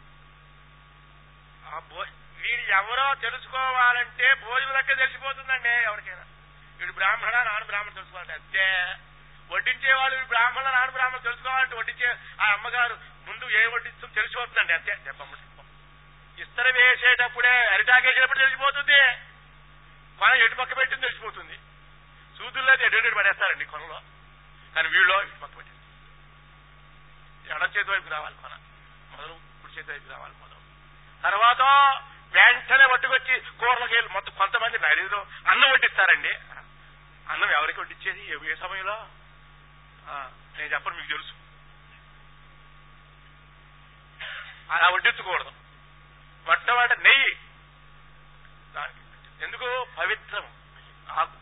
[1.66, 1.80] ఆ
[2.41, 6.26] వీడు ఎవరో తెలుసుకోవాలంటే భోజనం లెక్క తెలిసిపోతుందండి ఎవరికైనా.
[6.78, 8.97] వీడు బ్రాహ్మణ నాన్న బ్రాహ్మణ తెలుసుకోవాలంటే అంతే.
[9.53, 14.91] వడ్డించే వాళ్ళు బ్రాహ్మణ నాన్న బ్రాహ్మణ తెలుసుకోవాలంటే వడ్డించే ఆ అమ్మగారు ముందు ఏ వడ్డిస్తుందో తెలిసిపోతుందండి అంతే.
[15.07, 15.36] చెప్పమ్మ
[16.41, 19.15] ఇస్తర వేసేటప్పుడే అరిటాకేసేటప్పుడు తెలిసిపోతుంది.
[20.19, 21.59] కొన ఎటు పక్క పెట్టింది తెలిసిపోతుంది.
[22.38, 24.01] సూదుల్లో ఎటు పడేస్తారండి కొనలో.
[24.76, 25.82] కానీ వీళ్ళు ఇటు పక్క పెట్టింది
[27.53, 28.51] ఎడ చేతి వైపు రావాలి కొన.
[29.11, 30.59] మొదలు కుడి చేతి వైపు రావాలి మొదలు.
[31.24, 31.61] తర్వాత
[32.34, 36.34] వెంటనే పట్టుకొచ్చి కూరలకి వెళ్ళి మొత్తం కొంతమంది నడిలో అన్నం వడ్డిస్తారండి.
[37.30, 39.07] అన్నం ఎవరికి వడ్డించేది ఏ- సమయంలో?
[40.07, 41.40] ఆ, నేను చెప్పను మీకు తెలుసు.
[44.72, 45.51] అలా వడ్డించకూడదు.
[46.45, 47.38] మొట్టమొదట నెయ్యి.
[49.41, 49.88] ఎందుకు?
[49.97, 50.51] పవిత్రం.
[51.09, 51.38] ఆకు.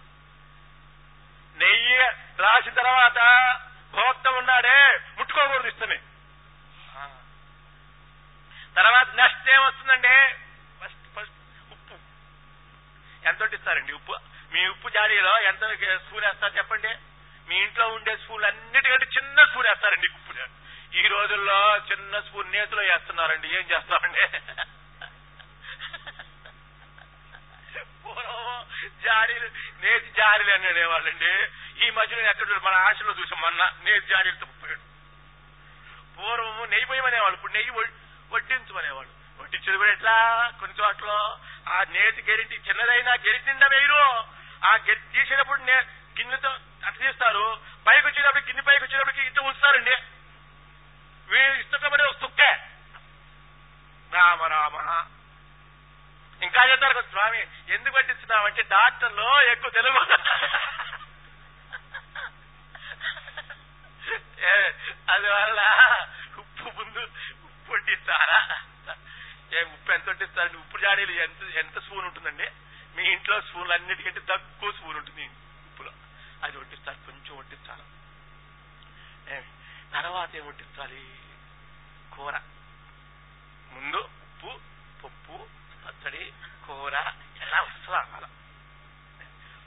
[1.57, 1.97] నెయ్యి
[2.41, 3.19] రాసిన తర్వాత
[3.93, 5.97] భోక్త ఉన్నాడే ముట్టుకోకూడదు ఇస్తుంది
[8.75, 10.33] తర్వాత నెక్స్ట్ ఏమొస్తుందండి
[10.83, 11.95] ఫస్ట్ ఫస్ట్ ఉప్పు.
[13.27, 14.19] ఎంత ఇస్తారండి ఉప్పు?
[14.51, 15.59] మీ ఉప్పు జాడీలో ఎంత
[16.07, 16.95] స్పూన్ వేస్తారు చెప్పండి?
[17.49, 20.58] మీ ఇంట్లో ఉండే స్పూన్ అన్నిటికంటే చిన్న స్పూన్ వేస్తారండి ఉప్పు
[20.93, 23.47] ఈ రోజుల్లో చిన్న స్పూన్ నేతిలో వేస్తున్నారండి.
[23.47, 24.25] ఏం చేస్తామండి?
[28.05, 28.65] పూర్వం
[29.03, 29.47] జాడీలు
[29.81, 31.31] నేతి జాడీలు అనేవాళ్ళండి.
[31.87, 34.79] ఈ మధ్యలో ఎక్కడ మన ఆశలో చూసాం మొన్న నేతి జాడీలు తప్పిపోయాడు.
[36.17, 37.35] పూర్వము నెయ్యి పోయమనేవాళ్ళు.
[37.35, 37.71] ఇప్పుడు నెయ్యి
[38.31, 39.41] వడ్డించమనేవాళ్ళు.
[39.43, 40.53] వడ్డించేది కూడా ఎట్లా?
[40.59, 41.37] కొన్ని చోట్ల
[41.69, 44.03] ఆ నేతి గెరిటి చిన్నదైనా గెరిటి నిండా వేయరు.
[44.67, 46.49] ఆ గెరి తీసేటప్పుడు గిన్నెతో
[46.85, 47.59] అట్లా తీస్తారు.
[47.87, 49.95] పైకి వచ్చేటప్పుడు గిన్నె పైకి వచ్చేటప్పటికి ఇంత ఉంచుతారండి.
[51.29, 52.51] వీళ్ళు ఇష్టపడే ఒక తుక్కే
[54.13, 54.75] రామ రామ.
[56.43, 57.39] ఇంకా చెప్తారు స్వామి
[57.73, 59.99] ఎందుకు పట్టిస్తున్నామంటే డాక్టర్లో ఎక్కువ తెలుగు.
[59.99, 60.23] అది
[65.11, 65.61] అందువల్ల
[66.37, 67.01] ఉప్పు ముందు
[67.45, 68.39] ఉప్పు వడ్డిస్తారా?
[69.59, 70.57] ఏ ఉప్పు ఎంత వడ్డిస్తారండి?
[70.57, 72.47] ఉప్పు జాడీలు ఎంత ఎంత స్పూన్ ఉంటుందండి?
[72.95, 75.25] మీ ఇంట్లో స్పూన్లు అన్నిటికంటే తక్కువ స్పూన్ ఉంటుంది
[75.69, 75.91] ఉప్పులో.
[76.43, 77.85] అది వడ్డిస్తారు కొంచెం వడ్డిస్తారు.
[79.93, 81.18] తర్వాత ఏం వడ్డించాలి
[82.19, 82.35] కూర.
[83.71, 84.51] ముందు ఉప్పు
[85.03, 85.35] పప్పు
[85.83, 86.23] పచ్చడి
[86.67, 86.95] కూర
[87.41, 88.29] ఎలా వస్తుందా అలా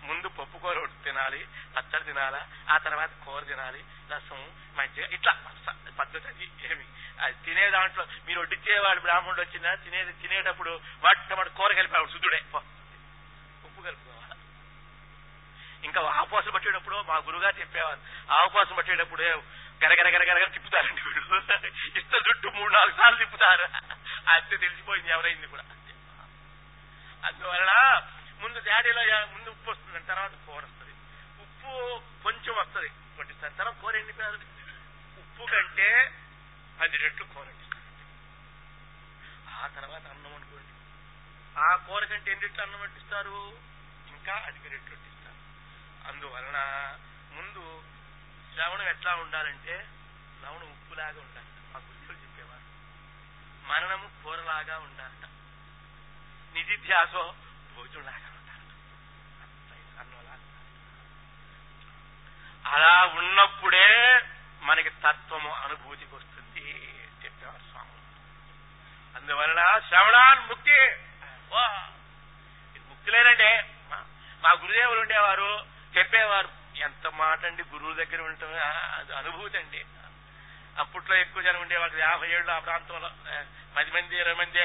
[0.02, 1.40] ముందు పప్పు కూర ఒకటి తినాలి
[1.76, 2.40] పచ్చడి తినాలా
[2.70, 3.80] ఆ తర్వాత కూర తినాలి
[4.10, 4.40] రసం
[4.76, 5.32] మజ్జిగ ఇట్లా.
[5.98, 6.86] పద్ధతి అది ఏమి?
[7.18, 10.72] అది తినే దాంట్లో మీరు వడ్డించేవాడు బ్రాహ్మణుడు వచ్చినా తినేది తినేటప్పుడు
[11.04, 11.20] వాటి
[11.54, 12.40] కూర కలిపేవాడు శుద్ధుడే.
[13.64, 14.38] ఉప్పు కలుపుకోవాలి?
[15.84, 18.00] ఇంకా ఆపోసం పట్టేటప్పుడు మా గురుగారు చెప్పేవారు
[18.32, 19.22] ఆపోసం పట్టేటప్పుడు
[19.84, 21.20] గరగరగరగరగర తిప్పుతారండి వీడు.
[21.98, 23.66] ఇంత జుట్టు మూడు నాలుగు సార్లు తిప్పుతారు.
[24.30, 25.62] అంతే తెలిసిపోయింది ఎవరైంది కూడా.
[27.26, 27.72] అందువల్ల
[28.40, 30.94] ముందు డాడీలో ముందు ఉప్పు వస్తుంది తర్వాత కూర వస్తుంది.
[31.42, 32.88] ఉప్పు కొంచెం వస్తుంది.
[33.16, 34.34] కొట్టిస్తారు తర్వాత కూర ఎండిపోయారు
[35.20, 36.12] ఉప్పు కంటే
[36.80, 37.88] పది రెట్లు కూర వండిస్తారు.
[39.50, 40.72] ఆ తర్వాత అన్నం అనుకోండి
[41.58, 43.38] ఆ కూర కంటే ఎన్ని రెట్లు అన్నం వడ్డిస్తారు?
[44.08, 45.40] ఇంకా అధిక రెట్లు వడ్డిస్తారు.
[46.08, 46.58] అందువలన
[47.32, 47.84] ముందు
[48.54, 49.86] శ్రవణం ఎట్లా ఉండాలంటే
[50.40, 52.62] శ్రవణం ఉప్పులాగా ఉండాలి మా గురువులు చెప్పేవారు.
[53.66, 55.28] మననము కూరలాగా ఉండాలట.
[56.54, 57.34] నిధిధ్యాసో
[57.76, 58.72] భోజనలాగా ఉండాలట.
[60.00, 60.38] అన్నంలాగా
[62.74, 64.22] అలా ఉన్నప్పుడే
[64.62, 66.70] మనకి తత్వము అనుభూతికి వస్తుంది
[67.24, 67.90] చెప్పేవారు స్వామి
[69.16, 70.88] అందువలన శ్రవణాన్ ముక్తి.
[71.52, 71.60] ఓ,
[73.08, 74.06] లేదంటే మా-
[74.42, 75.66] మా గురుదేవులు ఉండేవారు
[75.98, 78.48] చెప్పేవారు ఎంత మాట అండి గురువు దగ్గర ఉండటం
[78.94, 79.84] అది అనుభూతి అండి.
[80.78, 83.10] అప్పట్లో ఎక్కువ జనం ఉండేవాళ్ళు యాభై ఏళ్ళు ఆ ప్రాంతంలో
[83.76, 84.60] పది మంది ఇరవై మంది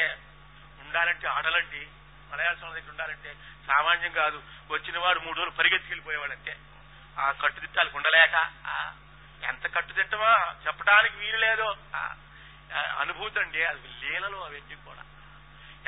[0.82, 1.88] ఉండాలంటే ఆడాలండి.
[2.32, 3.34] మలయాళ దగ్గర ఉండాలంటే
[3.68, 4.44] సామాన్యం కాదు.
[4.72, 6.58] వచ్చిన వాడు మూడు రోజులు పరిగెత్తుకెళ్ళిపోయేవాడు అంతే.
[7.20, 8.96] ఆ కట్టుదిట్టాలకు ఉండలేక ఆ,
[9.44, 11.76] ఎంత కట్టుదిట్టమా చెప్పడానికి వీలు లేదు.
[11.96, 12.16] ఆ,
[13.00, 13.66] అనుభూతి అండి.
[13.66, 15.04] అది లీలలో అవన్నీ కూడా.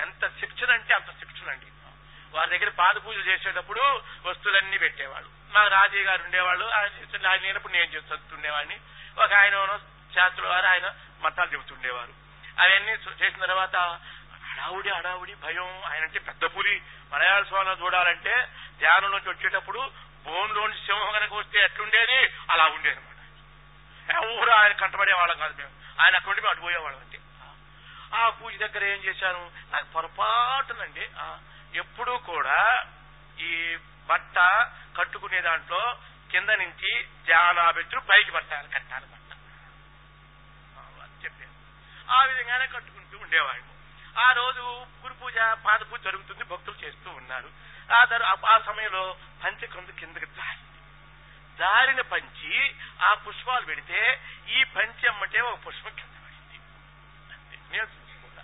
[0.04, 1.66] ఎంత శిక్షణ అంటే అంత శిక్షణ అండి.
[2.32, 3.82] వారి దగ్గర పాద పూజలు చేసేటప్పుడు
[4.26, 6.66] వస్తువులన్నీ పెట్టేవాడు మా రాజయ్య గారు ఉండేవాళ్ళు.
[6.66, 8.78] ఆయన చెప్తుండే ఆయన లేనప్పుడు నేను చదువుతుండేవాడిని
[9.18, 9.78] ఒక ఆయన
[10.16, 10.88] శాస్త్రుల వారు ఆయన
[11.22, 12.14] మతాలు చెబుతుండేవారు.
[12.60, 13.76] అవన్నీ చేసిన తర్వాత
[14.50, 15.70] హడావుడి హడావుడి భయం.
[15.86, 16.76] ఆయన అంటే పెద్ద పులి.
[17.12, 18.34] మలయాళ స్వామిని చూడాలంటే
[18.80, 19.80] ధ్యానం నుంచి వచ్చేటప్పుడు
[20.26, 22.20] బోన్లోంచి సింహం కనుక వస్తే ఎట్లుండేది?
[22.52, 25.74] అలా ఉండేది అనమాట ఎవరు ఆయన కంటపడే వాళ్ళం కాదు మేము.
[26.02, 27.20] ఆయన అక్కడ ఉండి మేము అటు అంటే
[28.14, 31.10] ఆ పూజ దగ్గర ఏం చేశాను నాకు పొరపాటునండి
[31.78, 32.84] ఎప్పుడూ కూడా
[33.40, 33.78] ఈ
[34.10, 34.36] బట్ట
[34.98, 36.00] కట్టుకునే దాంట్లో
[36.32, 39.34] కింద నుంచి ధ్యానాబెత్తులు పైకి పట్టాలి కట్టాలి బట్ట.
[40.78, 43.68] ఆ, ఆ విధంగానే కట్టుకుంటూ ఉండేవాడిని
[44.20, 44.60] ఆ రోజు
[45.02, 47.50] గురు పూజ పాద పూజ జరుగుతుంది భక్తులు చేస్తూ ఉన్నారు.
[47.94, 48.08] ఆ
[48.54, 50.60] ఆ సమయంలో పంచకొందు కిందకి జారి
[51.58, 56.58] జారిన పంచి ఆ పుష్పాలు పెడితే ఈ పంచి అమ్మటే ఒక పుష్పం కింద పడింది.
[57.72, 58.44] నేను చూసుకుంటా.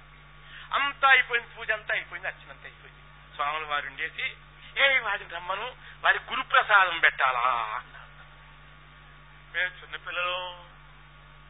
[0.75, 3.35] అంతా అయిపోయింది పూజ అంతా అయిపోయింది అర్చనంతా అయిపోయింది.
[3.35, 4.35] స్వాముల వారు ఉండేసి
[4.77, 5.75] ఏ వాడిని రమ్మను.
[6.03, 7.83] వారి గురుప్రసాదం పెట్టాలా?
[9.53, 10.65] మేము చిన్నపిల్లలు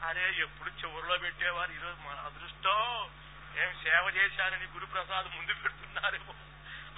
[0.05, 1.71] అరే ఎప్పుడు చివరిలో పెట్టేవారు?
[1.71, 3.09] ఈరోజు మన అదృష్టం.
[3.57, 6.33] ఏం సేవ చేశానని గురుప్రసాదం ముందు పెడుతున్నారేమో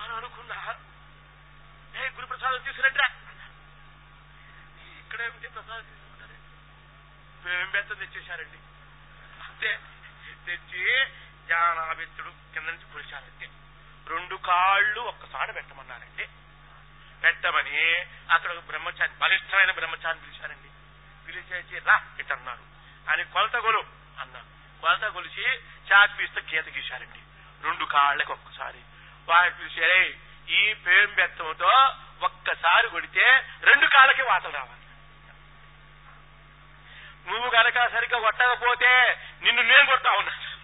[0.03, 0.75] అని అనుకున్నా.
[1.95, 3.07] ఏ గురుప్రసాదం తీసుకురంట్రా
[4.99, 6.37] ఇక్కడే ఉంటే ప్రసాదం తీసుకుంటారే.
[7.45, 8.57] మేమేం బెత్తం తెచ్చేశారండి?
[9.43, 9.79] అంతే.
[10.45, 11.05] తెచ్చి
[11.45, 13.49] జ్ఞానాభిత్తుడు కింద నుంచి కురిశారంటే
[14.07, 16.29] రెండు కాళ్ళు ఒక్కసారి పెట్టమన్నారండి
[17.23, 17.95] పెట్టమని
[18.31, 20.69] అక్కడ ఒక బ్రహ్మచారి బలిష్టమైన బ్రహ్మచారిని పిలిచారండి.
[21.27, 22.63] పిలిచేసి రా ఇటన్నారు
[23.11, 23.83] అని కొలత గొలు
[24.19, 24.81] అన్నారు.
[24.81, 27.19] కొలత కొలిచి చాక్ పీస్తే గీత గీశారండి.
[27.63, 28.81] రెండు కాళ్ళకి ఒక్కసారి.
[29.27, 30.17] వాడిని పిలిచారే
[30.49, 34.81] ఈ పేం బెత్తంతో ఒక్కసారి కొడితే రెండు కాళ్ళకి వాతలు రావాలి.
[37.31, 40.56] నువ్వు కనుక సరిగ్గా కొట్టకపోతే నిన్ను నేను కొడతా ఉన్నాను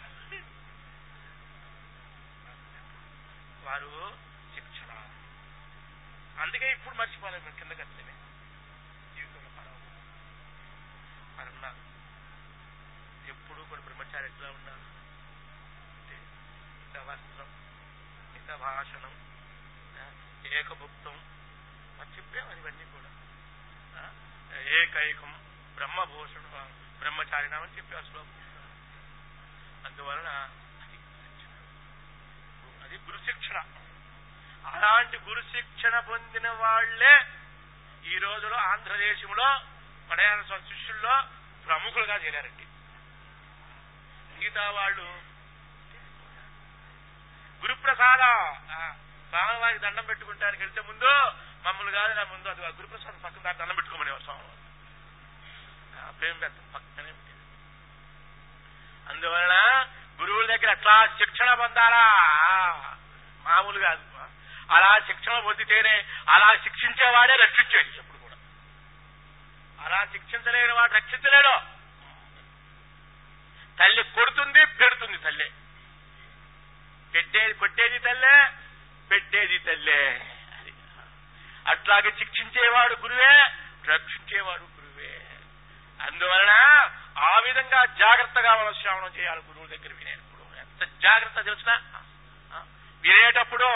[3.63, 4.17] వారు
[4.55, 4.91] శిక్షణ.
[6.41, 8.13] అందుకే ఇప్పుడు మర్చిపోలేదు మేము కింద కట్టలేమే
[9.15, 9.75] జీవితంలో పడవ.
[11.37, 11.77] వారు ఉన్నారు.
[13.29, 14.83] ఎప్పుడు కూడా బ్రహ్మచారి ఎట్లా ఉన్నారు.
[15.99, 17.49] అంటే వస్త్రం
[18.33, 19.13] హిత భాషణం
[20.53, 21.15] ఏకభుక్తం
[21.99, 23.09] మరి చెప్పేవారు ఇవన్నీ కూడా.
[24.81, 25.31] ఏకైకం
[25.75, 26.51] బ్రహ్మభూషణం
[26.99, 28.29] బ్రహ్మచారిణం అని చెప్పేవారు శ్లోకం.
[29.85, 30.59] అందువలన
[32.93, 33.57] అది గురుశిక్షణ.
[34.65, 37.15] అలాంటి గురుశిక్షణ పొందిన వాళ్ళే
[38.05, 39.47] ఈ రోజులో ఆంధ్రదేశంలో
[40.09, 41.23] మలయాళ శిష్యుల్లో
[41.65, 42.65] ప్రముఖులుగా చేరారండి.
[44.39, 45.01] మిగతా వాళ్ళు
[47.63, 48.37] గురుప్రసాదం.
[49.29, 51.11] స్వామివారికి దండం పెట్టుకుంటానికి వెళ్తే ముందు
[51.65, 54.61] మమ్మల్ని కాదు నా ముందు అది గురుప్రసాదం పక్కన దాన్ని దండం పెట్టుకోమనేవారు స్వామివారు.
[56.19, 57.43] ప్రేమ పెద్ద పక్కనే ఉండేది.
[59.09, 59.57] అందువలన
[60.21, 62.13] గురువుల దగ్గర ఎట్లా శిక్షణ పొందాలా?
[63.45, 64.01] మామూలు కాదు.
[64.73, 67.97] అలా శిక్షణ పొందితేనే అలా శిక్షించేవాడే రక్షించేది.
[67.97, 68.35] ఎప్పుడు కూడా.
[69.85, 71.73] అలా శిక్షించలేని వాడు రక్షించలేడు.
[73.79, 75.51] తల్లి కొడుతుంది పెడుతుంది తల్లి.
[77.13, 78.49] పెట్టేది కొట్టేది తల్లే
[79.11, 80.29] పెట్టేది తల్లే.
[81.67, 83.39] అట్లాగే శిక్షించేవాడు గురువే
[83.85, 85.25] రక్షించేవాడు గురువే.
[86.05, 86.53] అందువలన
[87.17, 91.71] ఆ విధంగా జాగ్రత్తగా మనం శ్రవణం చేయాలి గురువు దగ్గర వినేటప్పుడు ఎంత జాగ్రత్త తెలిసిన
[93.03, 93.67] వినేటప్పుడు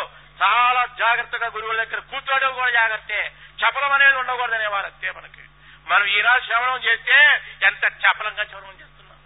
[0.42, 3.34] చాలా జాగ్రత్తగా గురువుల దగ్గర కూర్చోవడం కూడా జాగ్రత్తే.
[3.62, 5.44] చపలం అనేది ఉండకూడదు అనేవారు అంతే మనకి.
[5.88, 9.20] మనం ఈనాడు శ్రవణం చేస్తే ఎంత చపలంగా శ్రవణం చేస్తున్నాం.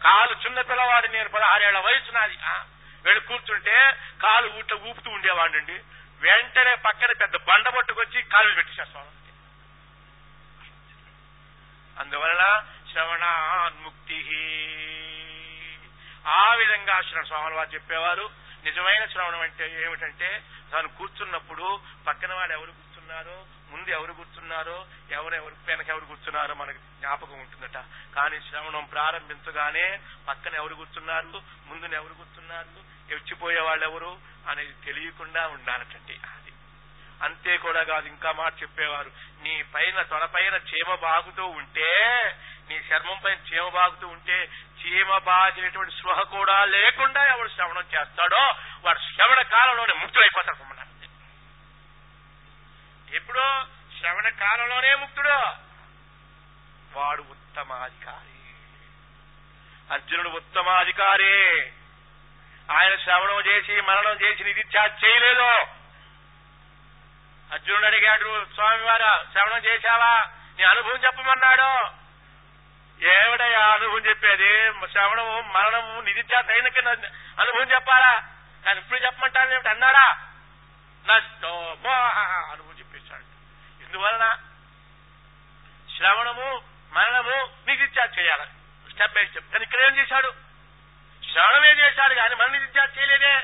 [0.00, 2.38] కాలు చిన్న పిల్లవాడు నేను పదహారేళ్ళ వయసు నాది.
[3.04, 3.92] వెళ్ళి కూర్చుంటే
[4.22, 5.72] కాలు ఊట ఊపుతూ ఉండేవాడినండి
[6.20, 9.24] వెంటనే పక్కన పెద్ద బండ పట్టుకొచ్చి కాలు పెట్టేసేస్తాను
[12.00, 12.44] అందువలన
[12.94, 14.18] శ్రవణాన్ముక్తి
[16.34, 18.26] ఆ విధంగా శ్రవణ స్వాములు వారు చెప్పేవారు
[18.64, 20.28] నిజమైన శ్రవణం అంటే ఏమిటంటే
[20.70, 21.66] తాను కూర్చున్నప్పుడు
[22.06, 23.36] పక్కన వాడు ఎవరు కూర్చున్నారో
[23.72, 24.76] ముందు ఎవరు కూర్చున్నారో
[25.10, 27.78] ఎవరు ఎవరు వెనక ఎవరు కూర్చున్నారో మనకు జ్ఞాపకం ఉంటుందట.
[28.14, 29.86] కానీ శ్రవణం ప్రారంభించగానే
[30.28, 31.38] పక్కన ఎవరు కూర్చున్నారు
[31.68, 32.80] ముందున ఎవరు కూర్చున్నారు
[33.10, 34.12] ఎచ్చిపోయే వాళ్ళు ఎవరు
[34.48, 36.52] అనేది తెలియకుండా ఉండాలటండి అది.
[37.20, 39.10] అంతే కూడా కాదు ఇంకా మాట చెప్పేవారు
[39.42, 41.90] నీ పైన తొడపైన చేమ బాగుతూ ఉంటే
[42.68, 44.48] నీ చర్మంపై చీమ బాగుతూ ఉంటే
[44.82, 48.54] చీమ బాగినటువంటి స్పృహ కూడా లేకుండా ఎవడు శ్రవణం చేస్తాడో
[48.84, 50.94] వాడు శ్రవణ కాలంలోనే ముక్తుడైపోతాడు పొమ్మన్నారు
[53.14, 53.66] ఎప్పుడో
[54.00, 55.64] శ్రవణ కాలంలోనే ముక్తుడు.
[56.98, 58.54] వాడు ఉత్తమాధికారి.
[59.94, 61.60] అర్జునుడు ఉత్తమాధికారి.
[62.70, 65.62] ఆయన శ్రవణం చేసి మరణం చేసి నిధిత్యా చేయలేదు.
[67.52, 70.26] అర్జునుడు అడిగాడు స్వామివారు శ్రవణం చేశావా?
[70.58, 72.03] నీ అనుభవం చెప్పమన్నాడు.
[73.02, 74.72] ఏమిటయ్యా అనుభవం చెప్పేది?
[74.92, 76.86] శ్రవణము మరణము నిధిత్యాగ అయిన కింద
[77.40, 78.22] అనుభవం చెప్పాలా?
[78.64, 79.68] కానీ ఇప్పుడు చెప్పమంటాను ఏమిటి?
[79.68, 80.18] అన్నాడా?
[81.08, 82.18] నష్టో మోహ
[82.52, 83.24] అనుభవం చెప్పేశాడు.
[83.84, 84.38] ఇందువలన
[85.96, 86.62] శ్రవణము
[86.92, 88.46] మరణము నిధిత్యాగ చేయాలి.
[88.92, 89.52] Step by step.
[89.52, 90.32] కానీ ఇక్కడ ఏం చేశాడు?
[91.32, 92.14] శ్రవణమే చేశాడు?
[92.14, 93.34] కానీ మరణ నిధిత్యాగ చేయలేదే.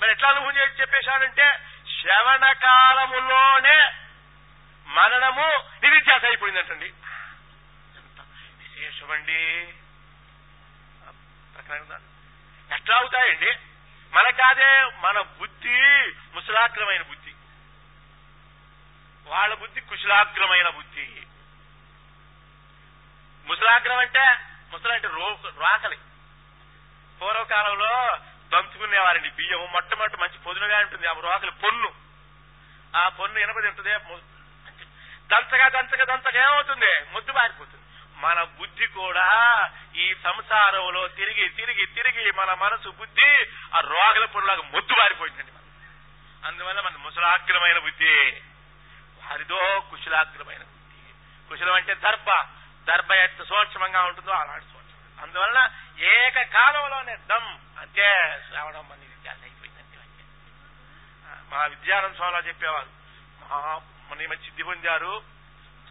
[0.00, 1.58] మరి ఎట్లా అనుభవం చేసి చెప్పేశాడంటే
[2.00, 3.92] శ్రవణ కాలములోనే
[4.86, 6.92] మరణము నిధిత్యాస అయిపోయిందంటండి.
[8.78, 9.42] విశేషమండి
[12.74, 13.52] ఎట్లా అవుతాయండి?
[14.12, 15.78] మనకాదే మన బుద్ధి
[16.34, 17.32] ముసలాగ్రమైన బుద్ధి.
[19.26, 21.06] వాళ్ళ బుద్ధి కుశలాగ్రమైన బుద్ధి.
[23.48, 24.24] ముసలాగ్రం అంటే
[24.72, 25.26] ముసలు అంటే రో
[25.58, 25.98] రాకలి.
[27.20, 27.92] పూర్వకాలంలో
[28.52, 31.90] దంచుకునేవారండి బియ్యం మొట్టమొదటి మంచి పొదునుగా ఉంటుంది ఆ రోకలి పొన్ను.
[32.96, 33.90] ఆ పొన్ను ఎనప ఉంటుంది
[35.32, 36.92] దంచగా దంచగా దంచగా ఏమవుతుంది?
[37.12, 37.77] ముద్దు బారిపోతుంది
[38.18, 44.92] మన బుద్ధి కూడా ఈ సంసారంలో తిరిగి తిరిగి తిరిగి మన మనసు బుద్ధి ఆ రోగల పొన్నులాగా ముద్దు
[44.92, 46.46] బారిపోయిందండి మనకి.
[46.46, 48.42] అందువల్ల మన ముసలాగ్రమైన బుద్ధి.
[49.24, 51.12] వారిదో కుశలాగ్రమైన బుద్ధి.
[51.48, 52.46] కుశలం అంటే దర్భ.
[52.88, 55.22] దర్భ ఎంత సూక్ష్మంగా ఉంటుందో అలాంటి సూక్ష్మం.
[55.22, 55.70] అందువలన
[56.04, 59.98] ఏకకాలంలోనే దమ్ అంటే శ్రావణం అనేది విద్యార్థి అయిపోయిందండి
[61.54, 62.86] మా విద్యానంద స్వామిలో చెప్పేవారు.
[63.40, 63.80] మహా
[64.10, 65.22] మన సిద్ధి పొందారు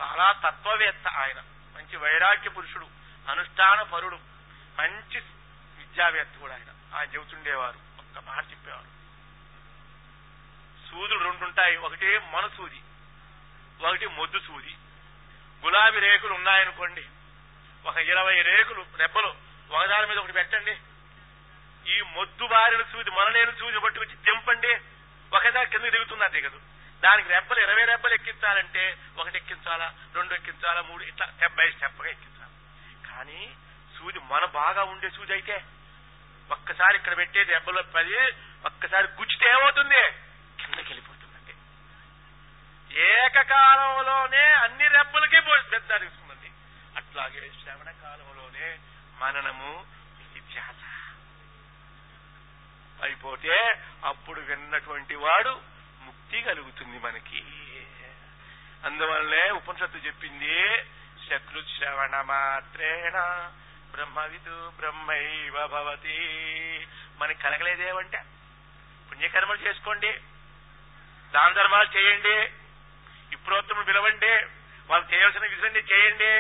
[0.02, 1.44] చాలా తత్వవేత్త ఆయన.
[1.78, 2.88] మంచి వైరాగ్య పురుషుడు
[3.32, 4.16] అనుష్ఠాన పరుడు
[4.80, 5.20] మంచి
[5.78, 6.98] విద్యావేత్త కూడా ఆయన.
[6.98, 7.78] ఆయన చెబుతుండేవారు.
[8.00, 8.98] ఒక్క మాట చెప్పేవారు.
[10.92, 12.82] సూదులు రెండు ఉంటాయి ఒకటి మనసూది
[13.88, 14.78] ఒకటి మొద్దు సూది.
[15.66, 17.06] గులాబీ రేకులు ఉన్నాయనుకోండి
[17.86, 19.36] ఒక ఇరవై రేకులు రెబ్బలు
[19.72, 20.78] ఒకదాని మీద ఒకటి పెట్టండి.
[21.92, 24.74] ఈ మొద్దు బారిన సూది మనలేని సూది పట్టుకొచ్చి తెంపండి.
[25.36, 26.62] ఒకదా కింద దిగుతుందా దిగదు
[27.04, 28.84] దానికి రెబ్బలు ఇరవై రెబ్బలు ఎక్కించాలంటే
[29.20, 32.54] ఒకటి ఎక్కించాలా రెండు ఎక్కించాలా మూడు ఇట్లా స్టెప్ బై స్టెప్గా ఎక్కించాలి.
[33.10, 33.42] కానీ
[33.96, 35.58] సూది మన బాగా ఉండే సూది అయితే
[36.56, 38.18] ఒక్కసారి ఇక్కడ పెట్టేది రెబ్బలో పది
[38.70, 40.02] ఒక్కసారి గుచ్చితే ఏమవుతుంది?
[40.60, 41.54] కిందకి వెళ్ళిపోతుందండి.
[43.08, 45.40] ఏకకాలంలోనే అన్ని రెబ్బలకి
[45.74, 46.50] పెద్ద తీసుకుందండి.
[47.00, 48.68] అట్లాగే శ్రవణ కాలంలోనే
[49.22, 49.72] మననము
[50.52, 50.84] ధ్యాస
[53.06, 53.56] అయిపోతే
[54.10, 55.54] అప్పుడు విన్నటువంటి వాడు
[56.28, 57.42] శక్తి కలుగుతుంది మనకి.
[58.86, 60.56] అందువల్లనే ఉపనిషత్తు చెప్పింది
[61.26, 63.18] శత్రు శ్రవణ మాత్రేణ
[63.94, 66.18] బ్రహ్మవిదు బ్రహ్మైవ భవతి.
[67.20, 68.20] మనకి కలగలేదేమంటే
[69.12, 70.12] పుణ్యకర్మలు చేసుకోండి
[71.34, 72.36] దాన ధర్మాలు చేయండి
[73.36, 74.34] ఇప్పుడోత్తములు పిలవండి
[74.90, 76.32] వాళ్ళు చేయాల్సిన విధులన్నీ చేయండి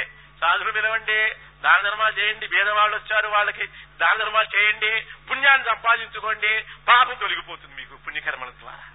[0.42, 1.20] సాధులు పిలవండి
[1.64, 3.68] దాన ధర్మాలు చేయండి భేదవాళ్ళు వచ్చారు వాళ్ళకి
[4.04, 4.92] దాన ధర్మాలు చేయండి
[5.30, 6.54] పుణ్యాన్ని సంపాదించుకోండి
[6.92, 8.86] పాపం తొలగిపోతుంది మీకు పుణ్యకర్మల ద్వారా.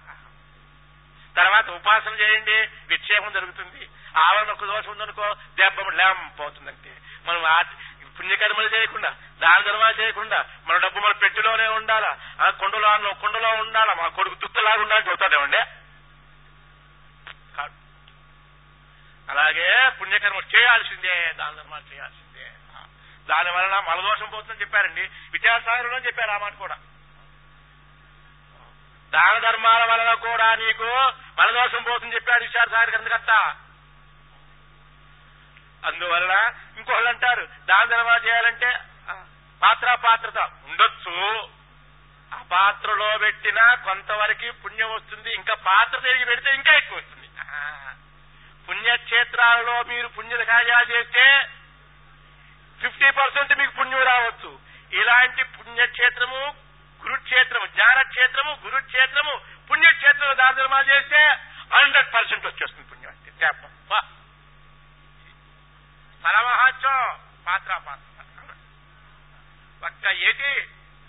[1.37, 3.89] తర్వాత ఉపాసన చేయండి విక్షేపం జరుగుతుంది.
[4.17, 6.97] ఆవరణ ఒక దోషం ఉందనుకో దెబ్బ లేం పోతుందంటే.
[7.25, 7.41] మనం
[8.19, 9.09] పుణ్యకర్మలు చేయకుండా
[9.41, 12.17] దాన ధర్మాలు చేయకుండా మన డబ్బు మన పెట్టిలోనే ఉండాలా?
[12.45, 13.93] ఆ కొండలో కొండలో ఉండాలా?
[13.93, 15.57] మా కొడుకు దుత్తలాగా ఉండాలని చెబుతాడేమండి
[17.57, 17.73] కాదు.
[19.31, 22.45] అలాగే పుణ్యకర్మ చేయాల్సిందే దాన ధర్మాలు చేయాల్సిందే.
[23.29, 25.01] దాని వలన మలదోషం పోతుందని చెప్పారండి.
[25.01, 26.77] విద్యాసాగరంలో చెప్పారు ఆ మాట కూడా.
[29.13, 33.31] దాన ధర్మాల వలన కూడా నీకు మలదోషం పోతుంది చెప్పాడు విద్యాసాగర్ గ్రంథకర్త.
[35.87, 36.35] అందువలన
[36.77, 38.69] ఇంకొకళ్ళు అంటారు దాన ధర్మాలు చేయాలంటే
[39.61, 41.15] పాత్ర పాత్రత ఉండొచ్చు.
[42.31, 47.27] ఆ పాత్రలో పెట్టినా కొంతవరకు పుణ్యం వస్తుంది ఇంకా పాత్ర తిరిగి పెడితే ఇంకా ఎక్కువ వస్తుంది.
[48.67, 51.25] పుణ్యక్షేత్రాలలో మీరు పుణ్య కార్యాలు చేస్తే
[52.81, 54.51] ఫిఫ్టీ పర్సెంట్ మీకు పుణ్యం రావచ్చు.
[54.99, 56.41] ఇలాంటి పుణ్యక్షేత్రము
[57.01, 59.33] కురుక్షేత్రము జ్ఞానక్షేత్రము గురుక్షేత్రము
[59.73, 61.21] పుణ్యక్షేత్రంలో దానధర్మాలు చేస్తే
[61.73, 63.63] హండ్రెడ్ పర్సెంట్ వచ్చేస్తుంది పుణ్యం అంటే చెప్ప
[66.23, 66.99] పరమహత్యం
[67.45, 68.09] పాత్ర పాత్ర
[69.81, 70.51] ఒక్క ఏటి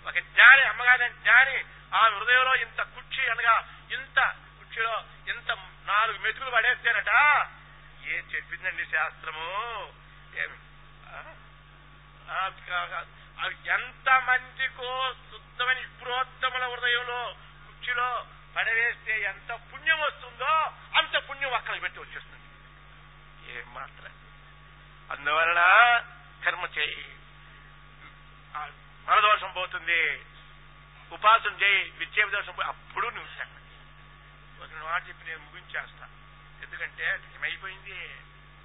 [0.05, 1.55] ఒక జ్ఞాని అమ్మగారి జ్ఞాని
[1.93, 3.53] ఆ హృదయంలో ఇంత కుర్చీ అనగా
[3.91, 4.19] ఇంత
[4.57, 4.95] కుర్చీలో
[5.27, 5.49] ఇంత
[5.87, 7.11] నాలుగు మెతుకులు పడేస్తేనట
[8.05, 9.47] ఏ చెప్పిందండి శాస్త్రము?
[13.37, 14.89] అది ఎంత మందికో
[15.23, 17.19] శుద్ధమైన ఇప్పుడోత్తముల హృదయంలో
[17.65, 18.09] కుర్చీలో
[18.55, 22.41] పడవేస్తే ఎంత పుణ్యం వస్తుందో అంత పుణ్యం అక్కడికి పెట్టి వచ్చేస్తుంది.
[23.57, 24.11] ఏం మాత్రం
[25.11, 25.61] అందువలన
[26.45, 27.15] కర్మ చేయి.
[29.07, 30.25] మనదోషం పోతుంది.
[31.11, 31.89] ఉపాసన చేయి.
[31.89, 33.45] విచ్చేప దోషం పోయి అప్పుడు నువ్వు
[34.63, 36.09] ఒక మాట చెప్పి నేను ముగించేస్తా.
[36.63, 38.09] ఎందుకంటే ఏమైపోయింది?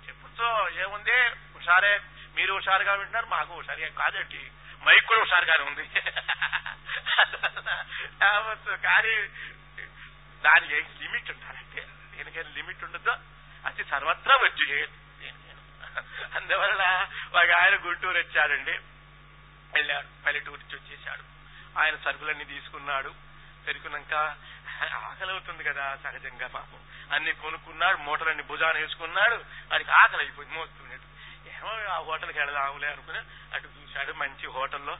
[0.08, 1.28] చెప్పుతో ఏముంది?
[1.28, 2.00] హుషారే.
[2.34, 4.50] మీరు హుషారుగా వింటున్నారు మాకు హుషారుగా కాదండి.
[4.84, 5.90] మైక్ కూడా హుషారుగానే ఉంది.
[8.22, 9.28] కావచ్చు కానీ
[10.44, 13.16] దానికి లిమిట్ ఉండాలంటే దేనికైనా లిమిట్ ఉండదు
[13.66, 14.88] అది సర్వత్రా వచ్చి
[16.34, 18.70] అందువల్ల ఒక ఆయన గుంటూరు వచ్చాడండి.
[19.74, 20.24] వెళ్ళాడు.
[20.26, 21.22] పల్లెటూరు నుంచి వచ్చేసాడు.
[21.80, 23.14] ఆయన సరుకులన్నీ తీసుకున్నాడు.
[23.66, 24.14] పెరుకున్నాక
[24.94, 26.80] ఆకలి అవుతుంది కదా సహజంగా పాపం.
[27.12, 29.34] అన్ని కొనుక్కున్నాడు మూటలన్నీ భుజాన వేసుకున్నాడు.
[29.72, 31.10] వాడికి ఆకలి అయిపోయింది మోస్తున్నాడు.
[31.48, 33.18] ఏమో ఆ హోటల్కి వెళదాములే అనుకుని
[33.54, 34.12] అటు చూశాడు.
[34.12, 34.98] మంచి హోటల్లో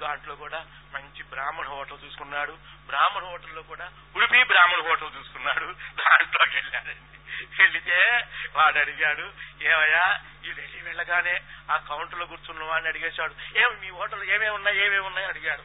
[0.00, 2.58] దాంట్లో కూడా మంచి బ్రాహ్మణ హోటల్ చూసుకున్నాడు.
[2.86, 5.66] బ్రాహ్మణ హోటల్లో కూడా ఉడిపి బ్రాహ్మణ హోటల్ చూసుకున్నాడు.
[5.98, 7.20] దాంట్లోకి వెళ్ళాడండి.
[7.62, 9.32] వెళితే వాడు అడిగాడు
[9.62, 11.40] ఏమయ్యా ఈ ఢిల్లీ వెళ్ళగానే
[11.70, 15.28] ఆ కౌంటర్లో కూర్చున్న వాడిని అడిగేశాడు ఏమి మీ హోటల్ ఏమేమి ఉన్నాయి ఏమేమి ఉన్నాయి?
[15.28, 15.62] అడిగాడు.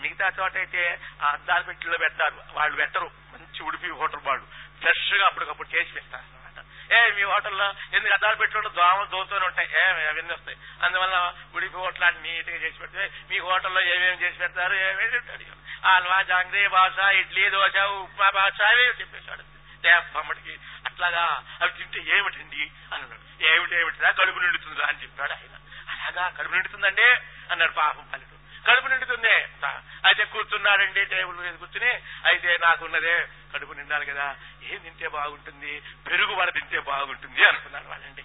[0.00, 3.10] మిగతా చోట అయితే ఆ అద్దాల పెట్టిలో పెడతారు వాళ్ళు పెట్టరు.
[3.32, 4.46] మంచి ఉడిపి హోటల్ వాళ్ళు.
[4.80, 6.37] ఫ్రెష్గా అప్పటికప్పుడు చేసి పెడతారు.
[6.92, 9.68] ఏ మీ హోటల్లో ఎందుకు అద్దాలు పెట్టుకుంటే దోమలు దోతూనే ఉంటాయి.
[9.72, 10.58] ఏ అవన్నీ వస్తాయి.
[10.82, 15.46] అందువల్ల ఉడిపి హోటల్ అన్ని నీట్గా చేసి పెడితే మీ హోటల్లో ఏమేమి చేసి పెడతారు ఏమేమి
[15.84, 22.72] ఆల్వా జాంగ్రీ బాస ఇడ్లీ దోశ ఉప్మా బాస అవి చెప్పేశాడు దేవమ్మటికి అట్లాగా అవి తింటే ఏమిటండి?
[22.94, 23.44] అన్నాడు.
[23.44, 24.10] ఏమిటి ఏమిటిరా?
[24.10, 25.56] కడుపు నిండుతుందిరా అని చెప్పాడు ఆయన.
[25.90, 27.10] అలాగా కడుపు నిండుతుందండి?
[27.52, 28.37] అన్నాడు పాపం పల్లెటూరు.
[28.66, 29.34] కడుపు నిండుతుంది.
[30.06, 31.90] అయితే కూర్చున్నాడండి టేబుల్ మీద కూర్చుని
[32.24, 34.36] అయితే నాకున్నదే కడుపు నిండాలి కదా.
[34.62, 35.82] ఏం తింటే బాగుంటుంది?
[36.06, 38.24] పెరుగు వడ తింటే బాగుంటుంది అనుకున్నాడు వాళ్ళండి.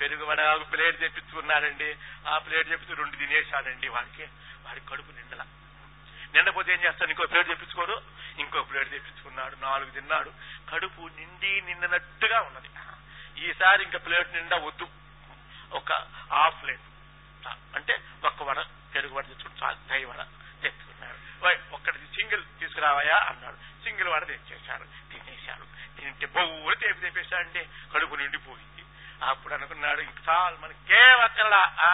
[0.00, 1.96] పెరుగు వడ ఒక ప్లేట్ తెప్పించుకున్నాడండి
[2.28, 4.22] ఆ ప్లేట్ తెప్పించి రెండు తినేశాడండి వాడికి
[4.66, 5.44] వాడికి కడుపు నిండల.
[6.34, 7.10] నిండపోతే ఏం చేస్తాడు?
[7.10, 8.02] ఇంకో ప్లేట్ తెప్పించుకోడు.
[8.38, 9.56] ఇంకో ప్లేట్ తెప్పించుకున్నాడు.
[9.56, 10.32] నాలుగు తిన్నాడు.
[10.72, 12.68] కడుపు నిండి నిండినట్టుగా ఉన్నది.
[13.46, 14.88] ఈసారి ఇంకా ప్లేట్ నిండా వద్దు.
[15.72, 15.92] ఒక
[16.32, 16.80] హాఫ్ ప్లేట్.
[17.48, 18.66] అంటే ఒక్క వడ.
[18.94, 20.20] పెరుగు వడ తెచ్చుకుని వాడ
[20.62, 21.58] తెచ్చుకున్నాడు ఓయ్,
[22.14, 23.56] సింగిల్ తీసుకురావాయా అన్నాడు.
[23.84, 25.64] సింగిల్ వాడ తెచ్చేశాడు తినేశాడు.
[25.96, 28.84] తింటే బొవ్వు తేపి తెప్పేశాడంటే కడుపు నిండిపోయింది
[29.22, 31.90] అప్పుడు అనుకున్నాడు చాలు మనకేం అక్కర్లా ఆ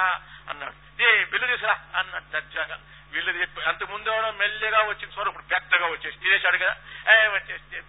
[0.49, 0.77] అన్నాడు.
[1.03, 2.77] ఏ బిల్లు తీసుకురా అన్నాడు దర్జాగా.
[3.13, 6.75] బిల్లు చెప్పి అంత ముందు ఎవడో మెల్లిగా వచ్చిన స్వరం ఇప్పుడు పెద్దగా వచ్చేసి తినేశాడు కదా.
[7.15, 7.83] ఏ వచ్చేసి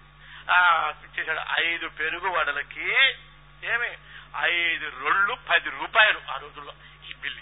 [0.50, 0.60] ఆ
[1.20, 2.88] చేశాడు ఐదు పెరుగు వడలకి
[3.64, 3.92] ఏమి?
[4.42, 6.74] ఐదు రొళ్ళు పది రూపాయలు ఆ రోజుల్లో
[7.10, 7.42] ఈ బిల్లు.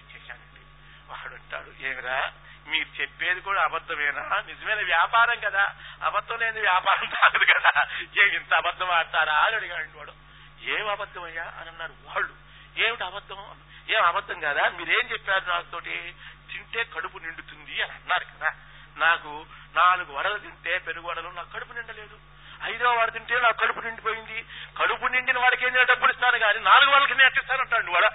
[1.10, 2.32] వాడు అంటాడు ఏమిరా?
[2.68, 4.44] మీరు చెప్పేది కూడా అబద్ధమేనా?
[4.48, 5.76] నిజమైన వ్యాపారం కదా.
[6.04, 7.88] అబద్ధం లేని వ్యాపారం కాదు కదా.
[8.24, 10.14] ఏ ఇంత అబద్ధం ఆడతారా అని అడిగాడు వాడు.
[10.64, 12.34] ఏం అబద్దమయ్యా అని అన్నారు వాళ్ళు.
[12.78, 13.56] ఏమిటి అబద్ధం?
[13.90, 14.70] ఏం అబద్ధం కదా?
[14.70, 16.16] మీరేం చెప్పారు నాతోటి?
[16.54, 18.52] తింటే కడుపు నిండుతుంది అని అన్నారు కదా.
[18.98, 19.46] నాకు
[19.76, 22.20] నాలుగు వడలు తింటే పెరుగు వడలు నాకు కడుపు నిండలేదు.
[22.64, 24.46] ఐదో వాడు తింటే నాకు కడుపు నిండిపోయింది.
[24.82, 28.12] కడుపు నిండిన వాడికి ఏం డబ్బులు ఇస్తాను కానీ నాలుగు వాళ్ళకి నేను ఎట్టిస్తానంటాడు వాడ.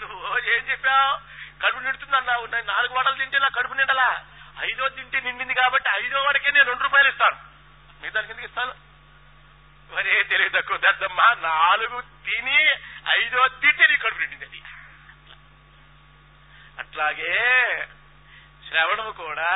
[0.00, 0.18] నువ్వు
[0.54, 1.10] ఏం చెప్పావు?
[1.62, 4.08] కడుపు నిండుతుందన్నావు నేను నాలుగు వడలు తింటే నా కడుపు నిండలా?
[4.60, 7.38] ఐదో తింటే నిండింది కాబట్టి ఐదో వాడికే నేను రెండు రూపాయలు ఇస్తాను.
[8.00, 8.74] మిగతా కిందకి ఇస్తాను?
[9.90, 12.58] మరే తెలివి తక్కువ దద్దమ్మ నాలుగు తిని
[13.18, 14.60] ఐదో తింటే నీ కడుపు నిండింది అది
[16.78, 17.32] అట్లాగే
[18.68, 19.50] శ్రవణము కూడా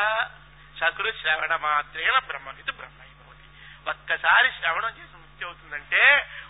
[0.78, 3.47] సకృ శ్రవణ మాత్రేన బ్రహ్మవిత్ బ్రహ్మైభవతి
[3.86, 6.02] ఒక్కసారి శ్రవణం చేసి ముక్తి అవుతుందంటే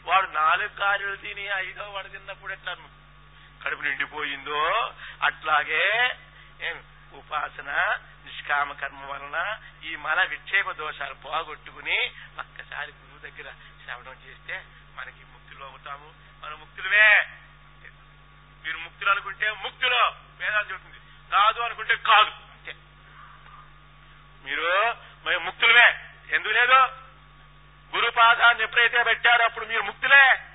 [0.05, 2.73] వాడు నాలుగు కార్యాలు తిని ఐదో వాడు తిన్నప్పుడు ఎట్లా
[3.64, 6.16] కడుపు నిండిపోయిందో అట్లాగే
[7.12, 13.52] ఉపాసన నిష్కామ కర్మ వలన ఈ మల విక్షేప దోషాలు పోగొట్టుకుని ఒక్కసారి గురువు దగ్గర
[13.84, 14.64] శ్రవణం చేస్తే
[14.97, 16.14] మనకి ముక్తులు అవుతాము.
[16.44, 17.26] మన ముక్తులవే
[18.64, 20.05] మీరు ముక్తులు అనుకుంటే ముక్తులు.
[20.39, 20.97] వేదాలు చెబుతుంది.
[21.32, 22.30] కాదు అనుకుంటే కాదు.
[22.30, 22.74] అంతే.
[24.44, 24.94] మీరు
[25.28, 26.09] మేము ముక్తులమే.
[26.34, 27.02] ఎందుకు లేదు?
[27.97, 30.51] గురుపాదాన్ని ఎప్పుడైతే పెట్టారో అప్పుడు మీరు ముక్తులే.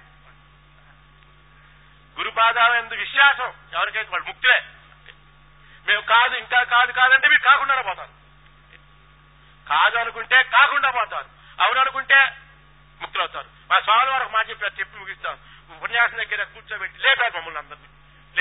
[2.18, 3.53] గురుపాదాల ఎందు విశ్వాసం.
[3.73, 4.61] ఎవరికైతే వాడు ముక్తులే.
[5.88, 8.11] మేము కాదు ఇంకా కాదు కాదంటే మీరు కాకుండా పోతారు.
[9.69, 11.30] కాదు అనుకుంటే కాకుండా పోతారు.
[11.64, 12.38] అవును అనుకుంటే
[13.02, 13.48] ముక్తులవుతారు.
[13.72, 15.39] మా స్వామి వారు మాట చెప్పారు చెప్పి ముగిస్తాం
[15.77, 17.88] ఉపన్యాసం దగ్గర కూర్చోబెట్టి లేపారు మమ్మల్ని అందరినీ.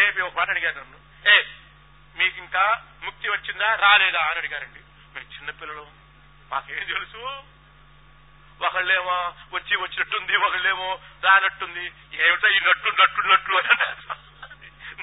[0.01, 1.29] లేపి ఒక మాట అడిగారు నన్ను.
[1.29, 1.43] ఏ
[2.17, 4.81] మీకు ఇంకా ముక్తి వచ్చిందా రాలేదా అని అడిగారండి.
[5.15, 5.87] మేము చిన్నపిల్లలు
[6.51, 7.56] మాకేం తెలుసు?
[8.65, 9.17] ఒకళ్ళేమో
[9.53, 11.85] వచ్చి వచ్చినట్టుంది ఒకళ్ళేమో రానట్టుంది.
[12.27, 13.61] ఏమిటో ఈ నట్టు నట్టు నట్లు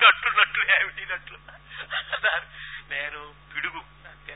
[0.02, 1.38] నట్టు నట్లు ఏమిటి నట్లు
[2.14, 2.46] అన్నారు.
[2.90, 3.82] నేను పిడుగు.
[4.10, 4.36] అంతే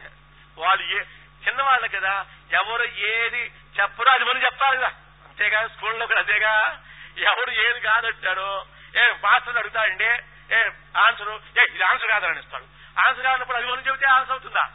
[0.58, 1.02] వాళ్ళు ఏ
[1.48, 3.44] చిన్నవాళ్ళు కదా ఎవరు ఏది
[3.80, 4.92] చెప్పరో అది మనం చెప్పాలి కదా.
[5.28, 6.84] అంతేగా స్కూల్లో కూడా అదేగా
[7.18, 8.66] ఎవరు ఏది కాదంటాడో
[8.96, 10.10] ఏ మాస్టర్ అడుగుతాడండి
[10.56, 10.60] ఏ
[11.06, 11.30] ఆన్సర్
[11.60, 12.66] ఏ ఇది ఆన్సర్ కాదని ఇస్తాడు
[13.06, 14.66] ఆన్సర్ కాదన్నప్పుడు అది మనం చెబితే ఆన్సర్ అవుతుందా?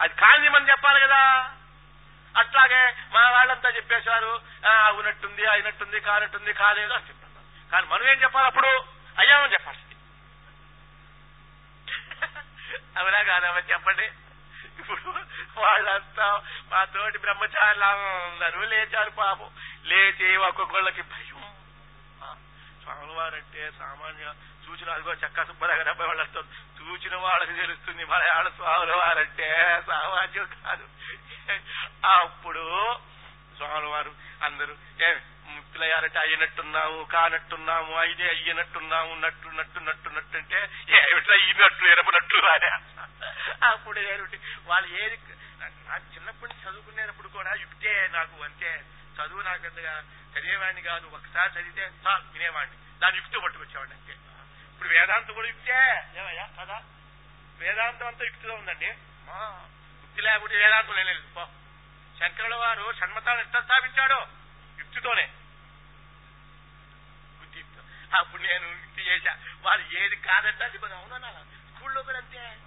[0.00, 1.20] అది కాదని మనం చెప్పాలి కదా.
[2.34, 2.80] అట్లాగే
[3.12, 4.32] మా వాళ్ళంతా చెప్పేశారు
[4.64, 7.26] ఆ, అవునట్టుంది అయినట్టుంది కానట్టుంది కాలేదు అని చెప్పారు.
[7.70, 8.70] కానీ మనం ఏం చెప్పాలి అప్పుడు?
[9.16, 9.86] అయ్యామని చెప్పాల్సింది
[12.96, 14.06] అవునా కాదమ్మా చెప్పండి.
[14.78, 15.00] ఇప్పుడు
[15.56, 16.26] వాళ్ళంతా
[16.70, 19.50] మా తోటి బ్రహ్మచారులు అందరూ లేచారు పాపం.
[19.84, 21.34] లేచి ఒక్కొక్కళ్ళకి భయం.
[22.82, 24.26] స్వామివారంటే సామాన్య
[24.66, 26.40] సూచన అదిగో చక్క సుబ్బరాగా అబ్బాయి వాళ్ళతో
[26.88, 29.82] చూచిన వాళ్ళకి తెలుస్తుంది మలయాళ స్వాముల వారంటే.
[29.86, 30.88] సామాన్యం కాదు.
[32.06, 32.96] అప్పుడు
[33.56, 34.12] స్వాముల వారు
[34.42, 35.14] అందరూ ఏ
[35.46, 40.56] ముక్తులయ్యారంటే అయినట్టున్నాము కానట్టున్నాము అయితే అయ్యినట్టున్నాము నట్టు నట్టు నట్టు నట్టు అంటే
[40.88, 41.36] ఏమిట్లా
[41.90, 42.70] ఎరపనట్లు అని.
[43.64, 45.18] అప్పుడు ఏమిటి వాళ్ళు ఏది
[45.60, 48.84] నాకు చిన్నప్పటి చదువుకునేటప్పుడు కూడా యుక్తే నాకు అంతే.
[49.16, 52.76] చదువు నాకు చదివేవాడిని కాదు ఒకసారి చదివితే చాలు వినేవాడిని.
[52.98, 54.27] దాని యుక్తి పట్టుకొచ్చేవాడిని అంతే.
[54.78, 56.04] ఇప్పుడు వేదాంతం కూడా యుక్తే.
[56.20, 56.82] ఏమయ్యా కదా
[57.58, 58.86] వేదాంతం అంతా యుక్తిగా ఉందండి.
[60.02, 61.34] యుక్తి లేకపోతే వేదాంతం లేదు.
[61.34, 61.48] పో.
[62.18, 64.28] శంకరుల వారు షణ్మతాన్ని ఎట్లా స్థాపించాడో?
[64.78, 65.26] యుక్తితోనే.
[67.40, 67.82] బుద్ధితో
[68.20, 69.36] అప్పుడు నేను యుక్తి చేశా.
[69.62, 71.44] వాళ్ళు ఏది కాదంటే అది మనం అవునా
[71.74, 72.58] స్కూల్లో కూడా అంతే.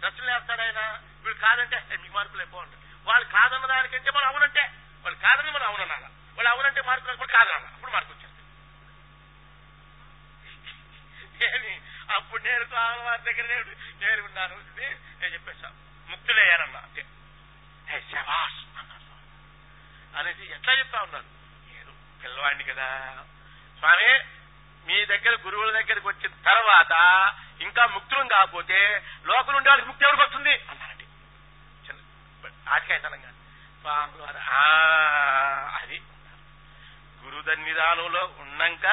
[0.00, 1.00] ప్రశ్నలు వేస్తాడు ఆయన.
[1.24, 4.62] వీళ్ళు కాదంటే మీ మీకు మార్కులు ఎక్కువ ఉంటాయి వాళ్ళు కాదన్న దానికంటే మనం అవునంటే
[5.04, 5.96] వాళ్ళు కాదని మనం అవునన్నా
[6.36, 8.21] వాళ్ళు అవునంటే మార్కులు కాదన్నా అప్పుడు మార్కులు
[11.44, 11.80] వచ్చేస్తాయి
[12.16, 13.64] అప్పుడు నేను స్వామి వారి దగ్గర నేను
[14.02, 14.56] నేను ఉన్నాను.
[14.80, 15.68] నేను చెప్పేసా
[16.10, 17.02] ముక్తులయ్యానన్నా అంటే
[18.10, 19.06] శవాస్ అన్నారు
[20.18, 21.28] అనేసి ఎట్లా చెప్తా ఉన్నారు?
[21.68, 21.92] నేను
[22.22, 22.88] పిల్లవాడిని కదా.
[23.78, 24.10] స్వామి
[24.86, 26.94] మీ దగ్గర గురువుల దగ్గరికి వచ్చిన తర్వాత
[27.60, 28.78] ఇంకా ముక్తులం కాకపోతే
[29.24, 30.54] లోకలు ఉండే వాళ్ళకి ముక్తి ఎవరికి వస్తుంది?
[30.70, 31.06] అన్నారండి.
[31.86, 32.00] చిన్న
[32.74, 33.30] ఆశకాయతనంగా
[33.80, 34.40] స్వామి వారు,
[35.78, 35.98] అది
[37.22, 38.86] గురుదన్నిదానంలో ఉన్నాక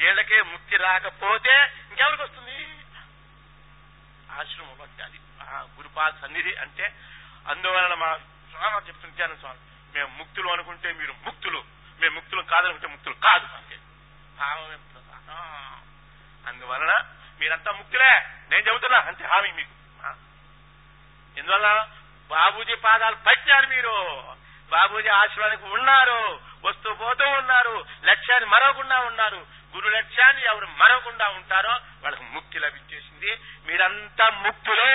[0.00, 1.54] వీళ్ళకే ముక్తి రాకపోతే
[1.90, 2.84] ఇంకెవరికి వస్తుంది?
[4.30, 5.18] ఆశ్రమం బట్టి అది
[5.50, 6.94] గురుపాద సన్నిధి అంటే
[7.48, 8.16] అందువలన మా
[8.50, 9.58] స్వామి చెప్తుంటాను స్వామి
[9.94, 11.64] మేము ముక్తులు అనుకుంటే మీరు ముక్తులు.
[12.00, 13.76] మేము ముక్తులు కాదనుకుంటే ముక్తులు కాదు అంతే.
[14.38, 14.76] భావమే
[16.48, 16.92] అందువలన
[17.40, 18.12] మీరంతా ముక్తులే.
[18.50, 19.74] నేను చెబుతున్నా అంతే హామీ మీకు.
[21.38, 21.88] ఎందువల్ల
[22.28, 23.94] బాబూజీ పాదాలు పట్టారు మీరు.
[24.70, 29.46] బాబూజీ ఆశ్రమానికి ఉన్నారు వస్తూ పోతూ ఉన్నారు లక్ష్యాన్ని మరవకుండా ఉన్నారు.
[29.74, 33.30] గురు లక్ష్యాన్ని ఎవరు మరవకుండా ఉంటారో వాళ్ళకి ముక్తి లభించేసింది.
[33.66, 34.94] మీరంతా ముక్తులే.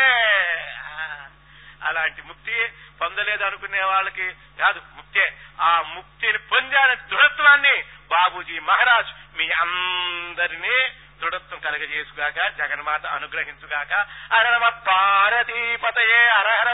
[1.83, 5.25] అలాంటి ముక్తి పొందలేదు అనుకునే వాళ్ళకి కాదు ముక్తే.
[5.61, 7.81] ఆ ముక్తిని పొందిన దృఢత్వాన్ని
[8.11, 10.77] బాబూజీ మహారాజ్ మీ అందరినీ
[11.21, 13.93] దృఢత్వం కలగజేసుగాక జగన్మాత అనుగ్రహించుగాక
[14.33, 16.73] హర నమ పార్వతీపతయే హర హర